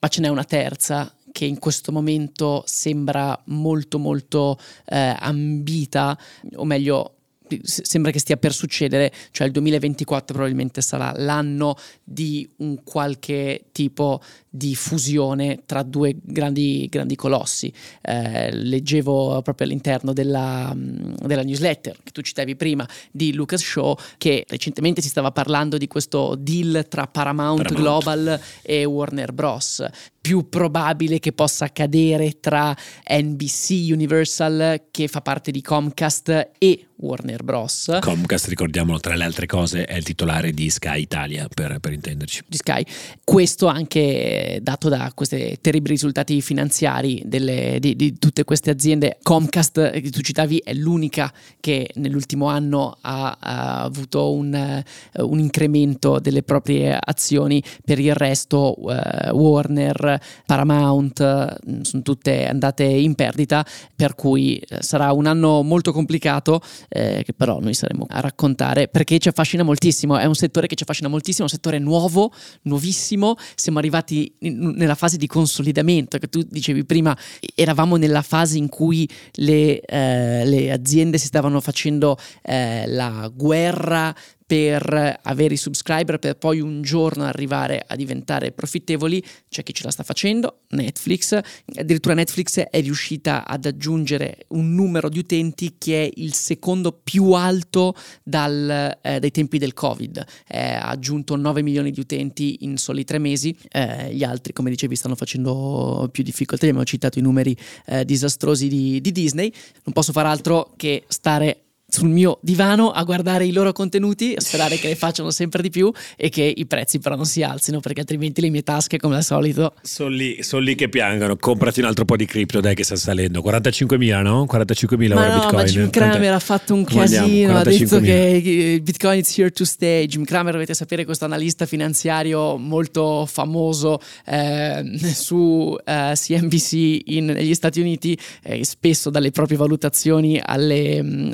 ma 0.00 0.08
ce 0.08 0.20
n'è 0.20 0.28
una 0.28 0.44
terza 0.44 1.10
che 1.32 1.46
in 1.46 1.58
questo 1.58 1.92
momento 1.92 2.62
sembra 2.66 3.40
molto 3.46 3.98
molto 3.98 4.58
eh, 4.84 5.16
ambita, 5.18 6.18
o 6.56 6.64
meglio 6.66 7.19
sembra 7.62 8.10
che 8.10 8.18
stia 8.18 8.36
per 8.36 8.52
succedere, 8.52 9.12
cioè 9.30 9.46
il 9.46 9.52
2024 9.52 10.34
probabilmente 10.34 10.80
sarà 10.80 11.12
l'anno 11.16 11.76
di 12.02 12.48
un 12.56 12.82
qualche 12.82 13.66
tipo 13.72 14.20
di 14.50 14.74
fusione 14.74 15.60
tra 15.64 15.84
due 15.84 16.16
grandi, 16.20 16.88
grandi 16.90 17.14
colossi. 17.14 17.72
Eh, 18.02 18.52
leggevo 18.52 19.40
proprio 19.42 19.68
all'interno 19.68 20.12
della, 20.12 20.72
della, 20.74 21.42
newsletter 21.42 21.96
che 22.02 22.10
tu 22.10 22.20
citavi 22.20 22.56
prima 22.56 22.86
di 23.12 23.32
Lucas 23.32 23.62
Show 23.62 23.96
che 24.18 24.44
recentemente 24.48 25.00
si 25.00 25.08
stava 25.08 25.30
parlando 25.30 25.78
di 25.78 25.86
questo 25.86 26.34
deal 26.36 26.86
tra 26.88 27.06
Paramount, 27.06 27.62
Paramount. 27.62 27.80
Global 27.80 28.40
e 28.62 28.84
Warner 28.84 29.32
Bros 29.32 29.84
più 30.20 30.48
probabile 30.48 31.18
che 31.18 31.32
possa 31.32 31.64
accadere 31.64 32.40
tra 32.40 32.76
NBC 33.08 33.90
Universal 33.90 34.88
che 34.90 35.08
fa 35.08 35.22
parte 35.22 35.50
di 35.50 35.62
Comcast 35.62 36.50
e 36.58 36.86
Warner 36.96 37.42
Bros. 37.42 37.98
Comcast, 38.00 38.48
ricordiamolo, 38.48 39.00
tra 39.00 39.14
le 39.14 39.24
altre 39.24 39.46
cose, 39.46 39.86
è 39.86 39.96
il 39.96 40.04
titolare 40.04 40.52
di 40.52 40.68
Sky 40.68 41.00
Italia, 41.00 41.48
per, 41.48 41.78
per 41.80 41.92
intenderci. 41.92 42.42
Di 42.46 42.58
Sky. 42.58 42.84
Questo 43.24 43.66
anche 43.66 44.39
dato 44.62 44.88
da 44.88 45.10
questi 45.14 45.58
terribili 45.60 45.94
risultati 45.94 46.40
finanziari 46.40 47.22
delle, 47.24 47.78
di, 47.80 47.96
di, 47.96 48.18
tutte 48.18 48.44
queste 48.44 48.70
aziende. 48.70 49.18
Comcast, 49.22 49.90
che 49.90 50.10
tu 50.10 50.20
citavi, 50.20 50.62
è 50.64 50.72
l'unica 50.74 51.32
che 51.60 51.90
nell'ultimo 51.94 52.46
anno 52.46 52.96
ha, 53.00 53.36
ha 53.38 53.82
avuto 53.82 54.32
un, 54.32 54.82
un, 55.14 55.38
incremento 55.38 56.18
delle 56.18 56.42
proprie 56.42 56.98
azioni. 57.00 57.62
Per 57.84 57.98
il 57.98 58.14
resto, 58.14 58.74
uh, 58.78 59.30
Warner, 59.30 60.20
Paramount, 60.46 61.58
mm, 61.68 61.80
sono 61.82 62.02
tutte 62.02 62.46
andate 62.46 62.84
in 62.84 63.14
perdita, 63.14 63.64
per 63.94 64.14
cui 64.14 64.56
eh, 64.56 64.82
sarà 64.82 65.12
un 65.12 65.26
anno 65.26 65.62
molto 65.62 65.92
complicato 65.92 66.60
eh, 66.88 67.22
che 67.24 67.32
però 67.32 67.60
noi 67.60 67.74
saremo 67.74 68.06
a 68.08 68.20
raccontare 68.20 68.88
perché 68.88 69.18
ci 69.18 69.28
affascina 69.28 69.62
moltissimo, 69.62 70.16
è 70.18 70.24
un 70.24 70.34
settore 70.34 70.66
che 70.66 70.74
ci 70.74 70.82
affascina 70.82 71.08
moltissimo, 71.08 71.46
è 71.46 71.50
un 71.50 71.56
settore 71.56 71.78
nuovo, 71.78 72.32
nuovissimo, 72.62 73.36
siamo 73.54 73.78
arrivati 73.78 74.29
nella 74.38 74.94
fase 74.94 75.16
di 75.16 75.26
consolidamento 75.26 76.18
che 76.18 76.28
tu 76.28 76.42
dicevi 76.48 76.84
prima, 76.84 77.16
eravamo 77.54 77.96
nella 77.96 78.22
fase 78.22 78.58
in 78.58 78.68
cui 78.68 79.08
le, 79.32 79.80
eh, 79.80 80.44
le 80.44 80.72
aziende 80.72 81.18
si 81.18 81.26
stavano 81.26 81.60
facendo 81.60 82.16
eh, 82.42 82.86
la 82.86 83.30
guerra 83.34 84.14
per 84.50 85.20
avere 85.22 85.54
i 85.54 85.56
subscriber 85.56 86.18
per 86.18 86.36
poi 86.36 86.58
un 86.58 86.82
giorno 86.82 87.22
arrivare 87.22 87.84
a 87.86 87.94
diventare 87.94 88.50
profittevoli, 88.50 89.22
c'è 89.48 89.62
chi 89.62 89.72
ce 89.72 89.84
la 89.84 89.92
sta 89.92 90.02
facendo, 90.02 90.62
Netflix, 90.70 91.38
addirittura 91.76 92.14
Netflix 92.14 92.58
è 92.58 92.80
riuscita 92.80 93.46
ad 93.46 93.64
aggiungere 93.64 94.46
un 94.48 94.74
numero 94.74 95.08
di 95.08 95.20
utenti 95.20 95.76
che 95.78 96.02
è 96.02 96.10
il 96.16 96.34
secondo 96.34 96.90
più 96.90 97.30
alto 97.30 97.94
dal, 98.24 98.98
eh, 99.00 99.20
dai 99.20 99.30
tempi 99.30 99.58
del 99.58 99.72
Covid, 99.72 100.26
eh, 100.48 100.72
ha 100.72 100.88
aggiunto 100.88 101.36
9 101.36 101.62
milioni 101.62 101.92
di 101.92 102.00
utenti 102.00 102.64
in 102.64 102.76
soli 102.76 103.04
tre 103.04 103.18
mesi, 103.18 103.56
eh, 103.68 104.12
gli 104.12 104.24
altri 104.24 104.52
come 104.52 104.70
dicevi 104.70 104.96
stanno 104.96 105.14
facendo 105.14 106.08
più 106.10 106.24
difficoltà, 106.24 106.66
abbiamo 106.66 106.84
citato 106.84 107.20
i 107.20 107.22
numeri 107.22 107.56
eh, 107.86 108.04
disastrosi 108.04 108.66
di, 108.66 109.00
di 109.00 109.12
Disney, 109.12 109.52
non 109.84 109.92
posso 109.94 110.10
fare 110.10 110.26
altro 110.26 110.72
che 110.76 111.04
stare 111.06 111.66
sul 111.90 112.08
mio 112.08 112.38
divano 112.42 112.90
a 112.90 113.02
guardare 113.04 113.44
i 113.44 113.52
loro 113.52 113.72
contenuti, 113.72 114.34
a 114.36 114.40
sperare 114.40 114.76
che 114.76 114.88
ne 114.88 114.94
facciano 114.94 115.30
sempre 115.30 115.62
di 115.62 115.70
più 115.70 115.92
e 116.16 116.28
che 116.28 116.52
i 116.54 116.66
prezzi 116.66 116.98
però 116.98 117.16
non 117.16 117.26
si 117.26 117.42
alzino 117.42 117.80
perché 117.80 118.00
altrimenti 118.00 118.40
le 118.40 118.50
mie 118.50 118.62
tasche 118.62 118.98
come 118.98 119.16
al 119.16 119.24
solito 119.24 119.74
sono 119.82 120.10
lì, 120.10 120.42
son 120.42 120.62
lì 120.62 120.74
che 120.74 120.88
piangono. 120.88 121.36
Comprati 121.36 121.80
un 121.80 121.86
altro 121.86 122.04
po' 122.04 122.16
di 122.16 122.24
cripto 122.24 122.60
dai 122.60 122.74
che 122.74 122.84
sta 122.84 122.96
salendo. 122.96 123.40
45.000 123.40 124.22
no? 124.22 124.46
45.000 124.50 125.14
ma 125.14 125.20
ora 125.20 125.28
no, 125.28 125.40
bitcoin. 125.40 125.56
Ma 125.56 125.64
Jim 125.64 125.90
Cramer 125.90 126.32
ha 126.32 126.38
fatto 126.38 126.74
un 126.74 126.84
casino 126.84 127.56
ha 127.56 127.62
detto 127.62 128.00
che 128.00 128.80
bitcoin 128.82 129.18
is 129.18 129.38
here 129.38 129.50
to 129.50 129.64
stay. 129.64 130.06
Jim 130.06 130.24
Cramer 130.24 130.52
dovete 130.52 130.74
sapere 130.74 131.04
questo 131.04 131.24
analista 131.24 131.66
finanziario 131.66 132.56
molto 132.56 133.26
famoso 133.26 134.00
eh, 134.26 134.82
su 135.12 135.76
eh, 135.84 136.12
CNBC 136.14 136.72
in, 137.06 137.26
negli 137.26 137.54
Stati 137.54 137.80
Uniti 137.80 138.18
eh, 138.42 138.64
spesso 138.64 139.10
dalle 139.10 139.30
proprie 139.30 139.56
valutazioni 139.56 140.40
alle, 140.42 141.02
mm, 141.02 141.32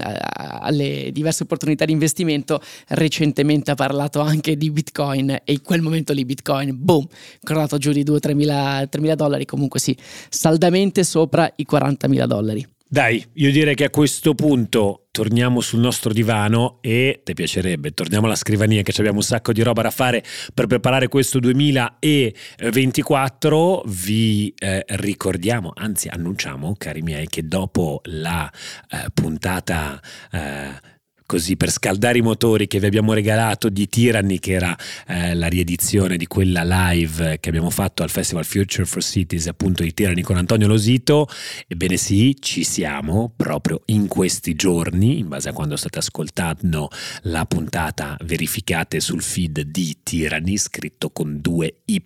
alle 0.48 1.10
diverse 1.12 1.44
opportunità 1.44 1.84
di 1.84 1.92
investimento, 1.92 2.60
recentemente 2.88 3.70
ha 3.70 3.74
parlato 3.74 4.20
anche 4.20 4.56
di 4.56 4.70
Bitcoin 4.70 5.30
e 5.30 5.52
in 5.52 5.62
quel 5.62 5.82
momento 5.82 6.12
lì 6.12 6.24
Bitcoin, 6.24 6.76
boom, 6.76 7.06
crollato 7.42 7.78
giù 7.78 7.92
di 7.92 8.04
2-3 8.04 8.34
mila, 8.34 8.88
mila 8.98 9.14
dollari, 9.14 9.44
comunque 9.44 9.80
sì, 9.80 9.96
saldamente 10.28 11.04
sopra 11.04 11.50
i 11.56 11.64
40 11.64 12.08
mila 12.08 12.26
dollari. 12.26 12.75
Dai, 12.88 13.20
io 13.32 13.50
direi 13.50 13.74
che 13.74 13.82
a 13.82 13.90
questo 13.90 14.32
punto 14.34 15.08
torniamo 15.10 15.60
sul 15.60 15.80
nostro 15.80 16.12
divano 16.12 16.78
e 16.80 17.20
ti 17.24 17.34
piacerebbe, 17.34 17.90
torniamo 17.90 18.26
alla 18.26 18.36
scrivania 18.36 18.82
che 18.82 18.92
abbiamo 18.98 19.16
un 19.16 19.24
sacco 19.24 19.52
di 19.52 19.60
roba 19.62 19.82
da 19.82 19.90
fare 19.90 20.22
per 20.54 20.68
preparare 20.68 21.08
questo 21.08 21.40
2024. 21.40 23.82
Vi 23.86 24.54
eh, 24.56 24.84
ricordiamo, 24.86 25.72
anzi 25.74 26.06
annunciamo, 26.06 26.76
cari 26.78 27.02
miei, 27.02 27.26
che 27.26 27.48
dopo 27.48 28.02
la 28.04 28.48
eh, 28.88 29.06
puntata... 29.12 30.00
Eh, 30.30 30.94
così 31.26 31.56
per 31.56 31.70
scaldare 31.70 32.18
i 32.18 32.22
motori 32.22 32.66
che 32.66 32.78
vi 32.78 32.86
abbiamo 32.86 33.12
regalato 33.12 33.68
di 33.68 33.88
Tyranny, 33.88 34.38
che 34.38 34.52
era 34.52 34.76
eh, 35.08 35.34
la 35.34 35.48
riedizione 35.48 36.16
di 36.16 36.26
quella 36.26 36.62
live 36.64 37.38
che 37.40 37.48
abbiamo 37.48 37.70
fatto 37.70 38.02
al 38.02 38.10
Festival 38.10 38.44
Future 38.44 38.86
for 38.86 39.02
Cities, 39.02 39.48
appunto 39.48 39.82
di 39.82 39.92
Tyranny 39.92 40.22
con 40.22 40.36
Antonio 40.36 40.68
Losito. 40.68 41.28
Ebbene 41.66 41.96
sì, 41.96 42.36
ci 42.40 42.64
siamo 42.64 43.32
proprio 43.36 43.82
in 43.86 44.06
questi 44.06 44.54
giorni, 44.54 45.18
in 45.18 45.28
base 45.28 45.48
a 45.48 45.52
quando 45.52 45.76
state 45.76 45.98
ascoltando 45.98 46.88
la 47.22 47.44
puntata, 47.44 48.16
verificate 48.24 49.00
sul 49.00 49.22
feed 49.22 49.60
di 49.62 49.98
Tyranny, 50.02 50.56
scritto 50.56 51.10
con 51.10 51.40
due 51.40 51.82
Y, 51.84 52.04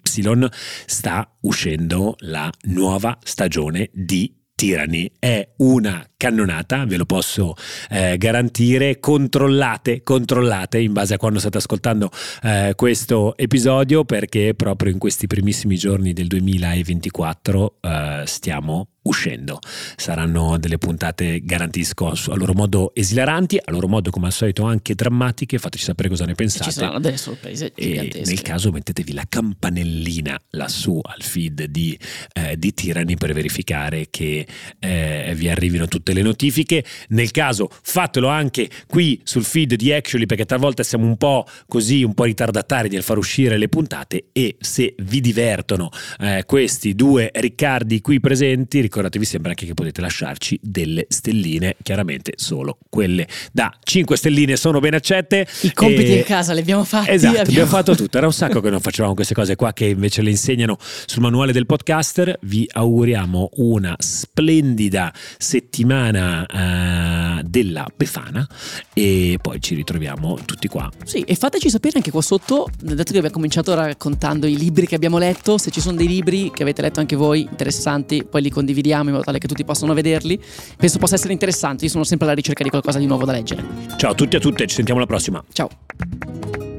sta 0.86 1.30
uscendo 1.40 2.16
la 2.20 2.50
nuova 2.62 3.18
stagione 3.22 3.90
di 3.92 4.39
Tyranny 4.60 5.10
è 5.18 5.48
una 5.56 6.06
cannonata, 6.18 6.84
ve 6.84 6.98
lo 6.98 7.06
posso 7.06 7.54
eh, 7.88 8.18
garantire. 8.18 9.00
Controllate, 9.00 10.02
controllate 10.02 10.78
in 10.80 10.92
base 10.92 11.14
a 11.14 11.16
quando 11.16 11.38
state 11.38 11.56
ascoltando 11.56 12.10
eh, 12.42 12.74
questo 12.76 13.38
episodio, 13.38 14.04
perché 14.04 14.52
proprio 14.54 14.92
in 14.92 14.98
questi 14.98 15.26
primissimi 15.26 15.76
giorni 15.76 16.12
del 16.12 16.26
2024 16.26 17.76
eh, 17.80 18.22
stiamo 18.26 18.88
uscendo. 19.02 19.58
Saranno 19.96 20.58
delle 20.58 20.78
puntate, 20.78 21.40
garantisco, 21.42 22.08
a 22.08 22.34
loro 22.34 22.52
modo 22.52 22.92
esilaranti, 22.94 23.58
a 23.62 23.70
loro 23.70 23.88
modo 23.88 24.10
come 24.10 24.26
al 24.26 24.32
solito 24.32 24.64
anche 24.64 24.94
drammatiche, 24.94 25.58
fateci 25.58 25.84
sapere 25.84 26.08
cosa 26.08 26.24
ne 26.24 26.34
pensate. 26.34 26.64
Ci 26.64 26.72
saranno 26.72 27.00
delle 27.00 27.16
sorprese 27.16 27.72
gigantesche. 27.74 28.20
E 28.20 28.24
nel 28.24 28.42
caso 28.42 28.70
mettetevi 28.70 29.12
la 29.12 29.24
campanellina 29.28 30.38
lassù 30.50 31.00
al 31.02 31.22
feed 31.22 31.64
di, 31.64 31.98
eh, 32.34 32.56
di 32.58 32.74
Tirani 32.74 33.16
per 33.16 33.32
verificare 33.32 34.08
che 34.10 34.46
eh, 34.78 35.32
vi 35.36 35.48
arrivino 35.48 35.86
tutte 35.86 36.12
le 36.12 36.22
notifiche. 36.22 36.84
Nel 37.08 37.30
caso 37.30 37.68
fatelo 37.82 38.28
anche 38.28 38.68
qui 38.86 39.20
sul 39.24 39.44
feed 39.44 39.74
di 39.74 39.92
Actually 39.92 40.26
perché 40.26 40.44
talvolta 40.44 40.82
siamo 40.82 41.06
un 41.06 41.16
po' 41.16 41.46
così, 41.66 42.02
un 42.02 42.14
po' 42.14 42.24
ritardatari 42.24 42.88
nel 42.88 43.02
far 43.02 43.18
uscire 43.18 43.56
le 43.56 43.68
puntate 43.68 44.26
e 44.32 44.56
se 44.60 44.94
vi 44.98 45.20
divertono 45.20 45.90
eh, 46.18 46.44
questi 46.46 46.94
due 46.94 47.30
Riccardi 47.32 48.00
qui 48.00 48.20
presenti 48.20 48.80
ricordatevi 48.90 49.24
sempre 49.24 49.50
anche 49.50 49.66
che 49.66 49.74
potete 49.74 50.00
lasciarci 50.00 50.58
delle 50.60 51.06
stelline, 51.08 51.76
chiaramente 51.82 52.32
solo 52.34 52.78
quelle 52.90 53.26
da 53.52 53.72
5 53.80 54.16
stelline 54.16 54.56
sono 54.56 54.80
ben 54.80 54.94
accette. 54.94 55.46
I 55.62 55.72
compiti 55.72 56.12
e... 56.12 56.18
in 56.18 56.24
casa 56.24 56.52
li 56.52 56.60
abbiamo 56.60 56.82
fatti. 56.82 57.10
Esatto, 57.10 57.28
abbiamo... 57.28 57.50
abbiamo 57.50 57.70
fatto 57.70 57.94
tutto. 57.94 58.18
Era 58.18 58.26
un 58.26 58.32
sacco 58.32 58.60
che 58.60 58.68
non 58.68 58.80
facevamo 58.80 59.14
queste 59.14 59.32
cose 59.32 59.54
qua 59.54 59.72
che 59.72 59.86
invece 59.86 60.22
le 60.22 60.30
insegnano 60.30 60.76
sul 61.06 61.22
manuale 61.22 61.52
del 61.52 61.66
podcaster. 61.66 62.36
Vi 62.42 62.68
auguriamo 62.70 63.50
una 63.54 63.94
splendida 63.98 65.12
settimana 65.38 67.38
uh, 67.38 67.42
della 67.44 67.86
Befana 67.94 68.46
e 68.92 69.38
poi 69.40 69.60
ci 69.60 69.76
ritroviamo 69.76 70.36
tutti 70.44 70.66
qua. 70.66 70.90
Sì, 71.04 71.20
e 71.20 71.36
fateci 71.36 71.70
sapere 71.70 71.98
anche 71.98 72.10
qua 72.10 72.22
sotto, 72.22 72.68
dato 72.80 73.04
che 73.04 73.18
abbiamo 73.18 73.30
cominciato 73.30 73.72
raccontando 73.74 74.48
i 74.48 74.56
libri 74.56 74.86
che 74.86 74.96
abbiamo 74.96 75.18
letto, 75.18 75.58
se 75.58 75.70
ci 75.70 75.80
sono 75.80 75.96
dei 75.96 76.08
libri 76.08 76.50
che 76.50 76.62
avete 76.62 76.82
letto 76.82 76.98
anche 76.98 77.14
voi 77.14 77.42
interessanti, 77.42 78.24
poi 78.28 78.42
li 78.42 78.50
condividiamo 78.50 78.78
condividiamo 78.80 79.04
in 79.04 79.12
modo 79.12 79.24
tale 79.24 79.38
che 79.38 79.46
tutti 79.46 79.64
possano 79.64 79.94
vederli. 79.94 80.40
Penso 80.76 80.98
possa 80.98 81.14
essere 81.14 81.32
interessante, 81.32 81.84
io 81.84 81.90
sono 81.90 82.04
sempre 82.04 82.26
alla 82.26 82.34
ricerca 82.34 82.64
di 82.64 82.70
qualcosa 82.70 82.98
di 82.98 83.06
nuovo 83.06 83.24
da 83.24 83.32
leggere. 83.32 83.64
Ciao 83.96 84.12
a 84.12 84.14
tutti 84.14 84.34
e 84.34 84.38
a 84.38 84.40
tutte, 84.40 84.66
ci 84.66 84.74
sentiamo 84.74 84.98
alla 84.98 85.08
prossima. 85.08 85.42
Ciao. 85.52 86.69